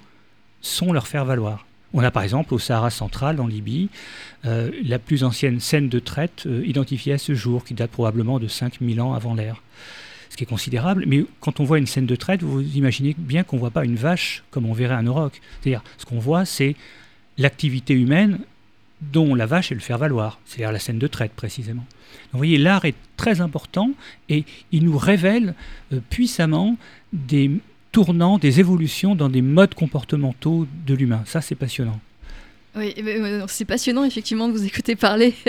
sont 0.61 0.93
leur 0.93 1.09
faire-valoir. 1.09 1.66
On 1.95 2.03
a 2.03 2.11
par 2.11 2.23
exemple 2.23 2.53
au 2.53 2.59
Sahara 2.59 2.91
central, 2.91 3.41
en 3.41 3.47
Libye, 3.47 3.89
euh, 4.45 4.71
la 4.85 4.99
plus 4.99 5.25
ancienne 5.25 5.61
scène 5.61 5.89
de 5.89 5.99
traite 5.99 6.45
euh, 6.47 6.63
identifiée 6.67 7.15
à 7.15 7.19
ce 7.19 7.35
jour, 7.35 7.65
qui 7.65 7.75
date 7.75 7.91
probablement 7.91 8.39
de 8.39 8.49
5000 8.49 9.01
ans 9.01 9.15
avant 9.15 9.35
l'ère. 9.35 9.63
Ce 10.31 10.37
qui 10.37 10.45
est 10.45 10.47
considérable, 10.47 11.05
mais 11.07 11.25
quand 11.41 11.61
on 11.61 11.65
voit 11.65 11.79
une 11.79 11.87
scène 11.87 12.07
de 12.07 12.17
traite, 12.17 12.43
vous 12.43 12.61
imaginez 12.61 13.15
bien 13.17 13.45
qu'on 13.45 13.57
ne 13.57 13.61
voit 13.61 13.71
pas 13.71 13.85
une 13.85 13.97
vache 13.97 14.43
comme 14.51 14.67
on 14.67 14.73
verrait 14.73 14.95
un 14.95 15.07
auroch. 15.07 15.41
Ce 15.65 16.05
qu'on 16.05 16.19
voit, 16.19 16.45
c'est 16.45 16.75
l'activité 17.39 17.95
humaine 17.95 18.41
dont 19.01 19.35
la 19.35 19.47
vache 19.47 19.73
est 19.73 19.75
le 19.75 19.81
faire 19.81 19.99
valoir, 19.99 20.41
c'est-à-dire 20.45 20.73
la 20.73 20.79
scène 20.79 20.99
de 20.99 21.07
traite 21.07 21.33
précisément. 21.33 21.83
Donc, 21.83 22.33
vous 22.33 22.39
voyez, 22.39 22.59
l'art 22.59 22.85
est 22.85 22.95
très 23.17 23.41
important 23.41 23.91
et 24.29 24.45
il 24.73 24.85
nous 24.85 24.99
révèle 24.99 25.55
euh, 25.93 26.01
puissamment 26.11 26.77
des 27.13 27.51
tournant 27.97 28.37
des 28.37 28.61
évolutions 28.61 29.15
dans 29.15 29.31
des 29.31 29.41
modes 29.41 29.73
comportementaux 29.73 30.67
de 30.87 30.93
l'humain. 30.93 31.23
Ça, 31.25 31.41
c'est 31.41 31.55
passionnant. 31.55 31.99
Oui, 32.77 32.95
euh, 32.99 33.45
c'est 33.49 33.65
passionnant 33.65 34.05
effectivement 34.05 34.49
de 34.49 34.53
vous 34.53 34.65
écouter 34.65 34.97
parler. 34.97 35.35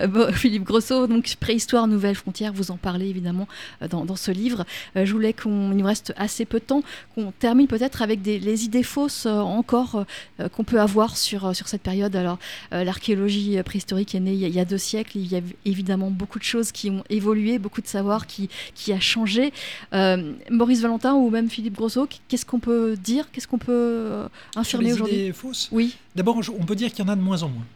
Euh, 0.00 0.32
Philippe 0.32 0.64
Grosso, 0.64 1.06
donc 1.06 1.36
Préhistoire, 1.38 1.86
Nouvelles 1.86 2.16
Frontières, 2.16 2.52
vous 2.52 2.70
en 2.70 2.76
parlez 2.76 3.08
évidemment 3.08 3.46
euh, 3.82 3.88
dans, 3.88 4.16
ce 4.16 4.30
livre. 4.30 4.64
Je 4.96 5.10
voulais 5.12 5.32
qu'on, 5.32 5.70
il 5.70 5.76
nous 5.76 5.86
reste 5.86 6.12
assez 6.16 6.44
peu 6.44 6.58
de 6.58 6.64
temps, 6.64 6.82
qu'on 7.14 7.30
termine 7.30 7.66
peut-être 7.68 8.02
avec 8.02 8.20
des, 8.20 8.38
les 8.38 8.64
idées 8.64 8.82
fausses 8.82 9.26
encore 9.26 10.04
qu'on 10.52 10.64
peut 10.64 10.80
avoir 10.80 11.16
sur, 11.16 11.54
sur 11.54 11.68
cette 11.68 11.82
période. 11.82 12.14
Alors, 12.16 12.38
l'archéologie 12.72 13.62
préhistorique 13.62 14.14
est 14.14 14.20
née 14.20 14.34
il 14.34 14.48
y, 14.48 14.60
a, 14.60 14.64
deux 14.64 14.78
siècles. 14.78 15.18
Il 15.18 15.32
y 15.32 15.36
a 15.36 15.40
évidemment 15.64 16.10
beaucoup 16.10 16.38
de 16.38 16.44
choses 16.44 16.72
qui 16.72 16.90
ont 16.90 17.04
évolué, 17.08 17.58
beaucoup 17.58 17.80
de 17.80 17.86
savoir 17.86 18.26
qui, 18.26 18.48
qui 18.74 18.92
a 18.92 19.00
changé. 19.00 19.52
Maurice 19.92 20.80
Valentin 20.80 21.14
ou 21.14 21.30
même 21.30 21.48
Philippe 21.48 21.76
Grosso, 21.76 22.08
qu'est-ce 22.28 22.46
qu'on 22.46 22.60
peut 22.60 22.96
dire 22.96 23.30
Qu'est-ce 23.30 23.48
qu'on 23.48 23.58
peut 23.58 24.24
affirmer 24.56 24.92
aujourd'hui 24.92 25.14
idées 25.14 25.32
fausses? 25.32 25.68
Oui. 25.72 25.96
D'abord, 26.14 26.40
on 26.56 26.64
peut 26.64 26.76
dire 26.76 26.92
qu'il 26.92 27.04
y 27.04 27.08
en 27.08 27.12
a 27.12 27.16
de 27.16 27.20
moins 27.20 27.42
en 27.42 27.48
moins. 27.48 27.66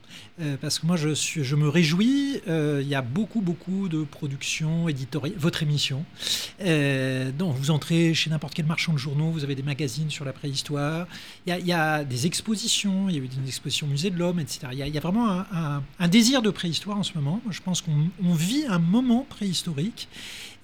Euh, 0.40 0.56
parce 0.60 0.78
que 0.78 0.86
moi, 0.86 0.96
je, 0.96 1.56
me 1.56 1.68
réjouis. 1.68 2.40
Euh, 2.46 2.78
il 2.80 2.88
y 2.88 2.94
a 2.94 3.02
beaucoup, 3.02 3.40
beaucoup 3.40 3.88
de 3.88 4.04
productions 4.04 4.88
éditoriales. 4.88 5.36
Votre 5.36 5.64
émission. 5.64 6.04
Euh, 6.60 7.32
donc, 7.32 7.56
vous 7.56 7.72
entrez 7.72 8.14
chez 8.14 8.30
n'importe 8.30 8.54
quel 8.54 8.66
marchand 8.66 8.92
de 8.92 8.98
journaux, 8.98 9.30
vous 9.30 9.42
avez 9.42 9.56
des 9.56 9.64
magazines 9.64 10.08
sur 10.10 10.24
la 10.24 10.32
préhistoire. 10.32 11.08
Il 11.46 11.66
y 11.66 11.72
a, 11.72 12.04
des 12.04 12.26
expositions. 12.26 13.08
Il 13.08 13.16
y 13.16 13.18
a 13.18 13.22
eu 13.22 13.24
une 13.24 13.46
exposition 13.46 13.88
Musée 13.88 14.10
de 14.10 14.18
l'Homme, 14.18 14.38
etc. 14.38 14.68
Il 14.72 14.78
y, 14.78 14.98
a, 14.98 15.00
vraiment 15.00 15.44
un, 15.98 16.08
désir 16.08 16.40
de 16.40 16.50
préhistoire 16.50 16.96
en 16.96 17.02
ce 17.02 17.14
moment. 17.14 17.40
Je 17.50 17.60
pense 17.60 17.82
qu'on 17.82 18.34
vit 18.34 18.66
un 18.68 18.78
moment 18.78 19.26
préhistorique. 19.28 20.08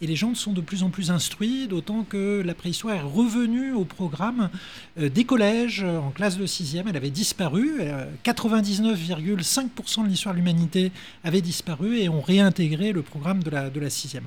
Et 0.01 0.07
les 0.07 0.17
gens 0.17 0.35
sont 0.35 0.53
de 0.53 0.61
plus 0.61 0.83
en 0.83 0.91
plus 0.91 1.13
instruits, 1.13 1.69
d'autant 1.69 2.03
que 2.03 2.43
la 2.45 2.55
préhistoire 2.55 2.97
est 2.97 3.01
revenue 3.01 3.73
au 3.73 3.85
programme 3.85 4.51
euh, 4.99 5.09
des 5.09 5.25
collèges 5.25 5.85
en 5.85 6.11
classe 6.11 6.37
de 6.37 6.47
6e. 6.47 6.85
Elle 6.89 6.97
avait 6.97 7.11
disparu. 7.11 7.81
99,5% 8.25 10.01
euh, 10.01 10.03
de 10.03 10.09
l'histoire 10.09 10.35
de 10.35 10.41
l'humanité 10.41 10.91
avait 11.23 11.41
disparu 11.41 11.99
et 11.99 12.09
ont 12.09 12.21
réintégré 12.21 12.91
le 12.91 13.03
programme 13.03 13.43
de 13.43 13.51
la, 13.51 13.71
de 13.71 13.79
la 13.79 13.89
6e. 13.89 14.23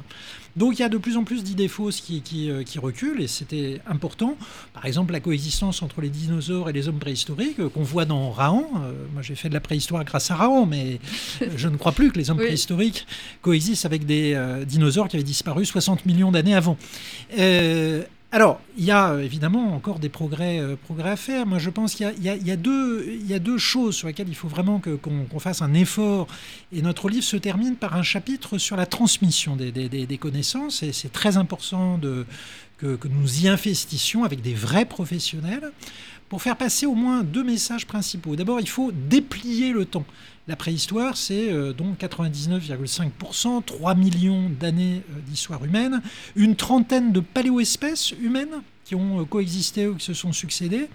Donc 0.56 0.80
il 0.80 0.82
y 0.82 0.86
a 0.86 0.90
de 0.90 0.98
plus 0.98 1.18
en 1.18 1.24
plus 1.24 1.44
d'idées 1.44 1.68
fausses 1.68 2.02
qui, 2.02 2.22
qui, 2.22 2.50
euh, 2.50 2.64
qui, 2.64 2.80
reculent 2.80 3.22
et 3.22 3.28
c'était 3.28 3.82
important. 3.86 4.38
Par 4.74 4.86
exemple, 4.86 5.12
la 5.14 5.20
coexistence 5.20 5.82
entre 5.82 6.02
les 6.02 6.10
dinosaures 6.10 6.70
et 6.70 6.74
les 6.74 6.88
hommes 6.88 6.98
préhistoriques 6.98 7.68
qu'on 7.70 7.84
voit 7.84 8.06
dans 8.06 8.32
Raon. 8.32 8.68
moi 9.14 9.22
j'ai 9.22 9.36
fait 9.36 9.50
de 9.50 9.54
la 9.54 9.60
préhistoire 9.60 10.04
grâce 10.06 10.32
à 10.32 10.36
Raon, 10.36 10.66
mais 10.66 11.00
je 11.56 11.68
ne 11.68 11.78
crois 11.78 11.92
plus 11.92 12.12
que 12.12 12.18
les 12.18 12.32
hommes 12.32 12.38
préhistoriques 12.38 13.06
coexistent 13.42 13.86
avec 13.86 14.06
des 14.06 14.40
dinosaures 14.66 15.08
qui 15.08 15.18
avaient 15.18 15.24
disparu 15.24 15.57
60 15.66 16.06
millions 16.06 16.32
d'années 16.32 16.56
avant. 16.56 16.78
Euh, 17.38 18.04
alors, 18.32 18.60
il 18.78 18.84
y 18.84 18.92
a 18.92 19.12
euh, 19.12 19.22
évidemment 19.22 19.74
encore 19.74 20.00
des 20.00 20.10
progrès, 20.10 20.60
euh, 20.60 20.76
à 21.04 21.16
faire. 21.16 21.46
Moi, 21.46 21.60
je 21.60 21.70
pense 21.70 21.96
qu'il 21.96 22.14
y, 22.22 22.52
a 22.52 22.56
deux 22.58 23.58
choses 23.58 23.96
sur 23.96 24.08
lesquelles 24.08 24.28
il 24.28 24.36
faut 24.36 24.50
vraiment 24.50 24.82
qu'on 24.82 25.40
fasse 25.40 25.62
un 25.62 25.74
effort. 25.74 26.28
Et 26.74 26.82
notre 26.82 27.10
livre 27.10 27.24
se 27.24 27.38
termine 27.38 27.76
par 27.76 27.96
un 27.96 28.04
chapitre 28.04 28.58
sur 28.58 28.76
la 28.76 28.86
transmission 28.86 29.56
des, 29.56 30.18
connaissances. 30.20 30.84
Et 30.84 30.92
c'est 30.92 31.12
très 31.12 31.38
important 31.38 32.00
que, 32.78 32.98
nous 33.10 33.44
y 33.44 33.48
investissions 33.48 34.26
avec 34.26 34.42
des 34.42 34.54
vrais 34.54 34.86
professionnels 34.86 35.72
pour 36.28 36.42
faire 36.42 36.58
passer 36.58 36.86
au 36.86 36.96
moins 36.96 37.24
deux 37.24 37.46
messages 37.46 37.88
principaux. 37.88 38.36
D'abord, 38.36 38.60
il 38.60 38.68
faut 38.68 38.92
déplier 38.92 39.72
le 39.72 39.86
temps. 39.86 40.06
La 40.48 40.56
préhistoire, 40.56 41.18
c'est 41.18 41.52
euh, 41.52 41.74
donc 41.74 42.00
99,5%, 42.00 43.64
3 43.66 43.96
millions 43.96 44.50
d'années 44.50 45.02
euh, 45.12 45.20
d'histoire 45.28 45.66
humaine, 45.66 46.02
une 46.38 46.56
trentaine 46.56 47.12
de 47.12 47.20
paléoespèces 47.20 48.12
humaines 48.12 48.62
qui 48.86 48.96
ont 48.96 49.20
euh, 49.20 49.26
coexisté 49.26 49.88
ou 49.88 49.96
qui 49.96 50.06
se 50.06 50.14
sont 50.14 50.32
succédées, 50.32 50.88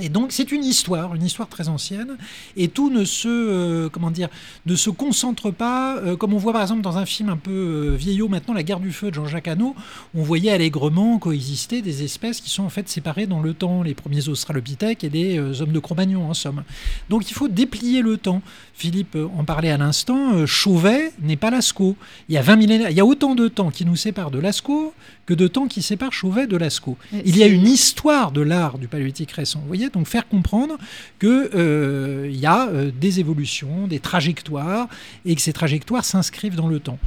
et 0.00 0.08
donc 0.08 0.32
c'est 0.32 0.52
une 0.52 0.64
histoire, 0.64 1.14
une 1.14 1.24
histoire 1.24 1.48
très 1.48 1.68
ancienne, 1.68 2.16
et 2.56 2.68
tout 2.68 2.90
ne 2.90 3.04
se, 3.04 3.28
euh, 3.28 3.88
comment 3.88 4.10
dire, 4.10 4.28
ne 4.66 4.74
se 4.74 4.90
concentre 4.90 5.50
pas, 5.50 5.96
euh, 5.96 6.16
comme 6.16 6.34
on 6.34 6.38
voit 6.38 6.52
par 6.52 6.62
exemple 6.62 6.82
dans 6.82 6.98
un 6.98 7.06
film 7.06 7.28
un 7.28 7.36
peu 7.36 7.50
euh, 7.50 7.96
vieillot 7.96 8.28
maintenant, 8.28 8.54
La 8.54 8.62
guerre 8.62 8.80
du 8.80 8.92
feu 8.92 9.10
de 9.10 9.14
Jean-Jacques 9.14 9.48
Hano, 9.48 9.74
on 10.14 10.22
voyait 10.22 10.50
allègrement 10.50 11.18
coexister 11.18 11.82
des 11.82 12.02
espèces 12.02 12.40
qui 12.40 12.50
sont 12.50 12.64
en 12.64 12.68
fait 12.68 12.88
séparées 12.88 13.26
dans 13.26 13.40
le 13.40 13.54
temps, 13.54 13.82
les 13.82 13.94
premiers 13.94 14.28
australopithèques 14.28 15.04
et 15.04 15.10
les 15.10 15.60
hommes 15.60 15.72
de 15.72 15.78
Cro-Magnon 15.78 16.28
en 16.28 16.34
somme. 16.34 16.62
Donc 17.08 17.30
il 17.30 17.34
faut 17.34 17.48
déplier 17.48 18.02
le 18.02 18.16
temps. 18.16 18.42
Philippe 18.74 19.16
en 19.36 19.44
parlait 19.44 19.70
à 19.70 19.76
l'instant, 19.76 20.46
Chauvet 20.46 21.12
n'est 21.20 21.36
pas 21.36 21.50
Lascaux. 21.50 21.96
Il 22.28 22.34
y 22.34 22.38
a 22.38 22.42
20 22.42 22.56
millénaires, 22.56 22.90
il 22.90 22.96
y 22.96 23.00
a 23.00 23.04
autant 23.04 23.34
de 23.34 23.48
temps 23.48 23.70
qui 23.70 23.84
nous 23.84 23.96
sépare 23.96 24.30
de 24.30 24.38
Lascaux 24.38 24.94
que 25.26 25.34
de 25.34 25.46
temps 25.46 25.68
qui 25.68 25.82
sépare 25.82 26.12
Chauvet 26.12 26.46
de 26.46 26.56
Lascaux. 26.56 26.96
Il 27.24 27.36
y 27.36 27.42
a 27.42 27.46
une 27.46 27.66
histoire 27.66 28.32
de 28.32 28.40
l'art 28.40 28.78
du 28.78 28.88
paléolithique 28.88 29.32
récent. 29.32 29.60
Vous 29.60 29.68
voyez 29.68 29.89
donc 29.92 30.06
faire 30.06 30.28
comprendre 30.28 30.76
qu'il 31.18 31.28
euh, 31.54 32.30
y 32.32 32.46
a 32.46 32.68
euh, 32.68 32.90
des 32.98 33.20
évolutions, 33.20 33.86
des 33.86 34.00
trajectoires, 34.00 34.88
et 35.24 35.34
que 35.34 35.40
ces 35.40 35.52
trajectoires 35.52 36.04
s'inscrivent 36.04 36.56
dans 36.56 36.68
le 36.68 36.80
temps. 36.80 36.98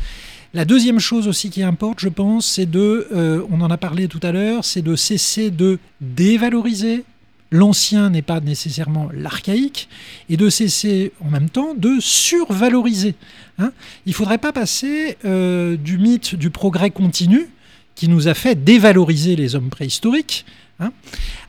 La 0.53 0.65
deuxième 0.65 0.99
chose 0.99 1.27
aussi 1.27 1.49
qui 1.49 1.63
importe, 1.63 1.99
je 1.99 2.09
pense, 2.09 2.45
c'est 2.45 2.69
de, 2.69 3.07
euh, 3.11 3.43
on 3.49 3.61
en 3.61 3.71
a 3.71 3.77
parlé 3.77 4.07
tout 4.07 4.19
à 4.21 4.31
l'heure, 4.31 4.65
c'est 4.65 4.81
de 4.81 4.95
cesser 4.95 5.49
de 5.49 5.79
dévaloriser 6.01 7.05
l'ancien 7.49 8.09
n'est 8.09 8.23
pas 8.23 8.39
nécessairement 8.39 9.09
l'archaïque, 9.13 9.87
et 10.27 10.37
de 10.37 10.49
cesser 10.49 11.11
en 11.23 11.29
même 11.29 11.51
temps 11.51 11.75
de 11.75 11.97
survaloriser. 11.99 13.13
Hein. 13.59 13.71
Il 14.07 14.09
ne 14.09 14.15
faudrait 14.15 14.39
pas 14.39 14.51
passer 14.51 15.17
du 15.23 15.99
mythe 15.99 16.33
du 16.33 16.49
progrès 16.49 16.89
continu, 16.89 17.47
qui 17.95 18.07
nous 18.07 18.27
a 18.27 18.33
fait 18.33 18.55
dévaloriser 18.55 19.35
les 19.35 19.55
hommes 19.55 19.69
préhistoriques, 19.69 20.45
hein, 20.79 20.91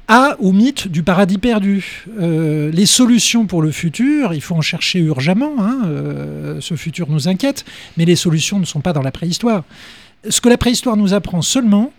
à, 0.09 0.37
au 0.41 0.53
mythe 0.53 0.89
du 0.89 1.03
paradis 1.03 1.39
perdu. 1.39 2.07
Euh, 2.21 2.71
les 2.71 2.87
solutions 2.87 3.47
pour 3.47 3.63
le 3.63 3.71
futur, 3.71 4.35
il 4.35 4.41
faut 4.41 4.55
en 4.55 4.61
chercher 4.61 4.99
urgemment, 5.01 5.55
hein, 5.59 5.83
euh, 5.87 6.61
ce 6.61 6.75
futur 6.75 7.09
nous 7.09 7.29
inquiète, 7.29 7.65
mais 7.97 8.05
les 8.05 8.17
solutions 8.17 8.59
ne 8.59 8.65
sont 8.65 8.81
pas 8.81 8.93
dans 8.93 9.03
la 9.03 9.13
préhistoire. 9.13 9.65
Ce 10.29 10.41
que 10.41 10.49
la 10.49 10.59
préhistoire 10.59 10.97
nous 10.97 11.15
apprend 11.15 11.43
seulement, 11.43 11.93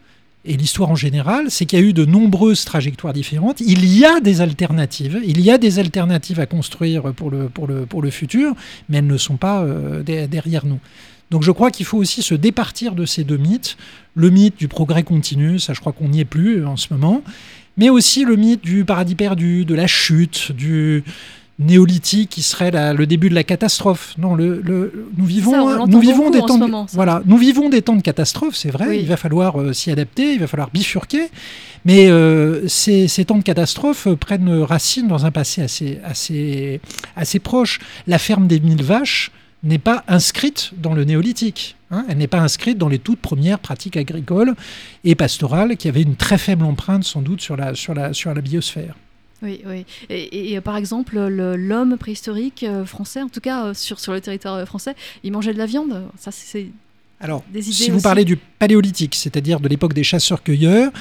et 0.45 0.58
l'histoire 0.58 0.91
en 0.91 0.95
général, 0.95 1.49
c'est 1.49 1.66
qu'il 1.66 1.80
y 1.80 1.82
a 1.82 1.86
eu 1.86 1.93
de 1.93 2.06
nombreuses 2.06 2.66
trajectoires 2.66 3.14
différentes. 3.14 3.62
Il 3.62 3.86
y 3.86 4.06
a 4.06 4.20
des 4.20 4.41
alternatives, 4.41 5.20
il 5.26 5.41
y 5.41 5.49
a 5.49 5.58
des 5.58 5.80
alternatives 5.80 6.39
à 6.39 6.45
construire 6.45 7.14
pour 7.14 7.32
le, 7.32 7.49
pour 7.49 7.66
le, 7.66 7.88
pour 7.88 8.03
le 8.03 8.12
futur, 8.12 8.53
mais 8.88 8.97
elles 8.97 9.08
ne 9.08 9.18
sont 9.18 9.38
pas 9.38 9.64
euh, 9.64 10.03
derrière 10.03 10.66
nous. 10.66 10.80
Donc 11.32 11.41
je 11.41 11.51
crois 11.51 11.72
qu'il 11.72 11.88
faut 11.88 11.97
aussi 11.97 12.22
se 12.22 12.36
départir 12.36 12.93
de 12.93 13.06
ces 13.06 13.24
deux 13.24 13.38
mythes. 13.38 13.78
Le 14.14 14.30
mythe 14.30 14.58
du 14.58 14.68
progrès 14.68 15.01
continu, 15.01 15.58
ça 15.58 15.74
je 15.74 15.80
crois 15.80 15.91
qu'on 15.91 16.10
n'y 16.10 16.20
est 16.20 16.26
plus 16.26 16.64
en 16.66 16.78
ce 16.78 16.93
moment, 16.93 17.24
mais 17.78 17.89
aussi 17.89 18.26
le 18.26 18.36
mythe 18.36 18.61
du 18.61 18.86
paradis 18.86 19.15
perdu, 19.15 19.65
de 19.65 19.76
la 19.76 19.88
chute, 19.88 20.51
du 20.51 21.03
néolithique 21.57 22.32
qui 22.32 22.41
serait 22.41 22.71
le 22.93 23.05
début 23.05 23.30
de 23.30 23.36
la 23.36 23.43
catastrophe. 23.43 24.13
Non, 24.17 24.36
le, 24.36 24.61
nous 25.17 25.26
vivons, 25.26 25.86
nous 25.88 25.99
vivons 25.99 26.30
des 26.30 26.39
temps, 26.39 26.57
de, 26.57 26.93
voilà, 26.93 27.21
nous 27.26 27.38
vivons 27.38 27.69
des 27.69 27.82
temps 27.82 27.95
de 27.95 28.01
catastrophe, 28.01 28.55
c'est 28.55 28.71
vrai. 28.71 28.99
Il 28.99 29.07
va 29.07 29.17
falloir 29.17 29.59
euh, 29.59 29.73
s'y 29.73 29.91
adapter, 29.91 30.34
il 30.34 30.39
va 30.39 30.47
falloir 30.47 30.69
bifurquer, 30.71 31.30
mais 31.86 32.07
euh, 32.07 32.67
ces, 32.67 33.07
temps 33.26 33.38
de 33.38 33.43
catastrophe 33.43 34.07
prennent 34.15 34.63
racine 34.63 35.07
dans 35.07 35.26
un 35.26 35.32
passé 35.32 35.61
assez, 35.61 35.99
assez, 36.03 36.82
assez 37.15 37.39
proche. 37.39 37.80
La 38.07 38.19
ferme 38.19 38.47
des 38.47 38.59
mille 38.59 38.84
vaches 38.84 39.32
n'est 39.66 39.80
pas 39.80 40.03
inscrite 40.07 40.72
dans 40.78 40.93
le 40.93 41.03
néolithique. 41.03 41.76
Hein. 41.91 42.05
Elle 42.07 42.18
n'est 42.18 42.28
pas 42.28 42.39
inscrite 42.39 42.78
dans 42.78 42.88
les 42.88 42.99
toutes 42.99 43.20
premières 43.20 43.59
pratiques 43.59 43.97
agricoles 43.97 44.55
et 45.03 45.16
pastorales 45.16 45.78
qui 45.78 45.88
avaient 45.88 46.03
une 46.03 46.16
très 46.16 46.38
faible 46.38 46.63
empreinte 46.63 47.03
sans 47.03 47.22
doute 47.22 47.41
sur 47.41 47.57
la, 47.57 47.76
sur 47.76 47.93
la, 47.93 48.13
sur 48.13 48.34
la 48.34 48.41
biosphère. 48.41 48.95
Oui, 49.41 49.61
oui. 49.66 49.86
Et, 50.09 50.59
par 50.61 50.78
exemple, 50.78 51.20
l'homme 51.20 51.97
préhistorique 51.97 52.63
euh, 52.63 52.86
français, 52.86 53.22
en 53.22 53.28
tout 53.28 53.41
cas 53.41 53.66
euh, 53.66 53.74
sur, 53.74 53.99
sur 53.99 54.13
le 54.13 54.22
territoire 54.22 54.55
euh, 54.55 54.66
français, 54.66 54.95
il 55.24 55.32
mangeait 55.34 55.53
de 55.53 55.57
la 55.57 55.66
viande? 55.66 56.03
Ça, 56.18 56.32
c'est 56.32 56.68
alors, 57.20 57.43
si 57.61 57.89
vous 57.89 58.01
parlez 58.01 58.26
du 58.26 58.36
paléolithique, 58.36 59.16
c'est-à-dire 59.16 59.61
de 59.61 59.70
l'époque 59.70 59.93
des 59.93 60.03
chasseurs-cueilleurs, 60.03 60.91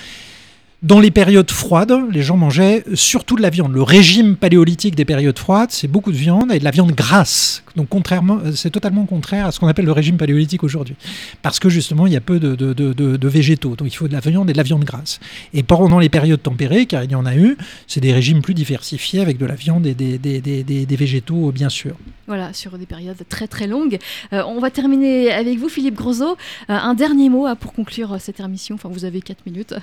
dans 0.85 1.01
les 1.01 1.11
périodes 1.11 1.51
froides, 1.51 1.95
les 2.11 2.22
gens 2.22 2.37
mangeaient 2.37 2.85
surtout 2.93 3.37
de 3.37 3.43
la 3.43 3.49
viande. 3.49 3.72
Le 3.72 3.82
régime 3.82 4.37
paléolithique 4.37 4.95
des 4.95 5.07
périodes 5.07 5.39
froides, 5.39 5.70
c'est 5.70 5.89
beaucoup 5.89 6.12
de 6.12 6.16
viande 6.16 6.53
et 6.53 6.59
de 6.59 6.64
la 6.64 6.70
viande 6.70 6.93
grasse. 6.93 7.62
Donc 7.74 7.89
contrairement, 7.89 8.39
c'est 8.55 8.68
totalement 8.68 9.07
contraire 9.07 9.47
à 9.47 9.53
ce 9.53 9.59
qu'on 9.59 9.66
appelle 9.66 9.87
le 9.87 9.93
régime 9.93 10.18
paléolithique 10.18 10.62
aujourd'hui. 10.62 10.95
Parce 11.41 11.59
que 11.59 11.70
justement, 11.70 12.07
il 12.07 12.12
y 12.12 12.16
a 12.16 12.20
peu 12.20 12.39
de, 12.39 13.26
végétaux. 13.26 13.76
Donc 13.76 13.89
il 13.89 13.97
faut 13.97 14.09
de 14.09 14.12
la 14.12 14.20
viande 14.20 14.51
et 14.51 14.53
de 14.53 14.59
la 14.59 14.62
viande 14.62 14.85
grasse. 14.85 15.20
Et 15.55 15.62
pendant 15.62 15.99
les 15.99 16.11
périodes 16.11 16.43
tempérées, 16.43 16.85
car 16.85 17.03
il 17.03 17.11
y 17.11 17.14
en 17.14 17.24
a 17.24 17.35
eu, 17.35 17.57
c'est 17.87 18.01
des 18.01 18.12
régimes 18.12 18.43
plus 18.43 18.55
diversifiés 18.55 19.22
avec 19.22 19.39
de 19.39 19.47
la 19.47 19.55
viande 19.55 19.87
et 19.87 19.95
des, 19.95 20.97
végétaux, 20.97 21.51
bien 21.51 21.70
sûr. 21.70 21.97
Voilà, 22.26 22.53
sur 22.53 22.76
des 22.76 22.87
périodes 22.87 23.16
très 23.30 23.49
très 23.49 23.66
longues. 23.66 23.99
Euh, 24.35 24.43
on 24.47 24.61
va 24.61 24.70
terminer 24.70 25.32
avec 25.32 25.59
vous, 25.59 25.70
Philippe 25.70 25.95
Grosot. 25.95 26.32
Euh, 26.32 26.37
un 26.68 26.95
dernier 26.95 27.30
mot 27.30 27.47
pour 27.57 27.72
conclure 27.72 28.16
cette 28.20 28.41
émission. 28.41 28.74
Enfin, 28.74 28.91
vous 28.93 29.07
avez 29.07 29.22
4 29.22 29.47
minutes. 29.47 29.74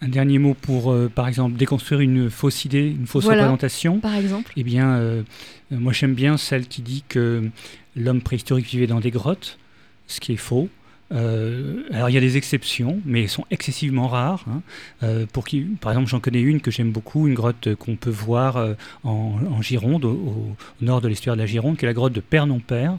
Un 0.00 0.08
dernier 0.08 0.38
mot 0.38 0.54
pour, 0.54 0.92
euh, 0.92 1.10
par 1.12 1.26
exemple, 1.26 1.56
déconstruire 1.56 2.00
une 2.00 2.30
fausse 2.30 2.64
idée, 2.64 2.86
une 2.86 3.06
fausse 3.06 3.24
représentation. 3.24 3.98
Par 3.98 4.14
exemple. 4.14 4.52
Eh 4.56 4.62
bien, 4.62 4.90
euh, 4.90 5.22
moi 5.70 5.92
j'aime 5.92 6.14
bien 6.14 6.36
celle 6.36 6.68
qui 6.68 6.82
dit 6.82 7.02
que 7.08 7.48
l'homme 7.96 8.20
préhistorique 8.20 8.66
vivait 8.66 8.86
dans 8.86 9.00
des 9.00 9.10
grottes, 9.10 9.58
ce 10.06 10.20
qui 10.20 10.32
est 10.32 10.36
faux. 10.36 10.68
Euh, 11.10 11.82
alors 11.90 12.10
il 12.10 12.12
y 12.12 12.18
a 12.18 12.20
des 12.20 12.36
exceptions, 12.36 13.00
mais 13.06 13.22
elles 13.22 13.28
sont 13.28 13.46
excessivement 13.50 14.06
rares. 14.06 14.44
Hein. 14.48 15.26
pour 15.32 15.44
qui, 15.44 15.62
par 15.62 15.90
exemple, 15.90 16.08
j'en 16.08 16.20
connais 16.20 16.42
une 16.42 16.60
que 16.60 16.70
j'aime 16.70 16.92
beaucoup, 16.92 17.26
une 17.26 17.34
grotte 17.34 17.74
qu'on 17.74 17.96
peut 17.96 18.10
voir 18.10 18.76
en, 19.02 19.62
Gironde, 19.62 20.04
au, 20.04 20.10
au, 20.10 20.56
nord 20.80 21.00
de 21.00 21.08
l'estuaire 21.08 21.34
de 21.34 21.40
la 21.40 21.46
Gironde, 21.46 21.76
qui 21.76 21.86
est 21.86 21.88
la 21.88 21.94
grotte 21.94 22.12
de 22.12 22.20
Père 22.20 22.46
non 22.46 22.60
Père. 22.60 22.98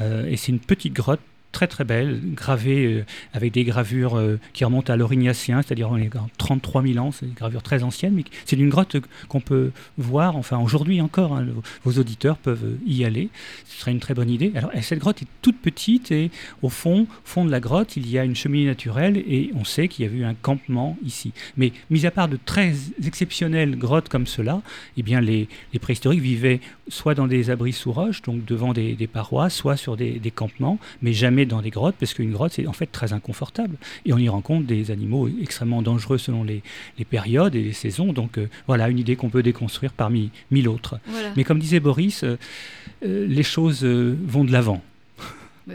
et 0.00 0.36
c'est 0.36 0.50
une 0.50 0.58
petite 0.58 0.94
grotte 0.94 1.20
très 1.52 1.66
très 1.66 1.84
belle, 1.84 2.20
gravée 2.34 2.86
euh, 2.86 3.04
avec 3.32 3.52
des 3.52 3.64
gravures 3.64 4.16
euh, 4.16 4.38
qui 4.52 4.64
remontent 4.64 4.92
à 4.92 4.96
l'Aurignacien, 4.96 5.62
c'est-à-dire 5.62 5.90
on 5.90 5.96
est 5.96 6.14
en 6.16 6.28
33 6.38 6.82
000 6.82 7.04
ans, 7.04 7.12
c'est 7.12 7.26
des 7.26 7.32
gravures 7.32 7.62
très 7.62 7.82
anciennes, 7.82 8.14
mais 8.14 8.24
c'est 8.44 8.56
une 8.56 8.68
grotte 8.68 8.96
qu'on 9.28 9.40
peut 9.40 9.72
voir, 9.98 10.36
enfin 10.36 10.58
aujourd'hui 10.58 11.00
encore, 11.00 11.34
hein, 11.34 11.46
vos 11.84 12.00
auditeurs 12.00 12.36
peuvent 12.36 12.76
y 12.86 13.04
aller, 13.04 13.30
ce 13.66 13.80
serait 13.80 13.90
une 13.90 14.00
très 14.00 14.14
bonne 14.14 14.30
idée. 14.30 14.52
Alors 14.54 14.70
cette 14.80 14.98
grotte 14.98 15.22
est 15.22 15.28
toute 15.42 15.58
petite 15.58 16.12
et 16.12 16.30
au 16.62 16.68
fond, 16.68 17.06
fond 17.24 17.44
de 17.44 17.50
la 17.50 17.60
grotte, 17.60 17.96
il 17.96 18.08
y 18.08 18.18
a 18.18 18.24
une 18.24 18.36
cheminée 18.36 18.66
naturelle 18.66 19.16
et 19.16 19.50
on 19.54 19.64
sait 19.64 19.88
qu'il 19.88 20.06
y 20.06 20.08
a 20.08 20.12
eu 20.12 20.24
un 20.24 20.34
campement 20.34 20.96
ici. 21.04 21.32
Mais 21.56 21.72
mis 21.90 22.06
à 22.06 22.10
part 22.10 22.28
de 22.28 22.38
très 22.42 22.74
exceptionnelles 23.04 23.76
grottes 23.76 24.08
comme 24.08 24.26
cela, 24.26 24.62
eh 24.96 25.02
bien 25.02 25.20
les, 25.20 25.48
les 25.72 25.78
préhistoriques 25.78 26.20
vivaient 26.20 26.60
soit 26.88 27.14
dans 27.14 27.26
des 27.26 27.50
abris 27.50 27.72
sous 27.72 27.92
roche, 27.92 28.22
donc 28.22 28.44
devant 28.44 28.72
des, 28.72 28.96
parois, 29.12 29.50
soit 29.50 29.76
sur 29.76 29.96
des 29.96 30.32
campements, 30.34 30.78
mais 31.02 31.12
jamais 31.12 31.39
dans 31.46 31.62
des 31.62 31.70
grottes, 31.70 31.96
parce 31.98 32.14
qu'une 32.14 32.32
grotte, 32.32 32.52
c'est 32.52 32.66
en 32.66 32.72
fait 32.72 32.86
très 32.86 33.12
inconfortable. 33.12 33.76
Et 34.04 34.12
on 34.12 34.18
y 34.18 34.28
rencontre 34.28 34.66
des 34.66 34.90
animaux 34.90 35.28
extrêmement 35.40 35.82
dangereux 35.82 36.18
selon 36.18 36.44
les, 36.44 36.62
périodes 37.08 37.54
et 37.54 37.62
les 37.62 37.72
saisons. 37.72 38.12
Donc 38.12 38.38
euh, 38.38 38.48
voilà, 38.66 38.88
une 38.88 38.98
idée 38.98 39.16
qu'on 39.16 39.30
peut 39.30 39.42
déconstruire 39.42 39.92
parmi 39.92 40.30
mille 40.50 40.68
autres. 40.68 40.98
Mais 41.36 41.44
comme 41.44 41.58
disait 41.58 41.80
Boris, 41.80 42.24
euh, 42.24 42.38
euh, 43.04 43.26
les 43.28 43.42
choses 43.42 43.84
vont 43.84 44.44
de 44.44 44.52
l'avant. 44.52 44.82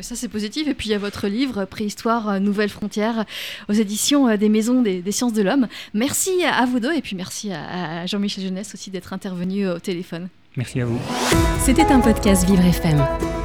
Ça, 0.01 0.15
c'est 0.15 0.27
positif. 0.27 0.67
Et 0.67 0.73
puis, 0.73 0.89
il 0.89 0.91
y 0.91 0.95
a 0.95 0.97
votre 0.97 1.27
livre, 1.27 1.63
Préhistoire, 1.63 2.41
Nouvelles 2.41 2.69
Frontières, 2.69 3.23
aux 3.69 3.73
éditions 3.73 4.35
des 4.35 4.49
Maisons 4.49 4.81
des, 4.81 5.11
Sciences 5.11 5.31
de 5.31 5.41
l'Homme. 5.41 5.67
Merci 5.93 6.43
à 6.43 6.65
vous 6.65 6.81
deux. 6.81 6.93
Et 6.93 7.01
puis, 7.01 7.15
merci 7.15 7.53
à 7.53 8.05
Jean-Michel 8.05 8.43
Jeunesse 8.43 8.73
aussi 8.73 8.91
d'être 8.91 9.13
intervenu 9.13 9.69
au 9.69 9.79
téléphone. 9.79 10.27
Merci 10.57 10.81
à 10.81 10.85
vous. 10.85 10.99
C'était 11.59 11.85
un 11.85 11.99
podcast 12.01 12.45
Vivre 12.45 12.65
FM. 12.65 13.44